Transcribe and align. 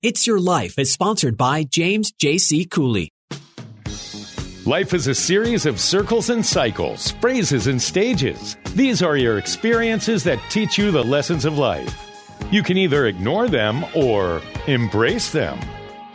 It's 0.00 0.28
Your 0.28 0.38
Life 0.38 0.78
is 0.78 0.92
sponsored 0.92 1.36
by 1.36 1.64
James 1.64 2.12
J.C. 2.12 2.66
Cooley. 2.66 3.10
Life 4.64 4.94
is 4.94 5.08
a 5.08 5.14
series 5.14 5.66
of 5.66 5.80
circles 5.80 6.30
and 6.30 6.46
cycles, 6.46 7.10
phrases 7.20 7.66
and 7.66 7.82
stages. 7.82 8.56
These 8.76 9.02
are 9.02 9.16
your 9.16 9.38
experiences 9.38 10.22
that 10.22 10.38
teach 10.50 10.78
you 10.78 10.92
the 10.92 11.02
lessons 11.02 11.44
of 11.44 11.58
life. 11.58 11.92
You 12.52 12.62
can 12.62 12.76
either 12.76 13.06
ignore 13.08 13.48
them 13.48 13.84
or 13.92 14.40
embrace 14.68 15.32
them. 15.32 15.58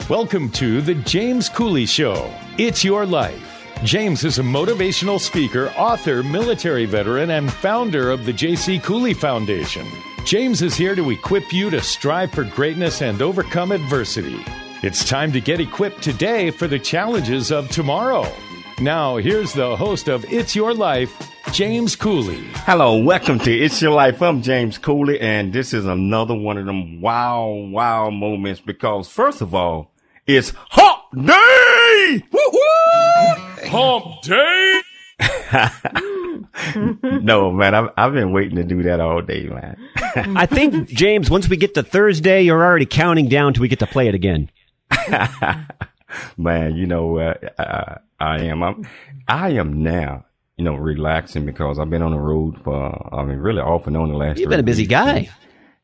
Welcome 0.09 0.49
to 0.51 0.79
The 0.79 0.95
James 0.95 1.49
Cooley 1.49 1.85
Show. 1.85 2.33
It's 2.57 2.85
your 2.85 3.05
life. 3.05 3.65
James 3.83 4.23
is 4.23 4.39
a 4.39 4.43
motivational 4.43 5.19
speaker, 5.19 5.73
author, 5.75 6.23
military 6.23 6.85
veteran, 6.85 7.31
and 7.31 7.51
founder 7.51 8.11
of 8.11 8.25
the 8.25 8.31
J.C. 8.31 8.79
Cooley 8.79 9.13
Foundation. 9.13 9.85
James 10.25 10.61
is 10.61 10.75
here 10.75 10.95
to 10.95 11.09
equip 11.09 11.51
you 11.51 11.69
to 11.69 11.81
strive 11.81 12.31
for 12.31 12.45
greatness 12.45 13.01
and 13.01 13.21
overcome 13.21 13.73
adversity. 13.73 14.39
It's 14.81 15.07
time 15.07 15.33
to 15.33 15.41
get 15.41 15.59
equipped 15.59 16.01
today 16.01 16.49
for 16.49 16.65
the 16.65 16.79
challenges 16.79 17.51
of 17.51 17.69
tomorrow. 17.69 18.31
Now, 18.79 19.17
here's 19.17 19.51
the 19.51 19.75
host 19.75 20.07
of 20.07 20.23
It's 20.31 20.55
Your 20.55 20.73
Life, 20.73 21.29
James 21.51 21.97
Cooley. 21.97 22.41
Hello, 22.65 22.97
welcome 22.97 23.37
to 23.39 23.51
It's 23.51 23.81
Your 23.81 23.91
Life. 23.91 24.21
I'm 24.21 24.41
James 24.41 24.77
Cooley, 24.77 25.19
and 25.19 25.51
this 25.51 25.73
is 25.73 25.85
another 25.85 26.35
one 26.35 26.57
of 26.57 26.65
them 26.65 27.01
wow, 27.01 27.45
wow 27.47 28.09
moments 28.09 28.61
because, 28.61 29.09
first 29.09 29.41
of 29.41 29.53
all, 29.53 29.91
it's 30.25 30.53
Hump 30.69 31.27
Day! 31.27 32.23
Woo-hoo! 32.31 33.67
Hump 33.67 34.21
Day! 34.21 34.81
no, 36.75 37.51
man, 37.51 37.73
I've, 37.73 37.89
I've 37.97 38.13
been 38.13 38.31
waiting 38.31 38.55
to 38.57 38.63
do 38.63 38.83
that 38.83 38.99
all 38.99 39.21
day, 39.21 39.47
man. 39.47 39.77
I 40.37 40.45
think, 40.45 40.87
James, 40.87 41.29
once 41.29 41.49
we 41.49 41.57
get 41.57 41.73
to 41.75 41.83
Thursday, 41.83 42.43
you're 42.43 42.63
already 42.63 42.85
counting 42.85 43.27
down 43.27 43.53
till 43.53 43.61
we 43.61 43.67
get 43.67 43.79
to 43.79 43.87
play 43.87 44.07
it 44.07 44.15
again. 44.15 44.49
man, 46.37 46.75
you 46.75 46.85
know, 46.85 47.17
uh, 47.17 47.33
uh, 47.57 47.95
I 48.19 48.41
am, 48.41 48.63
I'm, 48.63 48.87
I 49.27 49.49
am 49.51 49.81
now, 49.81 50.25
you 50.57 50.63
know, 50.63 50.75
relaxing 50.75 51.45
because 51.45 51.79
I've 51.79 51.89
been 51.89 52.03
on 52.03 52.11
the 52.11 52.19
road 52.19 52.61
for, 52.63 53.13
I 53.13 53.23
mean, 53.23 53.37
really 53.37 53.61
off 53.61 53.87
and 53.87 53.97
on 53.97 54.09
the 54.09 54.15
last. 54.15 54.39
You've 54.39 54.49
been 54.49 54.59
a 54.59 54.63
busy 54.63 54.83
weeks. 54.83 54.91
guy. 54.91 55.29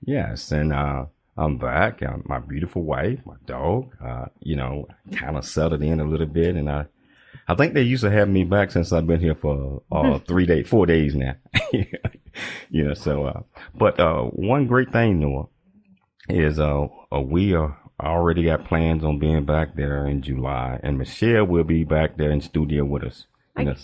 Yes, 0.06 0.52
and 0.52 0.72
uh, 0.72 1.06
I'm 1.36 1.58
back. 1.58 2.04
Uh, 2.04 2.18
my 2.26 2.40
beautiful 2.40 2.84
wife, 2.84 3.20
my 3.26 3.36
dog, 3.46 3.96
uh, 4.04 4.26
you 4.40 4.56
know, 4.56 4.88
kind 5.14 5.36
of 5.36 5.46
settled 5.46 5.82
in 5.82 6.00
a 6.00 6.06
little 6.06 6.28
bit, 6.28 6.56
and 6.56 6.70
I, 6.70 6.86
I 7.50 7.56
think 7.56 7.74
they 7.74 7.82
used 7.82 8.04
to 8.04 8.12
have 8.12 8.30
me 8.30 8.44
back 8.44 8.70
since 8.70 8.94
I've 8.94 9.08
been 9.08 9.20
here 9.20 9.34
for 9.34 9.82
uh, 9.92 10.20
three 10.20 10.46
days, 10.46 10.68
four 10.68 10.86
days 10.86 11.16
now. 11.16 11.34
you 12.70 12.84
know, 12.84 12.94
so, 12.94 13.26
uh, 13.26 13.42
but 13.74 14.00
uh, 14.00 14.22
one 14.26 14.68
great 14.68 14.92
thing, 14.92 15.20
Noah, 15.20 15.48
is 16.30 16.60
uh, 16.60 16.86
uh, 17.12 17.20
we 17.20 17.56
are 17.56 17.76
already 18.00 18.44
got 18.44 18.66
plans 18.66 19.04
on 19.04 19.18
being 19.18 19.46
back 19.46 19.76
there 19.76 20.06
in 20.06 20.22
July, 20.22 20.80
and 20.84 21.00
Michelle 21.00 21.46
will 21.46 21.64
be 21.64 21.84
back 21.84 22.18
there 22.18 22.30
in 22.30 22.42
studio 22.42 22.86
with 22.86 23.04
us. 23.04 23.26
You 23.58 23.66
know, 23.66 23.76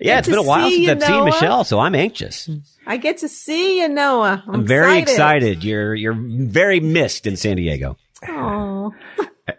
Yeah, 0.00 0.18
it's 0.18 0.28
been 0.28 0.38
a 0.38 0.42
while 0.42 0.68
since 0.68 0.80
you, 0.80 0.90
I've 0.90 1.02
seen 1.02 1.24
Michelle, 1.24 1.62
so 1.62 1.78
I'm 1.78 1.94
anxious. 1.94 2.50
I 2.88 2.96
get 2.96 3.18
to 3.18 3.28
see 3.28 3.80
you, 3.82 3.88
Noah. 3.88 4.42
I'm, 4.48 4.54
I'm 4.56 4.66
very 4.66 4.98
excited. 4.98 5.62
You're 5.62 5.94
you're 5.94 6.16
very 6.18 6.80
missed 6.80 7.28
in 7.28 7.36
San 7.36 7.56
Diego. 7.56 7.96
Oh, 8.28 8.55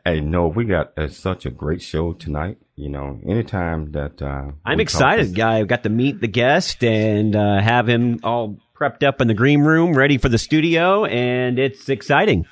Hey, 0.08 0.22
no, 0.22 0.48
we 0.48 0.64
got 0.64 0.98
uh, 0.98 1.10
such 1.10 1.46
a 1.46 1.50
great 1.50 1.82
show 1.82 2.14
tonight. 2.14 2.60
You 2.78 2.88
know, 2.88 3.20
anytime 3.28 3.92
that 3.92 4.22
uh, 4.22 4.52
I'm 4.64 4.80
excited. 4.80 5.36
talk- 5.36 5.46
I 5.46 5.64
got 5.64 5.84
to 5.84 5.90
meet 5.90 6.22
the 6.22 6.30
guest 6.30 6.82
and 6.82 7.36
uh, 7.36 7.60
have 7.60 7.90
him 7.90 8.22
all 8.24 8.58
prepped 8.74 9.04
up 9.04 9.20
in 9.20 9.28
the 9.28 9.34
green 9.34 9.60
room, 9.64 9.98
ready 9.98 10.18
for 10.18 10.30
the 10.30 10.38
studio, 10.38 11.04
and 11.04 11.60
it's 11.60 11.90
exciting. 11.90 12.46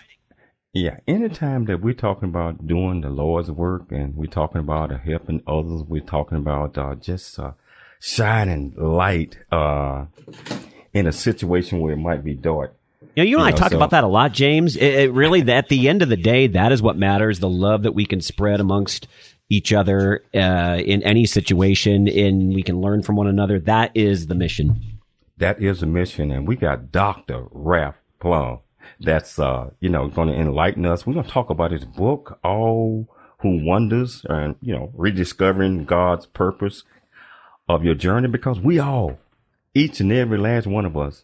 Yeah, 0.73 0.97
anytime 1.07 1.63
that 1.67 1.79
we're 1.81 1.93
talking 1.93 2.27
about 2.27 2.67
doing 2.67 2.99
the 2.99 3.09
Lord's 3.09 3.49
work 3.49 3.89
and 3.89 4.17
we're 4.17 4.25
talking 4.25 4.59
about 4.59 4.91
uh, 4.91 4.97
helping 4.97 5.41
others, 5.47 5.83
we're 5.87 6.01
talking 6.01 6.37
about 6.37 6.77
uh, 6.77 6.95
just 6.95 7.39
uh, 7.39 7.51
shining 8.01 8.73
light 8.75 9.37
uh, 9.49 10.07
in 10.91 11.07
a 11.07 11.13
situation 11.13 11.79
where 11.79 11.93
it 11.93 11.99
might 11.99 12.21
be 12.21 12.33
dark. 12.33 12.75
You 13.15 13.23
know, 13.23 13.29
you 13.29 13.37
and 13.37 13.41
You 13.43 13.47
I 13.47 13.51
know, 13.51 13.57
talk 13.57 13.71
so- 13.71 13.77
about 13.77 13.91
that 13.91 14.03
a 14.03 14.07
lot, 14.07 14.33
James. 14.33 14.75
It, 14.75 14.83
it 14.93 15.11
really, 15.13 15.41
at 15.51 15.69
the 15.69 15.87
end 15.89 16.01
of 16.01 16.09
the 16.09 16.17
day, 16.17 16.47
that 16.47 16.71
is 16.71 16.81
what 16.81 16.97
matters: 16.97 17.39
the 17.39 17.49
love 17.49 17.83
that 17.83 17.93
we 17.93 18.05
can 18.05 18.21
spread 18.21 18.59
amongst 18.59 19.07
each 19.49 19.71
other 19.71 20.23
uh, 20.33 20.81
in 20.83 21.03
any 21.03 21.25
situation, 21.25 22.07
and 22.07 22.53
we 22.53 22.63
can 22.63 22.81
learn 22.81 23.03
from 23.03 23.15
one 23.15 23.27
another. 23.27 23.59
That 23.59 23.91
is 23.95 24.27
the 24.27 24.35
mission. 24.35 24.81
That 25.37 25.61
is 25.61 25.83
a 25.83 25.85
mission, 25.85 26.31
and 26.31 26.47
we 26.47 26.55
got 26.55 26.91
Doctor 26.91 27.45
Ralph 27.51 27.95
Plumb. 28.19 28.59
That's 28.99 29.37
uh, 29.39 29.69
you 29.79 29.89
know, 29.89 30.07
going 30.07 30.29
to 30.29 30.35
enlighten 30.35 30.85
us. 30.85 31.05
We're 31.05 31.13
going 31.13 31.25
to 31.25 31.31
talk 31.31 31.49
about 31.49 31.71
his 31.71 31.85
book, 31.85 32.39
All 32.43 33.07
Who 33.39 33.63
Wanders, 33.65 34.25
and 34.29 34.55
you 34.61 34.73
know, 34.73 34.91
rediscovering 34.93 35.85
God's 35.85 36.25
purpose 36.25 36.83
of 37.69 37.83
your 37.83 37.95
journey, 37.95 38.27
because 38.27 38.59
we 38.59 38.77
all, 38.79 39.17
each 39.73 39.99
and 39.99 40.11
every 40.11 40.37
last 40.37 40.67
one 40.67 40.85
of 40.85 40.95
us, 40.95 41.23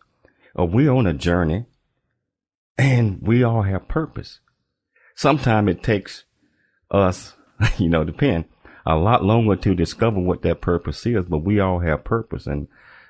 uh, 0.57 0.65
we're 0.65 0.91
on 0.91 1.05
a 1.07 1.13
journey, 1.13 1.65
and 2.77 3.19
we 3.21 3.43
all 3.43 3.61
have 3.63 3.87
purpose. 3.87 4.39
Sometimes 5.15 5.69
it 5.69 5.83
takes 5.83 6.23
us, 6.89 7.35
you 7.77 7.89
know, 7.89 8.03
depend 8.03 8.45
a 8.85 8.95
lot 8.95 9.23
longer 9.23 9.55
to 9.55 9.75
discover 9.75 10.19
what 10.19 10.41
that 10.41 10.61
purpose 10.61 11.05
is, 11.05 11.25
but 11.25 11.39
we 11.39 11.59
all 11.59 11.79
have 11.79 12.03
purpose. 12.03 12.47
And 12.47 12.67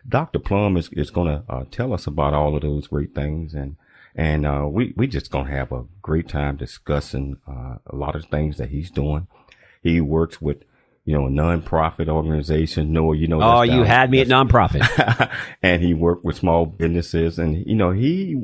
Dr. 0.08 0.40
Plumb 0.40 0.76
is, 0.78 0.90
is 0.94 1.10
going 1.12 1.28
to 1.28 1.44
uh, 1.52 1.64
tell 1.72 1.94
us 1.94 2.08
about 2.08 2.34
all 2.34 2.56
of 2.56 2.62
those 2.64 2.88
great 2.88 3.16
things. 3.16 3.54
And, 3.54 3.78
and, 4.16 4.46
uh, 4.46 4.68
we, 4.70 4.94
we 4.98 5.08
just 5.08 5.32
going 5.32 5.46
to 5.46 5.52
have 5.54 5.72
a 5.72 5.86
great 6.02 6.28
time 6.28 6.58
discussing, 6.58 7.38
uh, 7.48 7.76
a 7.88 7.96
lot 7.96 8.16
of 8.16 8.26
things 8.26 8.58
that 8.58 8.70
he's 8.70 8.92
doing. 8.92 9.28
He 9.82 10.02
works 10.02 10.42
with, 10.42 10.64
you 11.06 11.18
know, 11.18 11.28
a 11.28 11.30
nonprofit 11.30 12.10
organization. 12.10 12.92
No, 12.92 13.14
you 13.14 13.28
know, 13.28 13.42
Oh, 13.42 13.62
you 13.62 13.78
down- 13.78 13.86
had 13.86 14.12
me 14.12 14.20
at 14.20 14.28
nonprofit. 14.28 15.32
and 15.64 15.82
he 15.82 15.94
worked 15.94 16.26
with 16.26 16.36
small 16.36 16.66
businesses 16.66 17.40
and 17.40 17.66
you 17.66 17.76
know 17.76 17.92
he 17.92 18.44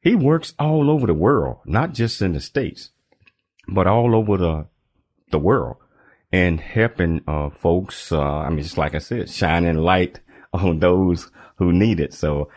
he 0.00 0.14
works 0.14 0.54
all 0.58 0.90
over 0.90 1.06
the 1.06 1.14
world 1.14 1.58
not 1.64 1.92
just 1.92 2.22
in 2.22 2.32
the 2.32 2.40
states 2.40 2.90
but 3.68 3.86
all 3.86 4.14
over 4.14 4.36
the 4.36 4.66
the 5.30 5.38
world 5.38 5.76
and 6.32 6.60
helping 6.60 7.22
uh 7.26 7.50
folks 7.50 8.12
uh 8.12 8.20
i 8.20 8.48
mean 8.48 8.62
just 8.62 8.78
like 8.78 8.94
i 8.94 8.98
said 8.98 9.28
shining 9.28 9.78
light 9.78 10.20
on 10.52 10.78
those 10.78 11.30
who 11.56 11.72
need 11.72 12.00
it 12.00 12.12
so 12.12 12.48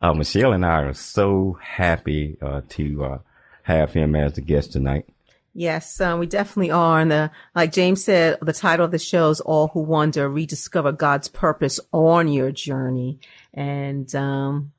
uh 0.00 0.12
michelle 0.12 0.52
and 0.52 0.64
i 0.64 0.82
are 0.82 0.94
so 0.94 1.58
happy 1.62 2.36
uh 2.40 2.60
to 2.68 3.04
uh 3.04 3.18
have 3.64 3.92
him 3.92 4.14
as 4.16 4.32
the 4.34 4.40
guest 4.40 4.72
tonight 4.72 5.06
yes, 5.54 6.00
um, 6.00 6.18
we 6.18 6.26
definitely 6.26 6.70
are. 6.70 7.00
And 7.00 7.10
the, 7.10 7.30
like 7.54 7.72
James 7.72 8.04
said, 8.04 8.38
the 8.40 8.52
title 8.52 8.84
of 8.84 8.90
the 8.90 8.98
show 8.98 9.30
is 9.30 9.40
"All 9.40 9.68
Who 9.68 9.80
Wander: 9.80 10.28
Rediscover 10.28 10.92
God's 10.92 11.28
Purpose 11.28 11.80
on 11.92 12.28
Your 12.28 12.52
Journey." 12.52 13.20
And 13.54 14.12
um, 14.14 14.72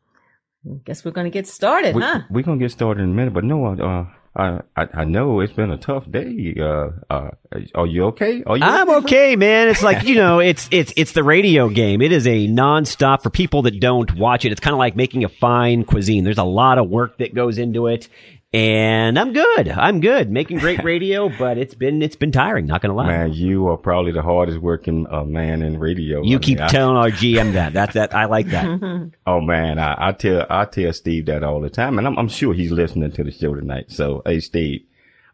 guess 0.86 1.04
we're 1.04 1.12
going 1.12 1.26
to 1.26 1.32
get 1.32 1.48
started, 1.48 1.96
we, 1.96 2.02
huh? 2.02 2.22
we're 2.30 2.44
gonna 2.44 2.58
get 2.58 2.72
started 2.72 3.04
in 3.04 3.10
a 3.10 3.14
minute 3.14 3.34
but 3.34 3.44
no 3.44 3.66
uh 3.66 4.06
I, 4.36 4.62
I 4.76 4.88
I 4.94 5.04
know 5.04 5.42
it's 5.42 5.54
been 5.54 5.70
a 5.70 5.78
tough 5.78 6.10
day. 6.10 6.56
Uh, 6.60 6.90
uh, 7.10 7.30
are 7.76 7.86
you 7.86 8.06
okay? 8.06 8.44
Are 8.44 8.58
you? 8.58 8.64
I'm 8.64 8.90
okay, 9.04 9.36
man. 9.36 9.68
It's 9.68 9.84
like 9.84 10.06
you 10.06 10.16
know, 10.16 10.40
it's 10.40 10.68
it's 10.72 10.92
it's 10.98 11.12
the 11.12 11.24
radio 11.24 11.70
game. 11.70 12.02
It 12.02 12.12
is 12.12 12.26
a 12.26 12.48
nonstop 12.48 13.22
for 13.22 13.30
people 13.30 13.62
that 13.64 13.80
don't 13.80 14.12
watch 14.16 14.44
it. 14.44 14.52
It's 14.52 14.60
kind 14.60 14.74
of 14.74 14.80
like 14.80 14.96
making 14.96 15.24
a 15.24 15.30
fine 15.30 15.84
cuisine. 15.84 16.24
There's 16.24 16.40
a 16.40 16.44
lot 16.44 16.80
of 16.80 16.90
work 16.90 17.20
that 17.20 17.36
goes 17.36 17.60
into 17.60 17.86
it, 17.86 18.10
and 18.54 19.18
I'm 19.18 19.34
good. 19.34 19.68
I'm 19.70 20.00
good 20.00 20.30
making 20.32 20.60
great 20.60 20.84
radio, 20.84 21.30
but 21.30 21.58
it's 21.58 21.74
been 21.74 22.02
it's 22.02 22.16
been 22.16 22.32
tiring. 22.32 22.68
Not 22.68 22.82
gonna 22.82 22.94
lie. 22.94 23.08
Man, 23.08 23.34
you 23.34 23.68
are 23.70 23.78
probably 23.78 24.12
the 24.12 24.22
hardest 24.22 24.60
working 24.60 25.08
uh, 25.10 25.24
man 25.24 25.62
in 25.64 25.80
radio. 25.80 26.22
You 26.24 26.38
I 26.38 26.40
keep 26.40 26.60
mean, 26.60 26.66
I- 26.66 26.70
telling 26.70 26.96
our 26.98 27.10
GM 27.10 27.54
that. 27.54 27.74
That's 27.74 27.94
that. 27.96 28.14
I 28.14 28.26
like 28.26 28.48
that. 28.50 29.12
oh 29.26 29.42
man, 29.42 29.80
I, 29.80 30.10
I 30.10 30.12
tell 30.12 30.46
I 30.50 30.66
tell 30.66 30.94
Steve 30.94 31.26
that 31.26 31.44
all 31.44 31.62
the 31.62 31.70
time, 31.70 31.98
and 31.98 32.06
I'm, 32.06 32.18
I'm 32.20 32.28
sure 32.30 32.54
he's 32.54 32.72
listening 32.72 33.12
to 33.14 33.24
the 33.24 33.32
show 33.32 33.56
tonight. 33.56 33.86
So, 33.92 34.22
hey, 34.26 34.40
Steve, 34.40 34.84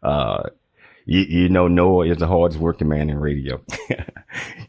uh, 0.02 0.44
you, 1.04 1.20
you 1.20 1.48
know 1.50 1.68
Noah 1.68 2.06
is 2.06 2.16
the 2.18 2.26
hardest 2.26 2.58
working 2.60 2.88
man 2.88 3.10
in 3.10 3.18
radio. 3.18 3.60
you 3.90 3.96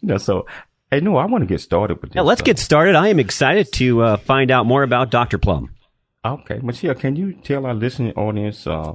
know, 0.02 0.18
so 0.18 0.46
hey, 0.90 1.00
Noah, 1.00 1.24
I 1.24 1.26
want 1.28 1.42
to 1.44 1.46
get 1.48 1.62
started 1.62 2.02
with 2.02 2.12
this. 2.12 2.16
Now 2.16 2.24
let's 2.24 2.42
uh, 2.42 2.46
get 2.46 2.60
started. 2.60 2.96
I 2.96 3.08
am 3.08 3.20
excited 3.20 3.72
to 3.74 4.02
uh, 4.02 4.18
find 4.18 4.52
out 4.52 4.66
more 4.66 4.84
about 4.84 5.10
Dr. 5.10 5.38
Plumb. 5.38 5.70
Okay, 6.24 6.60
Michelle. 6.62 6.94
Can 6.94 7.16
you 7.16 7.34
tell 7.34 7.66
our 7.66 7.74
listening 7.74 8.14
audience 8.14 8.68
uh, 8.68 8.94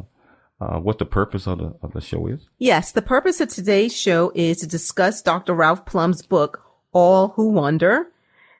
uh, 0.61 0.79
what 0.79 0.99
the 0.99 1.05
purpose 1.05 1.49
of 1.49 1.59
the 1.59 1.75
of 1.83 1.93
the 1.93 2.01
show 2.01 2.27
is? 2.29 2.49
Yes, 2.59 2.93
the 2.93 3.03
purpose 3.03 3.41
of 3.41 3.49
today's 3.49 3.97
show 3.97 4.31
is 4.35 4.59
to 4.59 4.67
discuss 4.67 5.23
Dr. 5.23 5.53
Ralph 5.53 5.87
Plumb's 5.87 6.23
book, 6.23 6.63
All 6.93 7.29
Who 7.29 7.49
Wander, 7.49 8.07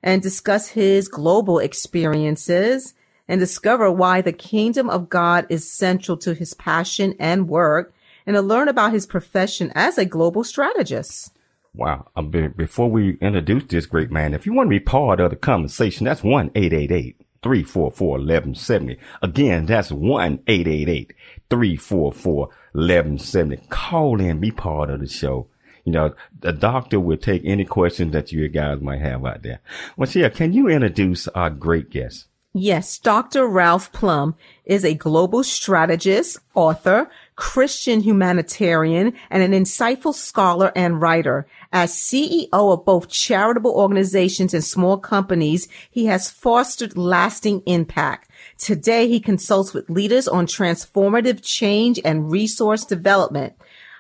and 0.03 0.21
discuss 0.21 0.69
his 0.69 1.07
global 1.07 1.61
experiences 1.61 2.95
and 3.29 3.39
discover 3.39 3.91
why 3.91 4.21
the 4.21 4.33
kingdom 4.33 4.91
of 4.91 5.09
God 5.09 5.47
is 5.49 5.73
central 5.73 6.17
to 6.19 6.35
his 6.35 6.55
passion 6.55 7.15
and 7.21 7.49
work, 7.49 7.95
and 8.27 8.35
to 8.35 8.43
learn 8.43 8.69
about 8.69 8.93
his 8.93 9.07
profession 9.07 9.73
as 9.75 9.97
a 9.97 10.05
global 10.05 10.43
strategist. 10.43 11.33
Wow. 11.73 12.09
Uh, 12.17 12.23
be- 12.23 12.49
before 12.49 12.91
we 12.91 13.17
introduce 13.21 13.65
this 13.65 13.87
great 13.87 14.11
man, 14.11 14.35
if 14.35 14.47
you 14.47 14.53
want 14.53 14.67
to 14.67 14.71
be 14.71 14.81
part 14.81 15.21
of 15.21 15.31
the 15.31 15.37
conversation, 15.37 16.05
that's 16.05 16.25
1 16.25 16.51
344 17.43 18.11
1170. 18.11 18.99
Again, 19.23 19.67
that's 19.67 19.91
1 19.93 20.39
344 21.51 22.35
1170. 22.73 23.57
Call 23.69 24.21
in, 24.21 24.41
be 24.41 24.51
part 24.51 24.91
of 24.91 25.01
the 25.01 25.09
show. 25.09 25.49
You 25.85 25.93
know, 25.93 26.15
the 26.41 26.53
doctor 26.53 26.99
will 26.99 27.17
take 27.17 27.43
any 27.45 27.65
questions 27.65 28.13
that 28.13 28.33
you 28.33 28.49
guys 28.49 28.81
might 28.81 29.01
have 29.01 29.25
out 29.25 29.43
there. 29.43 29.61
Well, 29.97 30.11
yeah, 30.11 30.29
can 30.31 30.53
you 30.53 30.69
introduce 30.69 31.29
our 31.29 31.51
great 31.51 31.91
guest? 31.91 32.27
Yes, 32.53 32.99
Dr. 32.99 33.47
Ralph 33.47 33.93
Plumb 33.93 34.35
is 34.65 34.85
a 34.85 34.95
global 34.95 35.45
strategist, 35.45 36.39
author, 36.55 37.11
Christian 37.37 38.01
humanitarian, 38.01 39.13
and 39.31 39.43
an 39.43 39.53
insightful 39.53 40.15
scholar 40.15 40.73
and 40.75 41.01
writer. 41.01 41.47
As 41.73 41.93
CEO 41.93 42.49
of 42.53 42.85
both 42.85 43.09
charitable 43.09 43.73
organizations 43.73 44.55
and 44.55 44.65
small 44.65 44.97
companies, 44.97 45.69
he 45.91 46.07
has 46.07 46.31
fostered 46.31 46.97
lasting 46.97 47.63
impact. 47.67 48.31
Today, 48.59 49.07
he 49.07 49.21
consults 49.21 49.75
with 49.75 49.91
leaders 49.91 50.27
on 50.27 50.47
transformative 50.47 51.43
change 51.43 52.01
and 52.05 52.31
resource 52.31 52.85
development. 52.85 53.55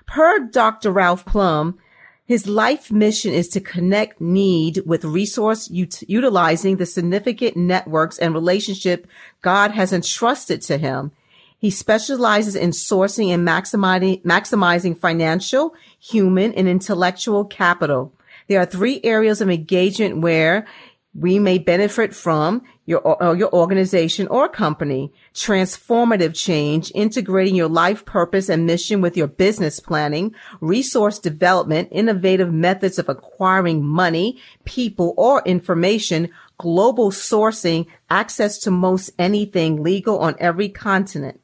Per 0.07 0.47
Dr. 0.47 0.91
Ralph 0.91 1.27
Plumb, 1.27 1.79
his 2.25 2.49
life 2.49 2.91
mission 2.91 3.33
is 3.33 3.49
to 3.49 3.61
connect 3.61 4.21
need 4.21 4.83
with 4.85 5.05
resource 5.05 5.71
ut- 5.71 6.03
utilizing 6.09 6.77
the 6.77 6.87
significant 6.87 7.57
networks 7.57 8.19
and 8.19 8.35
relationship 8.35 9.07
God 9.43 9.71
has 9.73 9.93
entrusted 9.93 10.63
to 10.63 10.79
him. 10.79 11.13
He 11.59 11.71
specializes 11.71 12.55
in 12.55 12.71
sourcing 12.71 13.29
and 13.29 13.47
maximizing, 13.47 14.23
maximizing 14.23 14.99
financial, 14.99 15.75
human, 15.99 16.53
and 16.55 16.69
intellectual 16.69 17.45
capital. 17.45 18.13
There 18.49 18.61
are 18.61 18.67
three 18.67 19.01
areas 19.03 19.41
of 19.41 19.51
engagement 19.51 20.19
where 20.21 20.67
we 21.15 21.39
may 21.39 21.57
benefit 21.57 22.15
from 22.15 22.63
your, 22.85 23.01
or 23.01 23.35
your 23.35 23.53
organization 23.53 24.29
or 24.29 24.49
company. 24.49 25.13
Transformative 25.35 26.35
change, 26.35 26.93
integrating 26.95 27.55
your 27.55 27.69
life 27.69 28.05
purpose 28.05 28.51
and 28.51 28.67
mission 28.67 29.01
with 29.01 29.17
your 29.17 29.27
business 29.27 29.81
planning, 29.81 30.35
resource 30.61 31.19
development, 31.19 31.89
innovative 31.91 32.53
methods 32.53 32.99
of 32.99 33.09
acquiring 33.09 33.83
money, 33.83 34.39
people, 34.67 35.15
or 35.17 35.43
information, 35.47 36.29
global 36.59 37.11
sourcing, 37.11 37.87
access 38.11 38.59
to 38.59 38.71
most 38.71 39.11
anything 39.19 39.83
legal 39.83 40.19
on 40.19 40.37
every 40.39 40.69
continent. 40.69 41.41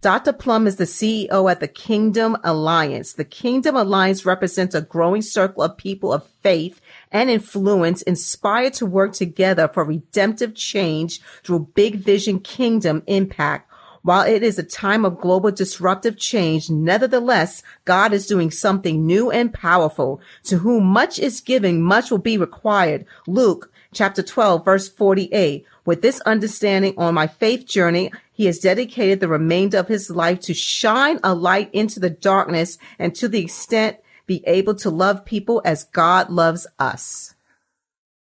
Dr. 0.00 0.32
Plumb 0.32 0.68
is 0.68 0.76
the 0.76 0.84
CEO 0.84 1.50
at 1.50 1.58
the 1.58 1.66
Kingdom 1.66 2.36
Alliance. 2.44 3.14
The 3.14 3.24
Kingdom 3.24 3.74
Alliance 3.74 4.24
represents 4.24 4.72
a 4.76 4.80
growing 4.80 5.22
circle 5.22 5.64
of 5.64 5.76
people 5.76 6.12
of 6.12 6.24
faith 6.40 6.80
and 7.10 7.28
influence 7.28 8.02
inspired 8.02 8.74
to 8.74 8.86
work 8.86 9.12
together 9.12 9.66
for 9.66 9.82
redemptive 9.82 10.54
change 10.54 11.20
through 11.42 11.70
big 11.74 11.96
vision 11.96 12.38
kingdom 12.38 13.02
impact. 13.08 13.68
While 14.02 14.24
it 14.24 14.44
is 14.44 14.56
a 14.56 14.62
time 14.62 15.04
of 15.04 15.20
global 15.20 15.50
disruptive 15.50 16.16
change, 16.16 16.70
nevertheless, 16.70 17.64
God 17.84 18.12
is 18.12 18.28
doing 18.28 18.52
something 18.52 19.04
new 19.04 19.32
and 19.32 19.52
powerful. 19.52 20.20
To 20.44 20.58
whom 20.58 20.84
much 20.84 21.18
is 21.18 21.40
given, 21.40 21.82
much 21.82 22.12
will 22.12 22.18
be 22.18 22.38
required. 22.38 23.04
Luke 23.26 23.72
chapter 23.92 24.22
12, 24.22 24.64
verse 24.64 24.88
48. 24.88 25.64
With 25.84 26.02
this 26.02 26.20
understanding 26.20 26.94
on 26.96 27.14
my 27.14 27.26
faith 27.26 27.66
journey, 27.66 28.12
he 28.38 28.46
has 28.46 28.60
dedicated 28.60 29.18
the 29.18 29.26
remainder 29.26 29.78
of 29.78 29.88
his 29.88 30.10
life 30.10 30.38
to 30.38 30.54
shine 30.54 31.18
a 31.24 31.34
light 31.34 31.68
into 31.74 31.98
the 31.98 32.08
darkness 32.08 32.78
and 32.96 33.12
to 33.16 33.26
the 33.26 33.40
extent 33.40 33.96
be 34.26 34.44
able 34.46 34.76
to 34.76 34.90
love 34.90 35.24
people 35.24 35.60
as 35.64 35.82
God 35.82 36.30
loves 36.30 36.64
us. 36.78 37.34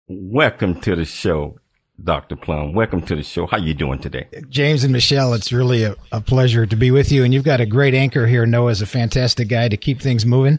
Welcome 0.07 0.81
to 0.81 0.95
the 0.95 1.05
show, 1.05 1.59
Dr. 2.03 2.35
Plumb. 2.35 2.73
Welcome 2.73 3.03
to 3.03 3.15
the 3.15 3.21
show. 3.21 3.45
How 3.45 3.57
you 3.57 3.75
doing 3.75 3.99
today? 3.99 4.27
James 4.49 4.83
and 4.83 4.91
Michelle, 4.91 5.35
it's 5.35 5.51
really 5.51 5.83
a, 5.83 5.95
a 6.11 6.19
pleasure 6.19 6.65
to 6.65 6.75
be 6.75 6.89
with 6.89 7.11
you. 7.11 7.23
And 7.23 7.31
you've 7.31 7.43
got 7.43 7.61
a 7.61 7.67
great 7.67 7.93
anchor 7.93 8.25
here. 8.25 8.47
Noah's 8.47 8.81
a 8.81 8.87
fantastic 8.87 9.49
guy 9.49 9.69
to 9.69 9.77
keep 9.77 10.01
things 10.01 10.25
moving. 10.25 10.57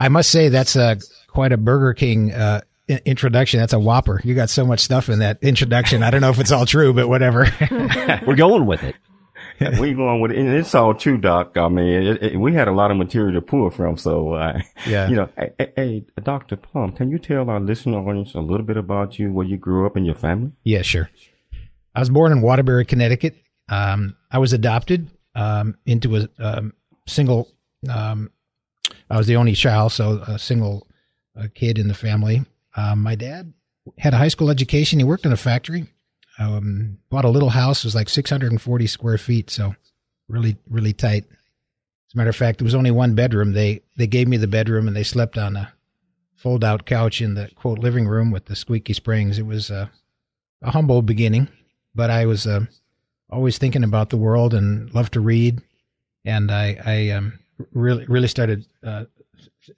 I 0.00 0.10
must 0.10 0.28
say 0.28 0.50
that's 0.50 0.76
a 0.76 0.98
quite 1.28 1.52
a 1.52 1.56
Burger 1.56 1.94
King 1.94 2.34
uh, 2.34 2.60
introduction. 3.04 3.60
That's 3.60 3.72
a 3.72 3.78
whopper. 3.78 4.20
You 4.24 4.34
got 4.34 4.50
so 4.50 4.64
much 4.64 4.80
stuff 4.80 5.08
in 5.08 5.20
that 5.20 5.38
introduction. 5.42 6.02
I 6.02 6.10
don't 6.10 6.20
know 6.20 6.30
if 6.30 6.38
it's 6.38 6.52
all 6.52 6.66
true, 6.66 6.92
but 6.92 7.08
whatever. 7.08 7.46
We're 8.26 8.36
going 8.36 8.66
with 8.66 8.82
it. 8.82 8.96
we 9.78 9.92
going 9.92 10.20
with 10.20 10.32
it, 10.32 10.38
and 10.38 10.48
it's 10.48 10.74
all 10.74 10.94
true, 10.94 11.18
Doc. 11.18 11.56
I 11.56 11.68
mean, 11.68 12.02
it, 12.02 12.22
it, 12.22 12.36
we 12.36 12.52
had 12.52 12.68
a 12.68 12.72
lot 12.72 12.90
of 12.90 12.96
material 12.96 13.34
to 13.34 13.42
pull 13.42 13.70
from, 13.70 13.96
so 13.96 14.32
uh, 14.32 14.60
yeah. 14.86 15.08
You 15.08 15.16
know, 15.16 15.28
hey, 15.36 15.72
hey, 15.76 16.04
Doctor 16.22 16.56
Plumb, 16.56 16.92
can 16.92 17.10
you 17.10 17.18
tell 17.18 17.48
our 17.48 17.60
listener 17.60 17.98
audience 17.98 18.34
a 18.34 18.40
little 18.40 18.66
bit 18.66 18.76
about 18.76 19.18
you, 19.18 19.32
where 19.32 19.46
you 19.46 19.56
grew 19.56 19.86
up, 19.86 19.96
and 19.96 20.06
your 20.06 20.14
family? 20.14 20.52
Yeah, 20.64 20.82
sure. 20.82 21.10
I 21.94 22.00
was 22.00 22.10
born 22.10 22.32
in 22.32 22.40
Waterbury, 22.40 22.84
Connecticut. 22.84 23.36
Um, 23.68 24.16
I 24.30 24.38
was 24.38 24.52
adopted 24.52 25.10
um, 25.34 25.76
into 25.86 26.16
a 26.16 26.28
um, 26.38 26.72
single. 27.06 27.48
Um, 27.88 28.30
I 29.10 29.16
was 29.16 29.26
the 29.26 29.36
only 29.36 29.54
child, 29.54 29.92
so 29.92 30.22
a 30.26 30.38
single 30.38 30.86
uh, 31.38 31.48
kid 31.54 31.78
in 31.78 31.88
the 31.88 31.94
family. 31.94 32.44
Um, 32.76 33.02
my 33.02 33.14
dad 33.14 33.52
had 33.98 34.14
a 34.14 34.18
high 34.18 34.28
school 34.28 34.50
education. 34.50 34.98
He 34.98 35.04
worked 35.04 35.26
in 35.26 35.32
a 35.32 35.36
factory. 35.36 35.86
Um, 36.38 36.98
bought 37.10 37.24
a 37.24 37.30
little 37.30 37.50
house. 37.50 37.80
It 37.80 37.88
was 37.88 37.94
like 37.94 38.08
640 38.08 38.86
square 38.86 39.18
feet. 39.18 39.50
So 39.50 39.74
really, 40.28 40.56
really 40.68 40.92
tight. 40.92 41.24
As 41.28 42.14
a 42.14 42.18
matter 42.18 42.30
of 42.30 42.36
fact, 42.36 42.58
there 42.58 42.64
was 42.64 42.74
only 42.74 42.90
one 42.90 43.14
bedroom. 43.14 43.52
They, 43.52 43.82
they 43.96 44.06
gave 44.06 44.28
me 44.28 44.36
the 44.36 44.46
bedroom 44.46 44.88
and 44.88 44.96
they 44.96 45.02
slept 45.02 45.36
on 45.36 45.56
a 45.56 45.72
fold 46.36 46.64
out 46.64 46.86
couch 46.86 47.20
in 47.20 47.34
the 47.34 47.50
quote 47.54 47.78
living 47.78 48.06
room 48.06 48.30
with 48.30 48.46
the 48.46 48.56
squeaky 48.56 48.92
springs. 48.92 49.38
It 49.38 49.46
was 49.46 49.70
a, 49.70 49.90
a 50.62 50.70
humble 50.70 51.02
beginning, 51.02 51.48
but 51.94 52.10
I 52.10 52.26
was, 52.26 52.46
uh, 52.46 52.66
always 53.30 53.56
thinking 53.56 53.84
about 53.84 54.10
the 54.10 54.16
world 54.16 54.52
and 54.52 54.92
loved 54.94 55.14
to 55.14 55.20
read. 55.20 55.62
And 56.24 56.50
I, 56.50 56.78
I, 56.84 57.10
um, 57.10 57.38
really, 57.72 58.04
really 58.06 58.28
started, 58.28 58.66
uh, 58.84 59.04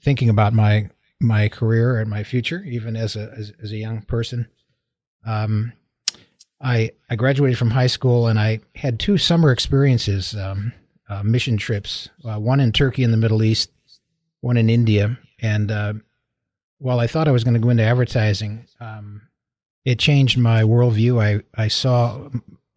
thinking 0.02 0.29
about 0.29 0.52
my 0.52 0.88
my 1.20 1.49
career 1.49 1.99
and 1.99 2.11
my 2.11 2.25
future, 2.25 2.62
even 2.64 2.96
as 2.96 3.16
a 3.16 3.32
as, 3.37 3.52
as 3.62 3.72
a 3.72 3.76
young 3.76 4.02
person. 4.02 4.49
Um, 5.26 5.72
I 6.61 6.93
I 7.11 7.16
graduated 7.16 7.58
from 7.58 7.70
high 7.70 7.87
school 7.88 8.26
and 8.26 8.38
I 8.38 8.61
had 8.75 8.99
two 8.99 9.19
summer 9.19 9.52
experiences, 9.52 10.34
um, 10.34 10.72
uh, 11.08 11.22
mission 11.22 11.56
trips. 11.56 12.08
Uh, 12.25 12.38
one 12.38 12.61
in 12.61 12.72
Turkey 12.72 13.02
in 13.02 13.11
the 13.11 13.16
Middle 13.16 13.43
East, 13.43 13.70
one 14.40 14.56
in 14.56 14.70
India. 14.70 15.19
And 15.40 15.70
uh, 15.70 15.94
while 16.78 17.00
I 17.00 17.06
thought 17.06 17.28
I 17.28 17.32
was 17.32 17.44
going 17.44 17.55
to 17.55 17.61
go 17.61 17.70
into 17.70 17.82
advertising, 17.82 18.66
um, 18.81 19.22
it 19.84 19.99
changed 19.99 20.38
my 20.38 20.62
worldview. 20.62 21.22
I 21.22 21.43
I 21.61 21.69
saw 21.69 22.28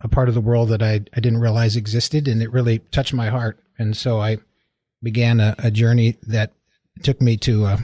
a 0.02 0.08
part 0.08 0.30
of 0.30 0.36
the 0.36 0.42
world 0.42 0.70
that 0.70 0.84
I 0.84 1.02
I 1.16 1.20
didn't 1.20 1.40
realize 1.40 1.76
existed, 1.76 2.28
and 2.28 2.42
it 2.42 2.52
really 2.52 2.80
touched 2.80 3.14
my 3.14 3.30
heart. 3.30 3.60
And 3.80 3.96
so 3.96 4.20
I 4.20 4.38
began 5.02 5.40
a, 5.40 5.56
a 5.60 5.72
journey 5.72 6.18
that 6.24 6.54
took 7.04 7.22
me 7.22 7.38
to 7.38 7.66
uh, 7.66 7.78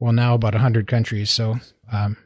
well 0.00 0.12
now 0.12 0.34
about 0.34 0.54
100 0.54 0.86
countries 0.88 1.30
so 1.30 1.56
um, 1.92 2.16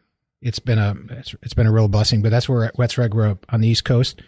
it's 0.40 0.58
been 0.58 0.78
a 0.78 0.94
it's, 1.10 1.34
it's 1.42 1.54
been 1.54 1.66
a 1.66 1.72
real 1.72 1.88
blessing 1.88 2.22
but 2.22 2.30
that's 2.30 2.48
where 2.48 2.72
that's 2.78 2.96
where 2.96 3.04
i 3.04 3.08
grew 3.08 3.30
up 3.30 3.44
on 3.50 3.60
the 3.60 3.68
east 3.68 3.84
coast. 3.84 4.22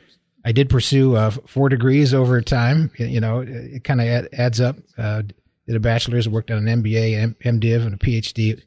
I 0.44 0.52
did 0.52 0.70
pursue 0.70 1.16
uh, 1.16 1.30
four 1.30 1.68
degrees 1.68 2.14
over 2.14 2.40
time 2.40 2.90
you 2.98 3.20
know 3.20 3.40
it, 3.40 3.48
it 3.48 3.84
kind 3.84 4.00
of 4.00 4.28
adds 4.32 4.60
up. 4.60 4.76
Uh, 4.98 5.22
did 5.66 5.74
a 5.74 5.80
bachelor's 5.80 6.28
worked 6.28 6.50
on 6.50 6.68
an 6.68 6.82
mba 6.82 7.34
mdiv 7.40 7.86
and 7.86 7.94
a 7.94 7.98
phd 7.98 8.62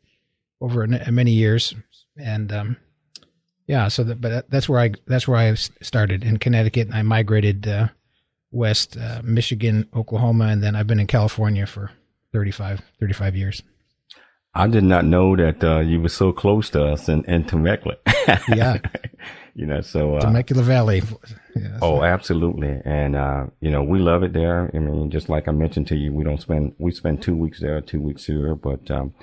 over 0.61 0.85
many 0.87 1.31
years. 1.31 1.73
And 2.17 2.51
um, 2.51 2.77
yeah 3.69 3.87
so 3.87 4.03
but 4.03 4.49
that's 4.49 4.67
where 4.67 4.79
i 4.81 4.91
that's 5.07 5.27
where 5.27 5.37
i 5.37 5.53
started. 5.53 6.23
In 6.23 6.37
connecticut 6.37 6.87
and 6.87 6.95
i 6.95 7.01
migrated 7.01 7.67
uh, 7.67 7.87
west 8.51 8.97
uh, 8.97 9.21
michigan 9.23 9.87
oklahoma 9.95 10.47
and 10.47 10.63
then 10.63 10.75
i've 10.75 10.87
been 10.87 10.99
in 10.99 11.07
california 11.07 11.67
for 11.67 11.91
35 12.33 12.81
35 12.99 13.35
years 13.35 13.63
I 14.53 14.67
did 14.67 14.83
not 14.83 15.05
know 15.05 15.35
that 15.35 15.63
uh, 15.63 15.79
you 15.79 16.01
were 16.01 16.09
so 16.09 16.31
close 16.31 16.69
to 16.71 16.83
us 16.83 17.07
in, 17.07 17.23
in 17.25 17.43
Temecula. 17.45 17.97
yeah. 18.49 18.77
you 19.55 19.65
know, 19.65 19.81
so. 19.81 20.15
Uh, 20.15 20.21
Temecula 20.21 20.63
Valley. 20.63 21.03
Yeah, 21.55 21.77
oh, 21.81 21.99
right. 22.01 22.09
absolutely. 22.09 22.81
And, 22.83 23.15
uh, 23.15 23.47
you 23.61 23.69
know, 23.69 23.83
we 23.83 23.99
love 23.99 24.23
it 24.23 24.33
there. 24.33 24.71
I 24.73 24.79
mean, 24.79 25.11
just 25.11 25.29
like 25.29 25.47
I 25.47 25.51
mentioned 25.51 25.87
to 25.87 25.95
you, 25.95 26.11
we 26.13 26.23
don't 26.23 26.41
spend, 26.41 26.73
we 26.79 26.91
spend 26.91 27.21
two 27.21 27.35
weeks 27.35 27.59
there, 27.59 27.79
two 27.81 28.01
weeks 28.01 28.25
here. 28.25 28.55
But, 28.55 28.89
um, 28.89 29.13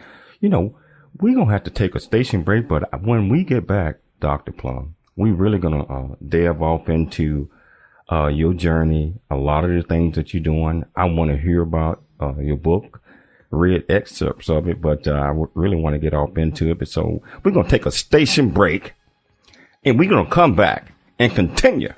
you 0.40 0.48
know, 0.48 0.78
we're 1.20 1.34
going 1.34 1.48
to 1.48 1.52
have 1.52 1.64
to 1.64 1.70
take 1.70 1.96
a 1.96 2.00
station 2.00 2.42
break. 2.42 2.68
But 2.68 3.02
when 3.02 3.28
we 3.28 3.42
get 3.42 3.66
back, 3.66 3.96
Dr. 4.20 4.52
Plumb, 4.52 4.94
we're 5.16 5.34
really 5.34 5.58
going 5.58 5.84
to 5.84 5.92
uh, 5.92 6.14
delve 6.26 6.62
off 6.62 6.88
into 6.88 7.50
uh, 8.12 8.28
your 8.28 8.54
journey, 8.54 9.14
a 9.28 9.36
lot 9.36 9.64
of 9.64 9.70
the 9.70 9.82
things 9.82 10.14
that 10.14 10.32
you're 10.32 10.42
doing. 10.42 10.84
I 10.94 11.06
want 11.06 11.32
to 11.32 11.36
hear 11.36 11.62
about 11.62 12.04
uh, 12.20 12.36
your 12.38 12.56
book 12.56 13.00
read 13.56 13.84
excerpts 13.88 14.48
of 14.48 14.68
it, 14.68 14.80
but 14.80 15.06
uh, 15.06 15.12
I 15.12 15.32
really 15.54 15.76
want 15.76 15.94
to 15.94 15.98
get 15.98 16.14
off 16.14 16.36
into 16.36 16.70
it. 16.70 16.78
But 16.78 16.88
so 16.88 17.22
we're 17.42 17.50
going 17.50 17.66
to 17.66 17.70
take 17.70 17.86
a 17.86 17.90
station 17.90 18.50
break 18.50 18.94
and 19.84 19.98
we're 19.98 20.10
going 20.10 20.24
to 20.24 20.30
come 20.30 20.54
back 20.54 20.92
and 21.18 21.34
continue 21.34 21.92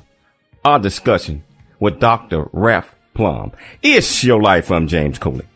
our 0.64 0.78
discussion 0.78 1.44
with 1.80 2.00
Dr. 2.00 2.48
Ralph 2.52 2.94
Plumb. 3.14 3.52
It's 3.82 4.22
your 4.22 4.42
life. 4.42 4.70
I'm 4.70 4.86
James 4.86 5.18
Cooley. 5.18 5.46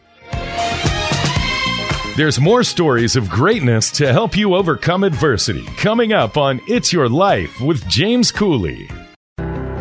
There's 2.17 2.39
more 2.39 2.63
stories 2.63 3.17
of 3.17 3.31
greatness 3.31 3.91
to 3.93 4.13
help 4.13 4.37
you 4.37 4.55
overcome 4.55 5.03
adversity 5.03 5.65
coming 5.79 6.13
up 6.13 6.37
on 6.37 6.61
It's 6.69 6.93
Your 6.93 7.09
Life 7.09 7.59
with 7.61 7.89
James 7.89 8.31
Cooley. 8.31 8.89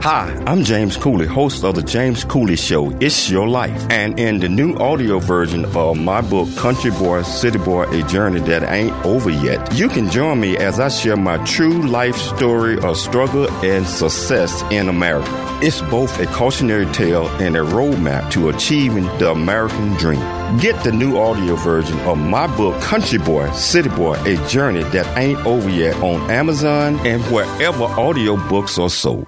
Hi, 0.03 0.36
I'm 0.48 0.63
James 0.63 0.98
Cooley, 0.98 1.27
host 1.27 1.63
of 1.63 1.75
The 1.75 1.84
James 1.84 2.24
Cooley 2.24 2.55
Show. 2.55 2.89
It's 3.00 3.29
Your 3.29 3.48
Life. 3.48 3.86
And 3.91 4.20
in 4.20 4.39
the 4.39 4.50
new 4.50 4.74
audio 4.77 5.20
version 5.20 5.63
of 5.63 5.96
my 5.96 6.22
book, 6.22 6.50
Country 6.55 6.89
Boy, 6.89 7.22
City 7.22 7.60
Boy, 7.60 7.84
A 7.84 8.01
Journey 8.08 8.39
That 8.39 8.63
Ain't 8.63 8.96
Over 9.05 9.29
Yet, 9.29 9.75
you 9.75 9.89
can 9.89 10.10
join 10.10 10.39
me 10.39 10.58
as 10.58 10.79
I 10.79 10.88
share 10.88 11.17
my 11.17 11.38
true 11.46 11.84
life 11.84 12.17
story 12.17 12.79
of 12.79 12.98
struggle 12.98 13.48
and 13.63 13.86
success 13.86 14.63
in 14.72 14.89
America. 14.89 15.29
It's 15.62 15.81
both 15.81 16.20
a 16.20 16.25
cautionary 16.25 16.91
tale 16.93 17.27
and 17.39 17.55
a 17.55 17.60
roadmap 17.60 18.31
to 18.31 18.50
achieving 18.50 19.05
the 19.20 19.29
American 19.29 19.93
dream. 19.98 20.25
Get 20.58 20.84
the 20.84 20.91
new 20.91 21.20
audio 21.20 21.55
version 21.58 22.00
of 22.00 22.17
my 22.17 22.48
book, 22.58 22.81
Country 22.81 23.20
Boy, 23.20 23.51
City 23.51 23.89
Boy, 23.89 24.15
A 24.25 24.36
Journey 24.48 24.81
That 24.81 25.15
Ain't 25.15 25.46
Over 25.46 25.70
Yet 25.70 25.96
on 25.98 26.31
Amazon 26.31 26.96
and 27.05 27.22
wherever 27.25 27.86
audiobooks 27.86 28.84
are 28.84 28.89
sold. 28.89 29.27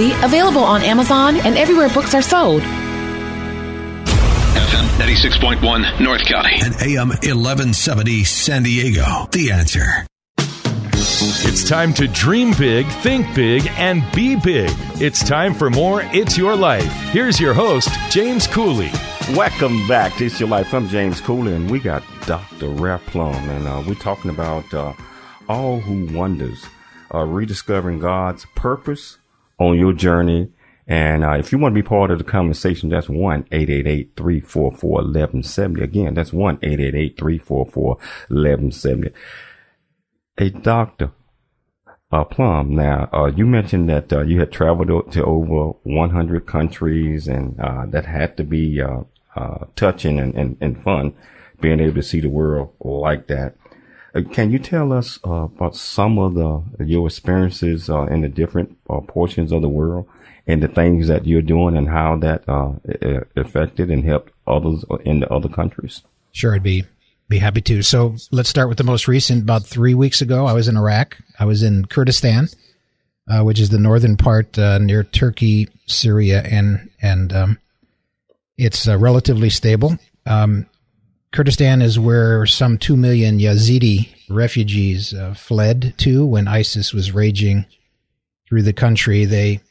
available 0.09 0.63
on 0.63 0.81
Amazon 0.81 1.35
and 1.37 1.57
everywhere 1.57 1.89
books 1.89 2.15
are 2.15 2.21
sold. 2.21 2.61
FM 4.51 4.85
96.1 4.97 6.01
North 6.01 6.25
County 6.25 6.55
and 6.63 6.73
AM 6.81 7.09
1170 7.09 8.23
San 8.23 8.63
Diego. 8.63 9.27
The 9.31 9.51
answer. 9.51 10.05
It's 11.53 11.67
time 11.69 11.93
to 11.93 12.07
dream 12.07 12.53
big, 12.57 12.87
think 12.87 13.35
big, 13.35 13.67
and 13.77 14.03
be 14.13 14.35
big. 14.35 14.71
It's 14.99 15.23
time 15.23 15.53
for 15.53 15.69
more 15.69 16.01
It's 16.05 16.35
Your 16.35 16.55
Life. 16.55 16.91
Here's 17.11 17.39
your 17.39 17.53
host, 17.53 17.89
James 18.09 18.47
Cooley. 18.47 18.89
Welcome 19.35 19.87
back 19.87 20.15
to 20.15 20.25
It's 20.25 20.39
Your 20.39 20.49
Life. 20.49 20.73
I'm 20.73 20.87
James 20.87 21.21
Cooley, 21.21 21.53
and 21.53 21.69
we 21.69 21.79
got 21.79 22.03
Dr. 22.25 22.69
Ralph 22.69 23.05
Plumb, 23.05 23.49
and 23.49 23.67
uh, 23.67 23.83
we're 23.87 23.93
talking 23.93 24.31
about 24.31 24.73
uh, 24.73 24.93
All 25.47 25.79
Who 25.79 26.07
Wanders, 26.17 26.65
uh, 27.13 27.23
rediscovering 27.23 27.99
God's 27.99 28.47
purpose 28.55 29.17
on 29.61 29.77
your 29.77 29.93
journey. 29.93 30.49
And 30.87 31.23
uh, 31.23 31.33
if 31.33 31.51
you 31.51 31.57
want 31.57 31.73
to 31.75 31.81
be 31.81 31.87
part 31.87 32.11
of 32.11 32.17
the 32.17 32.23
conversation, 32.23 32.89
that's 32.89 33.07
1 33.07 33.43
344 33.45 34.81
1170. 34.81 35.83
Again, 35.83 36.13
that's 36.15 36.33
1 36.33 36.57
344 36.57 37.85
1170. 37.85 39.11
A 40.37 40.49
doctor, 40.49 41.11
uh, 42.11 42.23
Plumb, 42.23 42.75
now, 42.75 43.07
uh, 43.13 43.27
you 43.27 43.45
mentioned 43.45 43.87
that 43.89 44.11
uh, 44.11 44.21
you 44.21 44.39
had 44.39 44.51
traveled 44.51 45.11
to 45.11 45.23
over 45.23 45.77
100 45.83 46.45
countries, 46.47 47.27
and 47.27 47.59
uh, 47.59 47.85
that 47.85 48.05
had 48.05 48.35
to 48.37 48.43
be 48.43 48.81
uh, 48.81 49.01
uh, 49.35 49.65
touching 49.75 50.19
and, 50.19 50.33
and, 50.35 50.57
and 50.59 50.83
fun, 50.83 51.13
being 51.61 51.79
able 51.79 51.95
to 51.95 52.03
see 52.03 52.19
the 52.19 52.27
world 52.27 52.73
like 52.79 53.27
that. 53.27 53.55
Uh, 54.13 54.21
can 54.31 54.51
you 54.51 54.59
tell 54.59 54.91
us 54.91 55.19
uh, 55.25 55.43
about 55.43 55.75
some 55.75 56.19
of 56.19 56.33
the 56.33 56.61
your 56.83 57.07
experiences 57.07 57.89
uh, 57.89 58.03
in 58.03 58.21
the 58.21 58.29
different 58.29 58.77
uh, 58.89 58.99
portions 59.01 59.51
of 59.51 59.61
the 59.61 59.69
world 59.69 60.07
and 60.47 60.61
the 60.61 60.67
things 60.67 61.07
that 61.07 61.25
you're 61.25 61.41
doing 61.41 61.77
and 61.77 61.87
how 61.89 62.17
that 62.17 62.47
uh, 62.49 62.73
affected 63.35 63.89
and 63.89 64.03
helped 64.03 64.31
others 64.47 64.83
in 65.05 65.21
the 65.21 65.31
other 65.31 65.47
countries? 65.47 66.01
Sure, 66.31 66.55
I'd 66.55 66.63
be 66.63 66.85
be 67.29 67.39
happy 67.39 67.61
to. 67.61 67.81
So 67.81 68.15
let's 68.31 68.49
start 68.49 68.67
with 68.67 68.77
the 68.77 68.83
most 68.83 69.07
recent. 69.07 69.43
About 69.43 69.65
three 69.65 69.93
weeks 69.93 70.21
ago, 70.21 70.45
I 70.45 70.53
was 70.53 70.67
in 70.67 70.75
Iraq. 70.75 71.17
I 71.39 71.45
was 71.45 71.63
in 71.63 71.85
Kurdistan, 71.85 72.49
uh, 73.29 73.43
which 73.43 73.59
is 73.59 73.69
the 73.69 73.79
northern 73.79 74.17
part 74.17 74.57
near 74.57 75.03
Turkey, 75.03 75.69
Syria, 75.85 76.41
and 76.41 76.89
and 77.01 77.31
um, 77.31 77.59
it's 78.57 78.87
relatively 78.87 79.49
stable. 79.49 79.97
Um, 80.25 80.65
Kurdistan 81.31 81.81
is 81.81 81.97
where 81.97 82.45
some 82.45 82.77
2 82.77 82.97
million 82.97 83.39
Yazidi 83.39 84.09
refugees 84.29 85.13
uh, 85.13 85.33
fled 85.33 85.93
to 85.97 86.25
when 86.25 86.47
ISIS 86.47 86.93
was 86.93 87.13
raging 87.13 87.65
through 88.47 88.63
the 88.63 88.73
country. 88.73 89.23
They, 89.23 89.61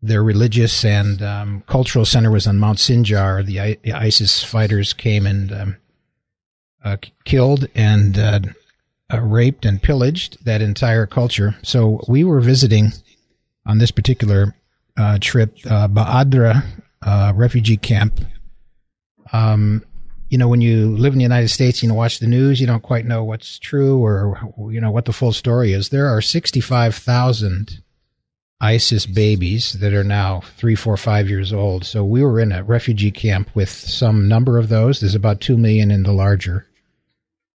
their 0.00 0.22
religious 0.22 0.84
and 0.84 1.20
um, 1.22 1.64
cultural 1.66 2.04
center 2.04 2.30
was 2.30 2.46
on 2.46 2.58
Mount 2.58 2.78
Sinjar. 2.78 3.44
The, 3.44 3.60
I, 3.60 3.78
the 3.82 3.94
ISIS 3.94 4.44
fighters 4.44 4.92
came 4.92 5.26
and 5.26 5.52
um, 5.52 5.76
uh, 6.84 6.98
killed 7.24 7.66
and 7.74 8.16
uh, 8.16 8.40
uh 9.12 9.20
raped 9.20 9.64
and 9.64 9.82
pillaged 9.82 10.44
that 10.44 10.62
entire 10.62 11.06
culture. 11.06 11.56
So 11.62 12.00
we 12.06 12.22
were 12.22 12.40
visiting 12.40 12.92
on 13.66 13.78
this 13.78 13.90
particular 13.90 14.54
uh, 14.96 15.18
trip 15.20 15.56
uh, 15.66 15.88
Ba'adra 15.88 16.62
refugee 17.34 17.76
camp. 17.76 18.20
Um, 19.32 19.82
you 20.28 20.38
know, 20.38 20.48
when 20.48 20.60
you 20.60 20.96
live 20.96 21.12
in 21.12 21.18
the 21.18 21.24
United 21.24 21.48
States, 21.48 21.82
you 21.82 21.88
know, 21.88 21.94
watch 21.94 22.18
the 22.18 22.26
news, 22.26 22.60
you 22.60 22.66
don't 22.66 22.82
quite 22.82 23.06
know 23.06 23.22
what's 23.22 23.58
true 23.58 23.98
or, 23.98 24.40
you 24.70 24.80
know, 24.80 24.90
what 24.90 25.04
the 25.04 25.12
full 25.12 25.32
story 25.32 25.72
is. 25.72 25.90
There 25.90 26.08
are 26.08 26.20
65,000 26.20 27.82
ISIS 28.60 29.06
babies 29.06 29.74
that 29.74 29.92
are 29.92 30.04
now 30.04 30.40
three, 30.56 30.74
four, 30.74 30.96
five 30.96 31.28
years 31.28 31.52
old. 31.52 31.84
So 31.84 32.04
we 32.04 32.24
were 32.24 32.40
in 32.40 32.52
a 32.52 32.64
refugee 32.64 33.10
camp 33.10 33.50
with 33.54 33.68
some 33.68 34.28
number 34.28 34.58
of 34.58 34.68
those. 34.68 35.00
There's 35.00 35.14
about 35.14 35.40
2 35.40 35.56
million 35.56 35.90
in 35.90 36.02
the 36.02 36.12
larger, 36.12 36.66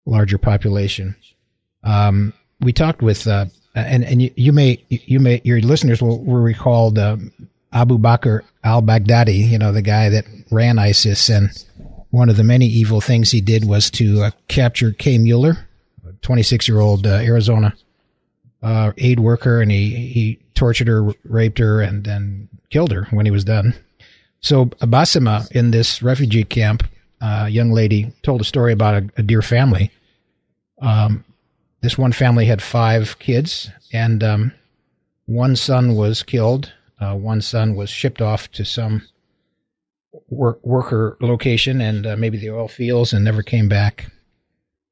larger 0.06 0.38
population. 0.38 1.16
Um, 1.82 2.34
we 2.60 2.72
talked 2.72 3.02
with, 3.02 3.26
uh, 3.26 3.46
and, 3.74 4.04
and 4.04 4.22
you, 4.22 4.30
you, 4.36 4.52
may, 4.52 4.84
you 4.88 5.18
may, 5.18 5.40
your 5.42 5.60
listeners 5.60 6.00
will, 6.00 6.22
will 6.22 6.40
recall 6.40 6.90
the 6.90 7.32
Abu 7.72 7.98
Bakr 7.98 8.42
al-Baghdadi, 8.62 9.48
you 9.48 9.58
know, 9.58 9.72
the 9.72 9.82
guy 9.82 10.10
that 10.10 10.26
ran 10.50 10.78
ISIS 10.78 11.28
and, 11.30 11.50
one 12.10 12.28
of 12.28 12.36
the 12.36 12.44
many 12.44 12.66
evil 12.66 13.00
things 13.00 13.30
he 13.30 13.40
did 13.40 13.64
was 13.64 13.90
to 13.92 14.22
uh, 14.22 14.30
capture 14.48 14.92
Kay 14.92 15.18
Mueller, 15.18 15.66
a 16.06 16.12
26 16.22 16.68
year 16.68 16.80
old 16.80 17.06
uh, 17.06 17.10
Arizona 17.10 17.74
uh, 18.62 18.92
aid 18.98 19.20
worker, 19.20 19.60
and 19.60 19.70
he, 19.70 20.08
he 20.08 20.38
tortured 20.54 20.88
her, 20.88 21.12
raped 21.24 21.58
her, 21.58 21.80
and 21.80 22.04
then 22.04 22.48
killed 22.68 22.92
her 22.92 23.06
when 23.10 23.26
he 23.26 23.32
was 23.32 23.44
done. 23.44 23.74
So 24.40 24.66
Basima 24.66 25.50
in 25.52 25.70
this 25.70 26.02
refugee 26.02 26.44
camp, 26.44 26.84
a 27.20 27.26
uh, 27.26 27.46
young 27.46 27.72
lady 27.72 28.12
told 28.22 28.40
a 28.40 28.44
story 28.44 28.72
about 28.72 29.02
a, 29.02 29.10
a 29.18 29.22
dear 29.22 29.42
family. 29.42 29.90
Um, 30.80 31.24
this 31.82 31.98
one 31.98 32.12
family 32.12 32.46
had 32.46 32.62
five 32.62 33.18
kids, 33.18 33.70
and 33.92 34.22
um, 34.22 34.52
one 35.26 35.56
son 35.56 35.94
was 35.94 36.22
killed. 36.22 36.72
Uh, 36.98 37.14
one 37.14 37.40
son 37.40 37.74
was 37.74 37.88
shipped 37.88 38.20
off 38.20 38.50
to 38.52 38.64
some 38.64 39.02
work, 40.30 40.64
worker 40.64 41.16
location 41.20 41.80
and 41.80 42.06
uh, 42.06 42.16
maybe 42.16 42.38
the 42.38 42.50
oil 42.50 42.68
fields 42.68 43.12
and 43.12 43.24
never 43.24 43.42
came 43.42 43.68
back. 43.68 44.06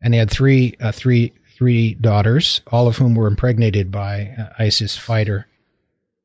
And 0.03 0.13
they 0.13 0.19
had 0.19 0.31
three, 0.31 0.77
uh, 0.81 0.93
three, 0.93 1.33
three 1.57 1.95
daughters, 1.95 2.61
all 2.69 2.87
of 2.87 2.97
whom 2.97 3.15
were 3.15 3.27
impregnated 3.27 3.91
by 3.91 4.35
uh, 4.39 4.63
ISIS 4.63 4.97
fighter 4.97 5.47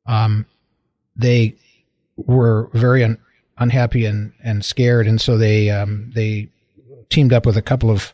um, 0.06 0.46
they 1.16 1.54
were 2.16 2.70
very 2.72 3.04
un- 3.04 3.18
unhappy 3.58 4.04
and, 4.06 4.32
and 4.42 4.64
scared, 4.64 5.06
and 5.06 5.20
so 5.20 5.38
they 5.38 5.70
um, 5.70 6.10
they 6.14 6.48
teamed 7.10 7.32
up 7.32 7.46
with 7.46 7.56
a 7.56 7.62
couple 7.62 7.90
of 7.90 8.12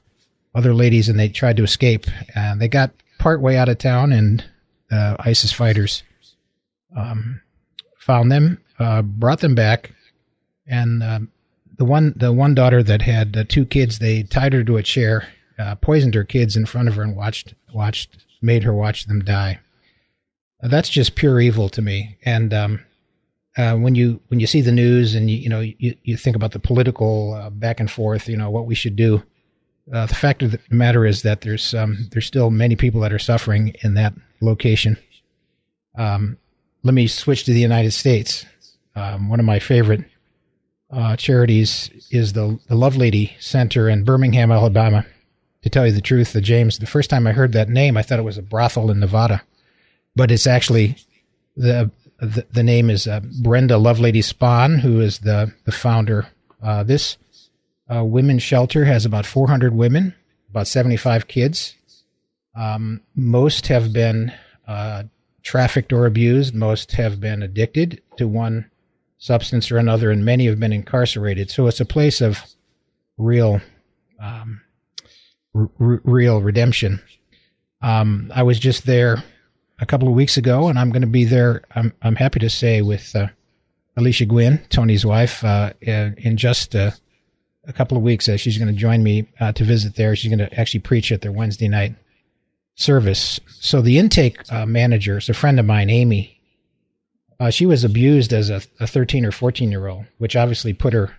other 0.55 0.75
ladies 0.75 1.09
and 1.09 1.19
they 1.19 1.29
tried 1.29 1.57
to 1.57 1.63
escape. 1.63 2.07
And 2.35 2.61
they 2.61 2.69
got 2.69 2.91
part 3.19 3.41
way 3.41 3.57
out 3.57 3.69
of 3.69 3.79
town, 3.79 4.13
and 4.13 4.45
uh, 4.91 5.17
ISIS 5.21 5.53
fighters 5.53 6.03
um, 6.97 7.41
found 7.99 8.31
them, 8.31 8.61
uh, 8.79 9.03
brought 9.03 9.41
them 9.41 9.55
back, 9.55 9.93
and 10.71 11.03
um, 11.03 11.33
the 11.77 11.85
one 11.85 12.15
the 12.17 12.33
one 12.33 12.55
daughter 12.55 12.83
that 12.83 13.03
had 13.03 13.37
uh, 13.37 13.45
two 13.49 13.67
kids, 13.67 13.99
they 13.99 14.23
tied 14.23 14.53
her 14.53 14.65
to 14.65 14.77
a 14.77 14.83
chair, 14.83 15.29
uh, 15.59 15.75
poisoned 15.75 16.15
her 16.15 16.25
kids 16.25 16.57
in 16.57 16.65
front 16.65 16.89
of 16.89 16.95
her, 16.95 17.03
and 17.03 17.17
watched 17.17 17.55
watched 17.75 18.25
made 18.41 18.63
her 18.63 18.73
watch 18.73 19.07
them 19.07 19.21
die. 19.21 19.59
that's 20.63 20.89
just 20.89 21.17
pure 21.17 21.41
evil 21.41 21.69
to 21.71 21.83
me, 21.83 22.17
and 22.25 22.55
um, 22.55 22.85
uh, 23.57 23.75
when 23.77 23.95
you 23.95 24.21
when 24.29 24.41
you 24.41 24.47
see 24.47 24.61
the 24.61 24.73
news 24.73 25.15
and 25.15 25.31
you 25.31 25.37
you 25.37 25.49
know 25.49 25.61
you, 25.61 25.97
you 26.05 26.17
think 26.17 26.37
about 26.37 26.53
the 26.53 26.59
political 26.59 27.35
uh, 27.35 27.51
back 27.51 27.81
and 27.81 27.91
forth, 27.91 28.29
you 28.29 28.37
know 28.37 28.51
what 28.51 28.67
we 28.67 28.75
should 28.75 28.97
do. 28.97 29.23
Uh, 29.93 30.07
the 30.07 30.15
fact 30.15 30.43
of 30.43 30.53
the 30.53 30.61
matter 30.71 31.05
is 31.05 31.23
that 31.23 31.41
there's 31.41 31.75
um, 31.75 32.09
there's 32.13 32.27
still 32.27 32.51
many 32.51 32.77
people 32.77 33.01
that 33.01 33.13
are 33.13 33.19
suffering 33.19 33.75
in 33.83 33.95
that 33.95 34.15
location. 34.41 34.97
Um, 35.97 36.39
let 36.83 36.95
me 36.95 37.09
switch 37.09 37.45
to 37.45 37.53
the 37.53 37.61
United 37.61 37.91
States. 37.91 38.47
Um, 38.95 39.29
one 39.29 39.41
of 39.41 39.47
my 39.47 39.59
favorite 39.59 40.05
uh, 40.93 41.17
charities 41.17 41.91
is 42.11 42.33
the 42.33 42.59
the 42.69 42.75
Lovelady 42.75 43.33
Center 43.41 43.89
in 43.89 44.05
Birmingham, 44.05 44.51
Alabama. 44.51 45.07
To 45.63 45.69
tell 45.69 45.87
you 45.87 45.93
the 45.93 46.01
truth, 46.01 46.33
the 46.33 46.41
James, 46.41 46.79
the 46.79 46.87
first 46.87 47.11
time 47.11 47.27
I 47.27 47.33
heard 47.33 47.53
that 47.53 47.69
name, 47.69 47.97
I 47.97 48.03
thought 48.03 48.19
it 48.19 48.23
was 48.23 48.39
a 48.39 48.43
brothel 48.43 48.91
in 48.91 48.99
Nevada, 48.99 49.43
but 50.17 50.31
it's 50.31 50.47
actually 50.47 50.97
the 51.57 51.91
the, 52.19 52.47
the 52.53 52.63
name 52.63 52.91
is 52.91 53.07
uh, 53.07 53.21
Brenda 53.43 53.75
Lovelady 53.75 54.23
Spahn, 54.23 54.81
who 54.81 55.01
is 55.01 55.21
the 55.21 55.53
the 55.65 55.73
founder. 55.73 56.29
Uh, 56.63 56.83
this 56.83 57.17
uh, 57.95 58.05
women's 58.05 58.43
shelter 58.43 58.85
has 58.85 59.05
about 59.05 59.27
400 59.27 59.75
women, 59.75 60.15
about 60.51 60.67
75 60.67 61.27
kids. 61.27 61.75
Um, 62.55 63.01
most 63.15 63.69
have 63.69 63.93
been 63.93 64.33
uh, 64.67 65.05
trafficked 65.43 65.93
or 65.93 66.07
abused. 66.07 66.55
Most 66.55 66.93
have 66.93 67.21
been 67.21 67.43
addicted 67.43 68.03
to 68.17 68.29
one 68.29 68.70
substance 69.21 69.71
or 69.71 69.77
another, 69.79 70.11
and 70.11 70.25
many 70.25 70.47
have 70.47 70.59
been 70.59 70.73
incarcerated. 70.73 71.51
So 71.51 71.69
it's 71.69 71.81
a 71.81 71.85
place 71.85 72.21
of 72.21 72.43
real, 73.17 73.61
um, 74.19 74.63
r- 75.55 75.71
real 75.79 76.41
redemption. 76.41 77.01
Um, 77.83 78.33
I 78.35 78.43
was 78.43 78.59
just 78.59 78.87
there 78.87 79.23
a 79.79 79.87
couple 79.87 80.09
of 80.09 80.15
weeks 80.15 80.37
ago, 80.37 80.69
and 80.69 80.79
I'm 80.79 80.91
going 80.91 81.03
to 81.03 81.07
be 81.09 81.25
there. 81.25 81.63
I'm 81.75 81.93
I'm 82.03 82.17
happy 82.17 82.41
to 82.41 82.51
say 82.51 82.83
with 82.83 83.15
uh, 83.15 83.29
Alicia 83.97 84.27
Gwynn, 84.27 84.65
Tony's 84.71 85.07
wife, 85.07 85.45
uh, 85.45 85.73
in 85.81 86.37
just 86.37 86.75
uh, 86.75 86.91
a 87.67 87.73
couple 87.73 87.97
of 87.97 88.03
weeks. 88.03 88.29
Uh, 88.29 88.37
she's 88.37 88.59
going 88.59 88.73
to 88.73 88.79
join 88.79 89.03
me 89.03 89.27
uh, 89.39 89.53
to 89.53 89.65
visit 89.65 89.97
there. 89.97 90.17
She's 90.17 90.35
going 90.35 90.51
to 90.51 90.61
actually 90.61 90.81
preach 90.81 91.13
at 91.13 91.21
their 91.21 91.33
Wednesday 91.33 91.69
night 91.69 91.95
service. 92.75 93.39
So 93.47 93.83
the 93.83 93.99
intake 93.99 94.39
uh, 94.51 94.67
manager 94.67 95.19
is 95.19 95.29
a 95.29 95.35
friend 95.35 95.61
of 95.61 95.67
mine, 95.67 95.91
Amy. 95.91 96.40
She 97.49 97.65
was 97.65 97.85
abused 97.85 98.35
as 98.35 98.51
a, 98.51 98.61
a 98.81 98.87
13 98.87 99.25
or 99.25 99.33
14 99.33 99.71
year 99.71 99.87
old, 99.87 100.05
which 100.19 100.37
obviously 100.37 100.75
put 100.75 100.93
her 100.93 101.17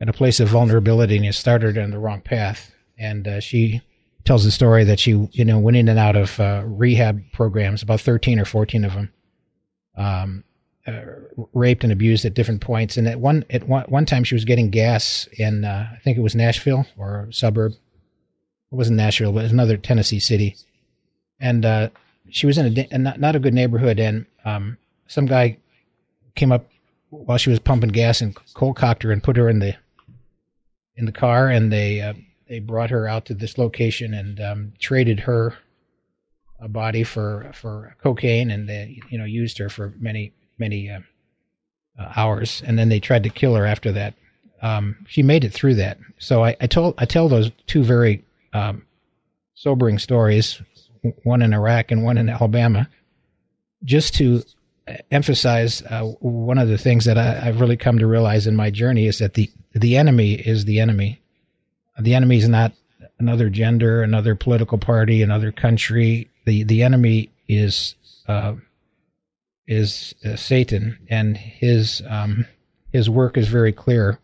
in 0.00 0.08
a 0.08 0.12
place 0.12 0.40
of 0.40 0.48
vulnerability 0.48 1.16
and 1.16 1.34
started 1.34 1.78
on 1.78 1.90
the 1.90 1.98
wrong 1.98 2.20
path. 2.20 2.70
And 2.98 3.42
she 3.42 3.80
tells 4.28 4.44
the 4.44 4.50
story 4.50 4.84
that 4.84 5.00
she, 5.00 5.12
you 5.32 5.44
know, 5.44 5.58
went 5.58 5.76
in 5.78 5.88
and 5.88 5.98
out 5.98 6.14
of 6.14 6.38
uh, 6.38 6.62
rehab 6.66 7.22
programs, 7.32 7.82
about 7.82 8.02
13 8.02 8.38
or 8.38 8.44
14 8.44 8.84
of 8.84 8.92
them, 8.92 9.12
um, 9.96 10.44
uh, 10.86 11.00
raped 11.54 11.82
and 11.82 11.92
abused 11.92 12.26
at 12.26 12.34
different 12.34 12.60
points. 12.60 12.98
And 12.98 13.08
at 13.08 13.20
one, 13.20 13.46
at 13.48 13.66
one, 13.66 13.84
one 13.88 14.04
time 14.04 14.24
she 14.24 14.34
was 14.34 14.44
getting 14.44 14.68
gas 14.68 15.26
in, 15.38 15.64
uh, 15.64 15.88
I 15.94 15.98
think 16.00 16.18
it 16.18 16.22
was 16.22 16.34
Nashville 16.34 16.86
or 16.98 17.28
a 17.30 17.32
suburb. 17.32 17.72
It 17.72 18.74
wasn't 18.74 18.98
Nashville, 18.98 19.32
but 19.32 19.40
it 19.40 19.44
was 19.44 19.52
another 19.52 19.78
Tennessee 19.78 20.20
city. 20.20 20.56
And, 21.40 21.64
uh, 21.64 21.88
she 22.28 22.46
was 22.46 22.58
in 22.58 22.86
a, 22.92 22.98
not, 22.98 23.18
not 23.18 23.34
a 23.34 23.40
good 23.40 23.54
neighborhood. 23.54 23.98
And, 23.98 24.26
um, 24.44 24.76
some 25.08 25.26
guy 25.26 25.58
came 26.36 26.52
up 26.52 26.68
while 27.10 27.38
she 27.38 27.50
was 27.50 27.58
pumping 27.58 27.90
gas 27.90 28.20
and 28.20 28.36
cold 28.54 28.76
cocked 28.76 29.02
her 29.02 29.10
and 29.10 29.22
put 29.22 29.36
her 29.36 29.48
in 29.48 29.58
the, 29.58 29.74
in 30.96 31.06
the 31.06 31.12
car 31.12 31.48
and 31.48 31.72
they, 31.72 32.00
uh, 32.00 32.14
they 32.48 32.60
brought 32.60 32.90
her 32.90 33.08
out 33.08 33.24
to 33.26 33.34
this 33.34 33.58
location 33.58 34.14
and 34.14 34.40
um, 34.40 34.72
traded 34.78 35.20
her 35.20 35.58
a 36.60 36.68
body 36.68 37.04
for 37.04 37.50
for 37.54 37.96
cocaine, 38.02 38.50
and 38.50 38.68
they 38.68 39.00
you 39.10 39.18
know 39.18 39.24
used 39.24 39.58
her 39.58 39.68
for 39.68 39.94
many 39.98 40.32
many 40.58 40.90
uh, 40.90 41.00
uh, 41.98 42.12
hours, 42.16 42.62
and 42.66 42.78
then 42.78 42.88
they 42.88 43.00
tried 43.00 43.22
to 43.22 43.30
kill 43.30 43.54
her 43.54 43.66
after 43.66 43.92
that. 43.92 44.14
Um, 44.60 44.96
she 45.06 45.22
made 45.22 45.44
it 45.44 45.52
through 45.52 45.76
that. 45.76 45.98
So 46.18 46.44
I, 46.44 46.56
I 46.60 46.66
told 46.66 46.94
I 46.98 47.04
tell 47.04 47.28
those 47.28 47.50
two 47.66 47.84
very 47.84 48.24
um, 48.52 48.84
sobering 49.54 49.98
stories, 49.98 50.60
one 51.22 51.42
in 51.42 51.54
Iraq 51.54 51.90
and 51.90 52.02
one 52.02 52.18
in 52.18 52.28
Alabama, 52.28 52.88
just 53.84 54.14
to 54.14 54.42
emphasize 55.10 55.82
uh, 55.82 56.02
one 56.20 56.58
of 56.58 56.68
the 56.68 56.78
things 56.78 57.04
that 57.04 57.18
I, 57.18 57.34
have 57.34 57.60
really 57.60 57.76
come 57.76 57.98
to 57.98 58.06
realize 58.06 58.46
in 58.46 58.56
my 58.56 58.70
journey 58.70 59.06
is 59.06 59.18
that 59.18 59.34
the 59.34 59.50
the 59.72 59.96
enemy 59.96 60.34
is 60.34 60.64
the 60.64 60.80
enemy, 60.80 61.20
the 61.98 62.14
enemy 62.14 62.38
is 62.38 62.48
not 62.48 62.72
another 63.18 63.50
gender, 63.50 64.02
another 64.02 64.34
political 64.34 64.78
party, 64.78 65.22
another 65.22 65.52
country. 65.52 66.30
The 66.46 66.62
the 66.64 66.82
enemy 66.82 67.30
is 67.48 67.94
uh, 68.26 68.54
is 69.66 70.14
uh, 70.24 70.36
Satan, 70.36 70.98
and 71.08 71.36
his 71.36 72.02
um, 72.08 72.46
his 72.92 73.10
work 73.10 73.36
is 73.36 73.48
very 73.48 73.72
clear 73.72 74.18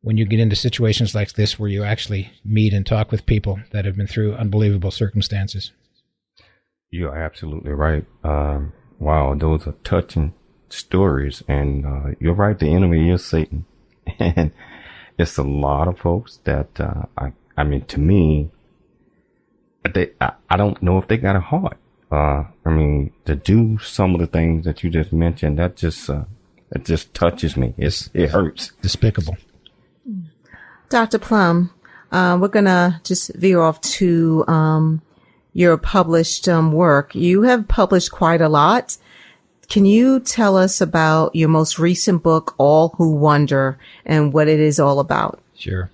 when 0.00 0.16
you 0.16 0.24
get 0.24 0.40
into 0.40 0.56
situations 0.56 1.14
like 1.14 1.34
this, 1.34 1.58
where 1.58 1.68
you 1.68 1.84
actually 1.84 2.32
meet 2.44 2.72
and 2.72 2.84
talk 2.84 3.12
with 3.12 3.26
people 3.26 3.60
that 3.70 3.84
have 3.84 3.96
been 3.96 4.06
through 4.06 4.34
unbelievable 4.34 4.90
circumstances. 4.90 5.72
You're 6.90 7.16
absolutely 7.16 7.72
right. 7.72 8.04
Um, 8.24 8.72
wow, 9.02 9.34
those 9.34 9.66
are 9.66 9.74
touching 9.84 10.32
stories, 10.68 11.42
and 11.48 11.84
uh, 11.84 12.14
you're 12.20 12.34
right. 12.34 12.58
The 12.58 12.72
enemy 12.72 13.10
is 13.10 13.24
Satan, 13.24 13.66
and 14.18 14.52
it's 15.18 15.36
a 15.36 15.42
lot 15.42 15.88
of 15.88 15.98
folks 15.98 16.38
that 16.44 16.80
uh, 16.80 17.02
I 17.18 17.32
I 17.56 17.64
mean 17.64 17.84
to 17.86 18.00
me 18.00 18.50
they 19.92 20.12
I, 20.20 20.32
I 20.48 20.56
don't 20.56 20.82
know 20.82 20.98
if 20.98 21.08
they 21.08 21.16
got 21.16 21.36
a 21.36 21.40
heart. 21.40 21.76
Uh, 22.10 22.44
I 22.64 22.70
mean 22.70 23.12
to 23.24 23.34
do 23.34 23.78
some 23.78 24.14
of 24.14 24.20
the 24.20 24.26
things 24.26 24.64
that 24.64 24.82
you 24.82 24.90
just 24.90 25.12
mentioned 25.12 25.58
that 25.58 25.76
just 25.76 26.08
uh, 26.08 26.24
it 26.70 26.84
just 26.84 27.12
touches 27.12 27.56
me. 27.56 27.74
It's 27.76 28.08
it 28.14 28.30
hurts. 28.30 28.72
Despicable. 28.80 29.36
Dr. 30.88 31.18
Plumb, 31.18 31.70
uh, 32.10 32.38
we're 32.40 32.48
gonna 32.48 33.00
just 33.02 33.34
veer 33.34 33.60
off 33.60 33.80
to 33.80 34.44
um, 34.46 35.02
your 35.52 35.76
published 35.76 36.48
um, 36.48 36.72
work. 36.72 37.14
You 37.14 37.42
have 37.42 37.68
published 37.68 38.10
quite 38.12 38.40
a 38.40 38.48
lot. 38.48 38.96
Can 39.68 39.86
you 39.86 40.20
tell 40.20 40.56
us 40.56 40.80
about 40.80 41.34
your 41.34 41.48
most 41.48 41.78
recent 41.78 42.22
book, 42.22 42.54
All 42.58 42.90
Who 42.98 43.16
Wander, 43.16 43.78
and 44.04 44.32
what 44.32 44.48
it 44.48 44.60
is 44.60 44.78
all 44.78 45.00
about? 45.00 45.40
Sure. 45.54 45.90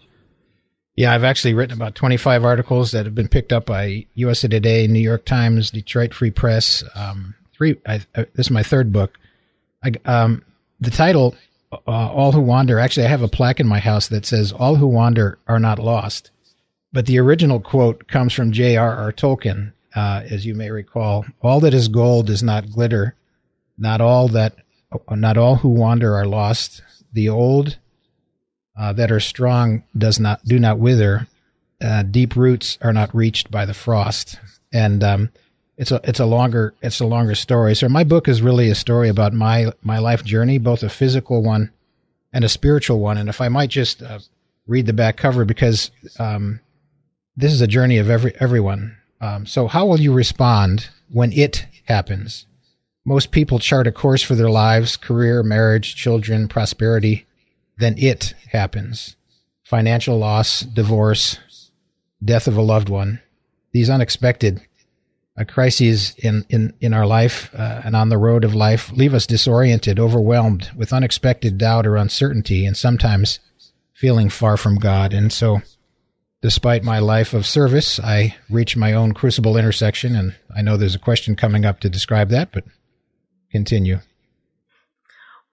Yeah, 0.96 1.14
I've 1.14 1.22
actually 1.22 1.54
written 1.54 1.76
about 1.76 1.94
25 1.94 2.44
articles 2.44 2.90
that 2.90 3.04
have 3.04 3.14
been 3.14 3.28
picked 3.28 3.52
up 3.52 3.66
by 3.66 4.06
USA 4.14 4.48
Today, 4.48 4.88
New 4.88 4.98
York 4.98 5.24
Times, 5.24 5.70
Detroit 5.70 6.12
Free 6.12 6.32
Press. 6.32 6.82
Um, 6.96 7.36
three. 7.56 7.76
I, 7.86 8.00
I, 8.16 8.26
this 8.34 8.46
is 8.46 8.50
my 8.50 8.64
third 8.64 8.92
book. 8.92 9.16
I, 9.84 9.92
um, 10.04 10.42
the 10.80 10.90
title, 10.90 11.36
uh, 11.70 11.76
"All 11.86 12.32
Who 12.32 12.40
Wander." 12.40 12.80
Actually, 12.80 13.06
I 13.06 13.10
have 13.10 13.22
a 13.22 13.28
plaque 13.28 13.60
in 13.60 13.68
my 13.68 13.78
house 13.78 14.08
that 14.08 14.26
says, 14.26 14.50
"All 14.50 14.74
who 14.74 14.88
wander 14.88 15.38
are 15.46 15.60
not 15.60 15.78
lost." 15.78 16.32
But 16.92 17.06
the 17.06 17.18
original 17.18 17.60
quote 17.60 18.08
comes 18.08 18.32
from 18.32 18.52
J.R.R. 18.52 19.12
Tolkien, 19.12 19.72
uh, 19.94 20.22
as 20.30 20.46
you 20.46 20.54
may 20.54 20.70
recall. 20.70 21.26
All 21.42 21.60
that 21.60 21.74
is 21.74 21.88
gold 21.88 22.30
is 22.30 22.42
not 22.42 22.70
glitter, 22.70 23.14
not 23.76 24.00
all 24.00 24.28
that, 24.28 24.54
not 25.10 25.36
all 25.36 25.56
who 25.56 25.68
wander 25.68 26.16
are 26.16 26.26
lost. 26.26 26.82
The 27.12 27.28
old 27.28 27.76
uh, 28.78 28.92
that 28.94 29.10
are 29.10 29.20
strong 29.20 29.82
does 29.96 30.18
not 30.18 30.44
do 30.44 30.58
not 30.58 30.78
wither. 30.78 31.26
Uh, 31.80 32.02
deep 32.02 32.36
roots 32.36 32.78
are 32.80 32.92
not 32.92 33.14
reached 33.14 33.50
by 33.50 33.66
the 33.66 33.74
frost, 33.74 34.38
and 34.72 35.04
um, 35.04 35.30
it's 35.76 35.92
a 35.92 36.00
it's 36.04 36.20
a 36.20 36.26
longer 36.26 36.74
it's 36.82 37.00
a 37.00 37.06
longer 37.06 37.34
story. 37.34 37.74
So 37.74 37.88
my 37.88 38.04
book 38.04 38.28
is 38.28 38.42
really 38.42 38.70
a 38.70 38.74
story 38.74 39.08
about 39.08 39.32
my 39.32 39.72
my 39.82 39.98
life 39.98 40.24
journey, 40.24 40.58
both 40.58 40.82
a 40.82 40.88
physical 40.88 41.42
one 41.42 41.70
and 42.32 42.44
a 42.44 42.48
spiritual 42.48 42.98
one. 43.00 43.18
And 43.18 43.28
if 43.28 43.40
I 43.40 43.48
might 43.48 43.70
just 43.70 44.02
uh, 44.02 44.18
read 44.66 44.86
the 44.86 44.92
back 44.92 45.16
cover, 45.16 45.44
because 45.44 45.90
um, 46.18 46.60
this 47.38 47.52
is 47.52 47.60
a 47.60 47.68
journey 47.68 47.98
of 47.98 48.10
every 48.10 48.34
everyone. 48.40 48.96
Um, 49.20 49.46
so 49.46 49.68
how 49.68 49.86
will 49.86 50.00
you 50.00 50.12
respond 50.12 50.88
when 51.08 51.32
it 51.32 51.66
happens? 51.84 52.46
Most 53.04 53.30
people 53.30 53.60
chart 53.60 53.86
a 53.86 53.92
course 53.92 54.22
for 54.22 54.34
their 54.34 54.50
lives, 54.50 54.96
career, 54.96 55.42
marriage, 55.44 55.94
children, 55.94 56.48
prosperity. 56.48 57.26
Then 57.78 57.94
it 57.96 58.34
happens. 58.50 59.16
Financial 59.62 60.18
loss, 60.18 60.60
divorce, 60.60 61.38
death 62.22 62.48
of 62.48 62.56
a 62.56 62.62
loved 62.62 62.88
one. 62.88 63.20
These 63.72 63.88
unexpected 63.88 64.60
uh, 65.38 65.44
crises 65.44 66.16
in, 66.18 66.44
in, 66.48 66.74
in 66.80 66.92
our 66.92 67.06
life 67.06 67.54
uh, 67.54 67.82
and 67.84 67.94
on 67.94 68.08
the 68.08 68.18
road 68.18 68.44
of 68.44 68.54
life 68.54 68.90
leave 68.90 69.14
us 69.14 69.26
disoriented, 69.26 70.00
overwhelmed 70.00 70.70
with 70.76 70.92
unexpected 70.92 71.56
doubt 71.56 71.86
or 71.86 71.96
uncertainty, 71.96 72.66
and 72.66 72.76
sometimes 72.76 73.38
feeling 73.94 74.28
far 74.28 74.56
from 74.56 74.76
God. 74.76 75.12
And 75.12 75.32
so, 75.32 75.60
despite 76.42 76.84
my 76.84 76.98
life 76.98 77.34
of 77.34 77.46
service, 77.46 77.98
I 77.98 78.36
reach 78.48 78.76
my 78.76 78.92
own 78.92 79.12
crucible 79.12 79.56
intersection. 79.56 80.14
And 80.14 80.36
I 80.54 80.62
know 80.62 80.76
there's 80.76 80.94
a 80.94 81.00
question 81.00 81.36
coming 81.36 81.64
up 81.64 81.80
to 81.80 81.90
describe 81.90 82.30
that, 82.30 82.52
but 82.52 82.64
continue. 83.50 84.00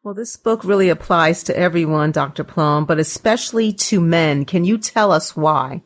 Well, 0.03 0.13
this 0.13 0.37
book 0.37 0.63
really 0.63 0.89
applies 0.89 1.41
to 1.43 1.57
everyone, 1.57 2.11
Dr. 2.11 2.43
Plumb, 2.43 2.85
but 2.85 2.99
especially 2.99 3.73
to 3.73 3.99
men. 3.99 4.45
Can 4.45 4.63
you 4.63 4.77
tell 4.77 5.11
us 5.11 5.35
why? 5.35 5.81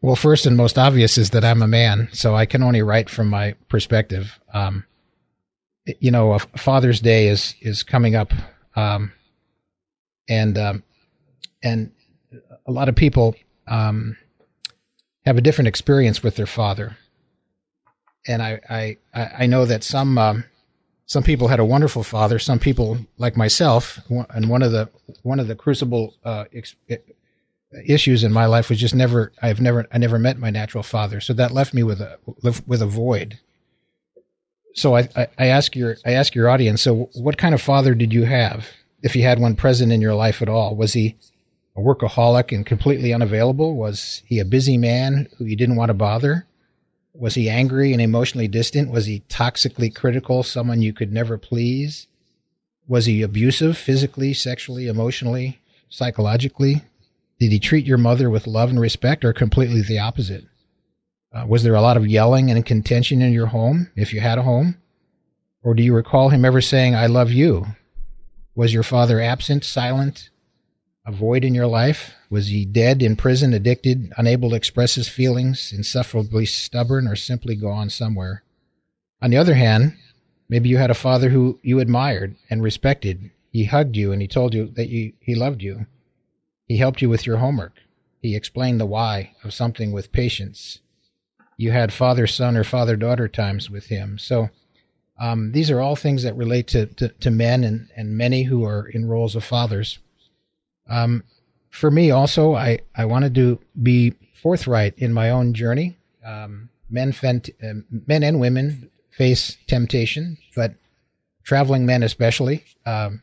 Well, 0.00 0.16
first 0.16 0.46
and 0.46 0.56
most 0.56 0.78
obvious 0.78 1.18
is 1.18 1.30
that 1.30 1.44
I'm 1.44 1.62
a 1.62 1.68
man, 1.68 2.08
so 2.12 2.34
I 2.34 2.46
can 2.46 2.62
only 2.62 2.82
write 2.82 3.10
from 3.10 3.28
my 3.28 3.54
perspective. 3.68 4.38
Um, 4.52 4.84
you 6.00 6.10
know, 6.10 6.38
Father's 6.56 7.00
Day 7.00 7.28
is 7.28 7.54
is 7.60 7.82
coming 7.82 8.14
up, 8.14 8.32
um, 8.76 9.12
and 10.28 10.56
um, 10.56 10.82
and 11.62 11.92
a 12.68 12.72
lot 12.72 12.88
of 12.88 12.94
people 12.94 13.34
um, 13.66 14.16
have 15.24 15.38
a 15.38 15.40
different 15.40 15.68
experience 15.68 16.22
with 16.22 16.36
their 16.36 16.46
father, 16.46 16.96
and 18.26 18.42
I 18.42 18.60
I 18.68 18.96
I 19.14 19.46
know 19.46 19.64
that 19.64 19.82
some 19.82 20.18
um, 20.18 20.44
some 21.06 21.22
people 21.22 21.48
had 21.48 21.58
a 21.58 21.64
wonderful 21.64 22.04
father. 22.04 22.38
Some 22.38 22.58
people, 22.58 22.98
like 23.16 23.36
myself, 23.36 23.98
and 24.08 24.50
one 24.50 24.62
of 24.62 24.70
the 24.70 24.90
one 25.22 25.40
of 25.40 25.48
the 25.48 25.56
crucible 25.56 26.14
uh, 26.24 26.44
issues 27.86 28.22
in 28.22 28.32
my 28.32 28.44
life 28.44 28.68
was 28.68 28.78
just 28.78 28.94
never 28.94 29.32
I've 29.42 29.60
never 29.60 29.86
I 29.90 29.98
never 29.98 30.18
met 30.18 30.38
my 30.38 30.50
natural 30.50 30.82
father. 30.82 31.20
So 31.20 31.32
that 31.32 31.52
left 31.52 31.72
me 31.72 31.82
with 31.82 32.02
a 32.02 32.18
with 32.66 32.82
a 32.82 32.86
void. 32.86 33.38
So 34.74 34.94
I, 34.94 35.08
I, 35.16 35.28
I 35.38 35.46
ask 35.46 35.74
your 35.74 35.96
I 36.04 36.12
ask 36.12 36.34
your 36.34 36.50
audience, 36.50 36.82
so 36.82 37.08
what 37.14 37.38
kind 37.38 37.54
of 37.54 37.62
father 37.62 37.94
did 37.94 38.12
you 38.12 38.24
have? 38.24 38.68
If 39.02 39.16
you 39.16 39.22
had 39.22 39.38
one 39.38 39.56
present 39.56 39.92
in 39.92 40.02
your 40.02 40.14
life 40.14 40.42
at 40.42 40.48
all, 40.48 40.76
was 40.76 40.92
he 40.92 41.16
a 41.78 41.80
workaholic 41.80 42.50
and 42.50 42.66
completely 42.66 43.14
unavailable? 43.14 43.76
Was 43.76 44.22
he 44.26 44.40
a 44.40 44.44
busy 44.44 44.76
man 44.76 45.28
who 45.38 45.44
you 45.44 45.54
didn't 45.54 45.76
want 45.76 45.90
to 45.90 45.94
bother? 45.94 46.44
Was 47.14 47.36
he 47.36 47.48
angry 47.48 47.92
and 47.92 48.02
emotionally 48.02 48.48
distant? 48.48 48.90
Was 48.90 49.06
he 49.06 49.20
toxically 49.28 49.94
critical, 49.94 50.42
someone 50.42 50.82
you 50.82 50.92
could 50.92 51.12
never 51.12 51.38
please? 51.38 52.08
Was 52.88 53.06
he 53.06 53.22
abusive 53.22 53.78
physically, 53.78 54.34
sexually, 54.34 54.88
emotionally, 54.88 55.60
psychologically? 55.88 56.82
Did 57.38 57.52
he 57.52 57.60
treat 57.60 57.86
your 57.86 57.98
mother 57.98 58.28
with 58.28 58.48
love 58.48 58.70
and 58.70 58.80
respect 58.80 59.24
or 59.24 59.32
completely 59.32 59.82
the 59.82 60.00
opposite? 60.00 60.46
Uh, 61.32 61.44
was 61.46 61.62
there 61.62 61.76
a 61.76 61.80
lot 61.80 61.96
of 61.96 62.08
yelling 62.08 62.50
and 62.50 62.66
contention 62.66 63.22
in 63.22 63.32
your 63.32 63.46
home, 63.46 63.90
if 63.94 64.12
you 64.12 64.20
had 64.20 64.38
a 64.38 64.42
home? 64.42 64.76
Or 65.62 65.74
do 65.74 65.82
you 65.82 65.94
recall 65.94 66.30
him 66.30 66.44
ever 66.44 66.60
saying, 66.60 66.96
I 66.96 67.06
love 67.06 67.30
you? 67.30 67.66
Was 68.56 68.74
your 68.74 68.82
father 68.82 69.20
absent, 69.20 69.64
silent, 69.64 70.30
a 71.08 71.12
void 71.12 71.42
in 71.42 71.54
your 71.54 71.66
life? 71.66 72.12
Was 72.28 72.48
he 72.48 72.66
dead, 72.66 73.02
in 73.02 73.16
prison, 73.16 73.54
addicted, 73.54 74.12
unable 74.18 74.50
to 74.50 74.56
express 74.56 74.94
his 74.94 75.08
feelings, 75.08 75.72
insufferably 75.74 76.44
stubborn, 76.44 77.08
or 77.08 77.16
simply 77.16 77.56
gone 77.56 77.88
somewhere? 77.88 78.42
On 79.22 79.30
the 79.30 79.38
other 79.38 79.54
hand, 79.54 79.96
maybe 80.50 80.68
you 80.68 80.76
had 80.76 80.90
a 80.90 80.94
father 80.94 81.30
who 81.30 81.58
you 81.62 81.80
admired 81.80 82.36
and 82.50 82.62
respected. 82.62 83.30
He 83.50 83.64
hugged 83.64 83.96
you 83.96 84.12
and 84.12 84.20
he 84.20 84.28
told 84.28 84.52
you 84.52 84.66
that 84.76 84.90
you, 84.90 85.14
he 85.18 85.34
loved 85.34 85.62
you. 85.62 85.86
He 86.66 86.76
helped 86.76 87.00
you 87.00 87.08
with 87.08 87.24
your 87.24 87.38
homework. 87.38 87.78
He 88.20 88.36
explained 88.36 88.78
the 88.78 88.86
why 88.86 89.34
of 89.42 89.54
something 89.54 89.92
with 89.92 90.12
patience. 90.12 90.80
You 91.56 91.70
had 91.70 91.90
father 91.90 92.26
son 92.26 92.54
or 92.54 92.64
father 92.64 92.96
daughter 92.96 93.28
times 93.28 93.70
with 93.70 93.86
him. 93.86 94.18
So 94.18 94.50
um, 95.18 95.52
these 95.52 95.70
are 95.70 95.80
all 95.80 95.96
things 95.96 96.22
that 96.24 96.36
relate 96.36 96.66
to, 96.68 96.84
to, 96.86 97.08
to, 97.08 97.30
men 97.30 97.64
and, 97.64 97.88
and 97.96 98.16
many 98.18 98.42
who 98.42 98.62
are 98.64 98.86
in 98.86 99.08
roles 99.08 99.34
of 99.34 99.42
fathers. 99.42 99.98
Um, 100.88 101.24
for 101.70 101.90
me, 101.90 102.10
also, 102.10 102.54
I, 102.54 102.80
I 102.96 103.04
wanted 103.04 103.34
to 103.36 103.60
be 103.80 104.14
forthright 104.42 104.94
in 104.98 105.12
my 105.12 105.30
own 105.30 105.54
journey. 105.54 105.96
Um, 106.24 106.70
men, 106.90 107.12
fent, 107.12 107.50
uh, 107.62 107.74
men 108.06 108.22
and 108.22 108.40
women 108.40 108.90
face 109.10 109.56
temptation, 109.66 110.38
but 110.56 110.74
traveling 111.44 111.86
men 111.86 112.02
especially. 112.02 112.64
Um, 112.86 113.22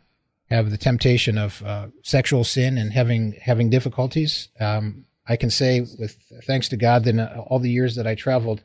have 0.49 0.69
the 0.69 0.77
temptation 0.77 1.37
of 1.37 1.63
uh, 1.63 1.87
sexual 2.03 2.43
sin 2.43 2.77
and 2.77 2.93
having 2.93 3.33
having 3.41 3.69
difficulties. 3.69 4.49
Um, 4.59 5.05
I 5.27 5.37
can 5.37 5.49
say, 5.49 5.81
with 5.81 6.17
thanks 6.45 6.69
to 6.69 6.77
God, 6.77 7.03
that 7.05 7.17
uh, 7.17 7.41
all 7.41 7.59
the 7.59 7.71
years 7.71 7.95
that 7.95 8.05
I 8.05 8.15
traveled, 8.15 8.63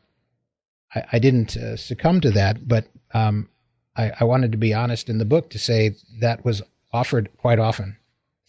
I, 0.95 1.05
I 1.13 1.19
didn't 1.19 1.57
uh, 1.57 1.77
succumb 1.77 2.21
to 2.21 2.31
that. 2.33 2.69
But 2.69 2.87
um, 3.15 3.49
I, 3.97 4.13
I, 4.21 4.25
wanted 4.25 4.53
to 4.53 4.59
be 4.59 4.75
honest 4.75 5.09
in 5.09 5.19
the 5.19 5.25
book 5.25 5.51
to 5.51 5.59
say 5.59 5.97
that 6.21 6.45
was 6.45 6.63
offered 6.93 7.31
quite 7.39 7.59
often. 7.59 7.97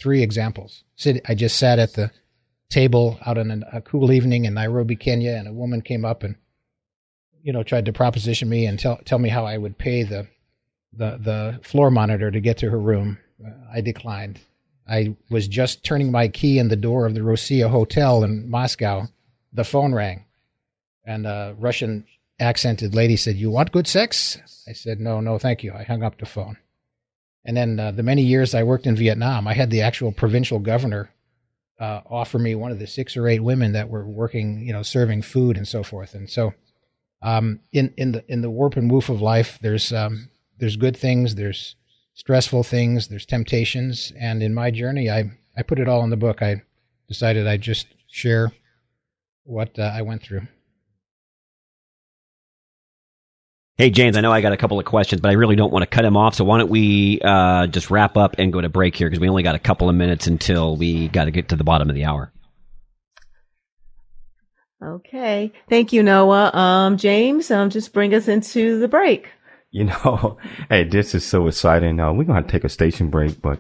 Three 0.01 0.23
examples. 0.23 0.83
I 1.25 1.35
just 1.35 1.57
sat 1.57 1.77
at 1.77 1.93
the 1.93 2.09
table 2.69 3.19
out 3.23 3.37
on 3.37 3.63
a 3.71 3.81
cool 3.81 4.11
evening 4.11 4.45
in 4.45 4.55
Nairobi, 4.55 4.95
Kenya, 4.95 5.33
and 5.33 5.47
a 5.47 5.53
woman 5.53 5.81
came 5.81 6.05
up 6.05 6.23
and 6.23 6.35
you 7.43 7.53
know 7.53 7.61
tried 7.61 7.85
to 7.85 7.93
proposition 7.93 8.49
me 8.49 8.65
and 8.65 8.79
tell 8.79 8.97
tell 9.05 9.19
me 9.19 9.29
how 9.29 9.45
I 9.45 9.57
would 9.57 9.77
pay 9.77 10.01
the 10.01 10.27
the 10.91 11.17
the 11.17 11.59
floor 11.63 11.91
monitor 11.91 12.31
to 12.31 12.39
get 12.39 12.57
to 12.59 12.69
her 12.71 12.79
room. 12.79 13.19
I 13.71 13.81
declined. 13.81 14.39
I 14.89 15.15
was 15.29 15.47
just 15.47 15.83
turning 15.83 16.11
my 16.11 16.27
key 16.27 16.57
in 16.57 16.69
the 16.69 16.75
door 16.75 17.05
of 17.05 17.13
the 17.13 17.21
Rossiya 17.21 17.69
Hotel 17.69 18.23
in 18.23 18.49
Moscow. 18.49 19.07
The 19.53 19.63
phone 19.63 19.93
rang, 19.93 20.25
and 21.05 21.27
a 21.27 21.55
Russian 21.59 22.05
accented 22.39 22.95
lady 22.95 23.17
said, 23.17 23.35
"You 23.35 23.51
want 23.51 23.71
good 23.71 23.87
sex?" 23.87 24.39
I 24.67 24.73
said, 24.73 24.99
"No, 24.99 25.21
no, 25.21 25.37
thank 25.37 25.63
you." 25.63 25.73
I 25.73 25.83
hung 25.83 26.01
up 26.01 26.17
the 26.17 26.25
phone. 26.25 26.57
And 27.43 27.57
then 27.57 27.79
uh, 27.79 27.91
the 27.91 28.03
many 28.03 28.21
years 28.21 28.53
I 28.53 28.63
worked 28.63 28.85
in 28.85 28.95
Vietnam, 28.95 29.47
I 29.47 29.53
had 29.53 29.71
the 29.71 29.81
actual 29.81 30.11
provincial 30.11 30.59
governor 30.59 31.11
uh, 31.79 32.01
offer 32.05 32.37
me 32.37 32.53
one 32.53 32.71
of 32.71 32.77
the 32.77 32.85
six 32.85 33.17
or 33.17 33.27
eight 33.27 33.41
women 33.41 33.71
that 33.73 33.89
were 33.89 34.05
working, 34.05 34.65
you 34.65 34.71
know, 34.71 34.83
serving 34.83 35.23
food 35.23 35.57
and 35.57 35.67
so 35.67 35.81
forth. 35.81 36.13
And 36.13 36.29
so, 36.29 36.53
um, 37.23 37.59
in 37.71 37.93
in 37.97 38.11
the 38.11 38.23
in 38.27 38.41
the 38.41 38.49
warp 38.49 38.77
and 38.77 38.89
woof 38.91 39.09
of 39.09 39.21
life, 39.21 39.57
there's 39.61 39.91
um, 39.91 40.29
there's 40.59 40.75
good 40.75 40.95
things, 40.95 41.35
there's 41.35 41.75
stressful 42.13 42.63
things, 42.63 43.07
there's 43.07 43.25
temptations, 43.25 44.13
and 44.19 44.43
in 44.43 44.53
my 44.53 44.69
journey, 44.69 45.09
I 45.09 45.31
I 45.57 45.63
put 45.63 45.79
it 45.79 45.87
all 45.87 46.03
in 46.03 46.11
the 46.11 46.17
book. 46.17 46.43
I 46.43 46.61
decided 47.07 47.47
I'd 47.47 47.61
just 47.61 47.87
share 48.07 48.51
what 49.43 49.77
uh, 49.79 49.91
I 49.93 50.03
went 50.03 50.21
through. 50.21 50.47
Hey 53.81 53.89
James, 53.89 54.15
I 54.15 54.21
know 54.21 54.31
I 54.31 54.41
got 54.41 54.53
a 54.53 54.57
couple 54.57 54.77
of 54.77 54.85
questions, 54.85 55.21
but 55.21 55.29
I 55.29 55.33
really 55.33 55.55
don't 55.55 55.73
want 55.73 55.81
to 55.81 55.87
cut 55.87 56.05
him 56.05 56.15
off. 56.15 56.35
So 56.35 56.45
why 56.45 56.59
don't 56.59 56.69
we 56.69 57.19
uh, 57.19 57.65
just 57.65 57.89
wrap 57.89 58.15
up 58.15 58.35
and 58.37 58.53
go 58.53 58.61
to 58.61 58.69
break 58.69 58.95
here 58.95 59.09
because 59.09 59.19
we 59.19 59.27
only 59.27 59.41
got 59.41 59.55
a 59.55 59.59
couple 59.59 59.89
of 59.89 59.95
minutes 59.95 60.27
until 60.27 60.77
we 60.77 61.07
got 61.07 61.25
to 61.25 61.31
get 61.31 61.49
to 61.49 61.55
the 61.55 61.63
bottom 61.63 61.89
of 61.89 61.95
the 61.95 62.05
hour. 62.05 62.31
Okay, 64.83 65.51
thank 65.67 65.93
you, 65.93 66.03
Noah. 66.03 66.51
Um, 66.53 66.97
James, 66.97 67.49
um, 67.49 67.71
just 67.71 67.91
bring 67.91 68.13
us 68.13 68.27
into 68.27 68.79
the 68.79 68.87
break. 68.87 69.29
You 69.71 69.85
know, 69.85 70.37
hey, 70.69 70.83
this 70.83 71.15
is 71.15 71.25
so 71.25 71.47
exciting. 71.47 71.99
Uh, 71.99 72.13
we're 72.13 72.25
going 72.25 72.43
to 72.43 72.47
take 72.47 72.63
a 72.63 72.69
station 72.69 73.09
break, 73.09 73.41
but 73.41 73.57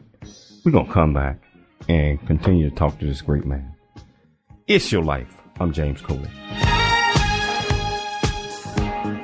we're 0.63 0.71
going 0.71 0.85
to 0.85 0.93
come 0.93 1.15
back 1.15 1.41
and 1.89 2.23
continue 2.27 2.69
to 2.69 2.75
talk 2.75 2.99
to 2.99 3.07
this 3.07 3.21
great 3.21 3.47
man. 3.47 3.73
It's 4.67 4.91
your 4.91 5.01
life. 5.01 5.41
I'm 5.59 5.73
James 5.73 5.99
Cooley. 5.99 6.29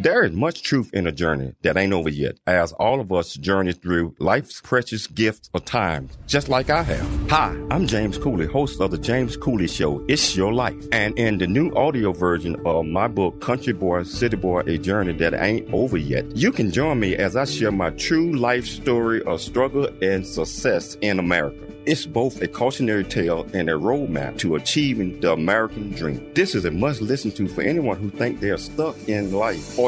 There 0.00 0.22
is 0.22 0.30
much 0.30 0.62
truth 0.62 0.90
in 0.92 1.08
a 1.08 1.12
journey 1.12 1.54
that 1.62 1.76
ain't 1.76 1.92
over 1.92 2.08
yet, 2.08 2.36
as 2.46 2.70
all 2.74 3.00
of 3.00 3.12
us 3.12 3.34
journey 3.34 3.72
through 3.72 4.14
life's 4.20 4.60
precious 4.60 5.08
gifts 5.08 5.50
of 5.54 5.64
time, 5.64 6.08
just 6.28 6.48
like 6.48 6.70
I 6.70 6.84
have. 6.84 7.30
Hi, 7.30 7.60
I'm 7.68 7.88
James 7.88 8.16
Cooley, 8.16 8.46
host 8.46 8.80
of 8.80 8.92
the 8.92 8.98
James 8.98 9.36
Cooley 9.36 9.66
Show, 9.66 10.04
It's 10.06 10.36
Your 10.36 10.52
Life. 10.52 10.86
And 10.92 11.18
in 11.18 11.38
the 11.38 11.48
new 11.48 11.74
audio 11.74 12.12
version 12.12 12.64
of 12.64 12.86
my 12.86 13.08
book, 13.08 13.40
Country 13.40 13.72
Boy, 13.72 14.04
City 14.04 14.36
Boy, 14.36 14.60
A 14.68 14.78
Journey 14.78 15.14
That 15.14 15.34
Ain't 15.34 15.74
Over 15.74 15.96
Yet, 15.96 16.36
you 16.36 16.52
can 16.52 16.70
join 16.70 17.00
me 17.00 17.16
as 17.16 17.34
I 17.34 17.44
share 17.44 17.72
my 17.72 17.90
true 17.90 18.36
life 18.36 18.66
story 18.66 19.20
of 19.24 19.40
struggle 19.40 19.88
and 20.00 20.24
success 20.24 20.96
in 21.00 21.18
America. 21.18 21.68
It's 21.88 22.04
both 22.04 22.42
a 22.42 22.48
cautionary 22.48 23.04
tale 23.04 23.46
and 23.54 23.70
a 23.70 23.72
roadmap 23.72 24.36
to 24.40 24.56
achieving 24.56 25.20
the 25.20 25.32
American 25.32 25.88
dream. 25.92 26.30
This 26.34 26.54
is 26.54 26.66
a 26.66 26.70
must 26.70 27.00
listen 27.00 27.30
to 27.32 27.48
for 27.48 27.62
anyone 27.62 27.96
who 27.96 28.10
think 28.10 28.40
they're 28.40 28.58
stuck 28.58 28.94
in 29.08 29.32
life 29.32 29.78
or 29.78 29.87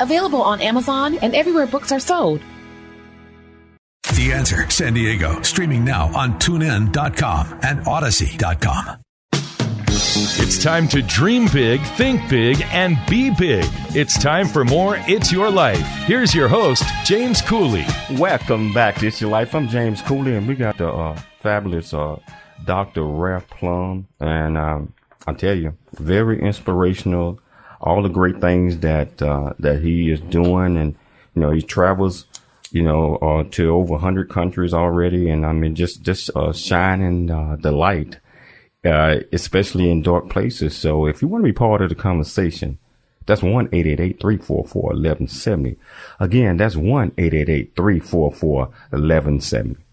available 0.00 0.42
on 0.42 0.60
Amazon 0.60 1.18
and 1.22 1.34
everywhere 1.34 1.66
books 1.66 1.92
are 1.92 2.00
sold. 2.00 2.40
The 4.14 4.32
Answer 4.32 4.68
San 4.70 4.94
Diego, 4.94 5.42
streaming 5.42 5.84
now 5.84 6.06
on 6.16 6.38
tunein.com 6.38 7.60
and 7.62 7.86
odyssey.com. 7.86 8.98
It's 10.18 10.62
time 10.62 10.88
to 10.88 11.02
dream 11.02 11.48
big, 11.52 11.82
think 11.82 12.26
big, 12.30 12.62
and 12.70 12.96
be 13.08 13.30
big. 13.30 13.66
It's 13.94 14.18
time 14.18 14.46
for 14.46 14.64
more 14.64 14.96
It's 15.00 15.30
Your 15.30 15.50
Life. 15.50 15.86
Here's 16.06 16.34
your 16.34 16.48
host, 16.48 16.84
James 17.04 17.42
Cooley. 17.42 17.84
Welcome 18.12 18.72
back 18.72 18.94
to 18.96 19.06
It's 19.08 19.20
Your 19.20 19.30
Life. 19.30 19.54
I'm 19.54 19.68
James 19.68 20.00
Cooley, 20.02 20.34
and 20.34 20.48
we 20.48 20.54
got 20.54 20.78
the 20.78 20.88
uh, 20.88 21.20
fabulous 21.40 21.92
uh, 21.92 22.16
Dr. 22.64 23.04
Ralph 23.04 23.48
Plumb. 23.48 24.06
And 24.20 24.56
um, 24.56 24.94
I 25.26 25.34
tell 25.34 25.54
you, 25.54 25.76
very 25.92 26.40
inspirational. 26.40 27.40
All 27.80 28.02
the 28.02 28.08
great 28.08 28.40
things 28.40 28.78
that 28.78 29.20
uh, 29.22 29.52
that 29.58 29.82
he 29.82 30.10
is 30.10 30.20
doing, 30.20 30.76
and 30.76 30.94
you 31.34 31.42
know, 31.42 31.50
he 31.50 31.62
travels, 31.62 32.26
you 32.70 32.82
know, 32.82 33.16
uh, 33.16 33.44
to 33.52 33.70
over 33.70 33.92
100 33.92 34.30
countries 34.30 34.72
already, 34.72 35.28
and 35.28 35.44
I 35.44 35.52
mean, 35.52 35.74
just 35.74 36.02
just 36.02 36.30
uh, 36.34 36.52
shining 36.52 37.30
uh, 37.30 37.56
the 37.60 37.72
light 37.72 38.18
uh, 38.86 39.20
especially 39.32 39.90
in 39.90 40.02
dark 40.02 40.28
places. 40.28 40.76
So 40.76 41.06
if 41.06 41.20
you 41.20 41.28
want 41.28 41.42
to 41.42 41.48
be 41.48 41.52
part 41.52 41.82
of 41.82 41.88
the 41.88 41.94
conversation, 41.94 42.78
that's 43.26 43.42
1 43.42 43.52
1170. 43.52 45.76
Again, 46.20 46.56
that's 46.56 46.76
1 46.76 47.12
1170. 47.16 49.85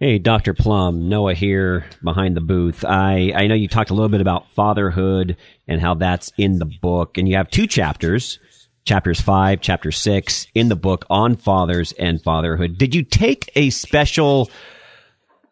Hey, 0.00 0.20
Dr. 0.20 0.54
Plumb, 0.54 1.08
Noah 1.08 1.34
here 1.34 1.84
behind 2.04 2.36
the 2.36 2.40
booth. 2.40 2.84
I, 2.84 3.32
I 3.34 3.48
know 3.48 3.56
you 3.56 3.66
talked 3.66 3.90
a 3.90 3.94
little 3.94 4.08
bit 4.08 4.20
about 4.20 4.48
fatherhood 4.52 5.36
and 5.66 5.80
how 5.80 5.94
that's 5.94 6.32
in 6.38 6.60
the 6.60 6.66
book, 6.66 7.18
and 7.18 7.28
you 7.28 7.34
have 7.34 7.50
two 7.50 7.66
chapters, 7.66 8.38
chapters 8.84 9.20
five, 9.20 9.60
chapter 9.60 9.90
six 9.90 10.46
in 10.54 10.68
the 10.68 10.76
book 10.76 11.04
on 11.10 11.34
fathers 11.34 11.90
and 11.98 12.22
fatherhood. 12.22 12.78
Did 12.78 12.94
you 12.94 13.02
take 13.02 13.50
a 13.56 13.70
special 13.70 14.48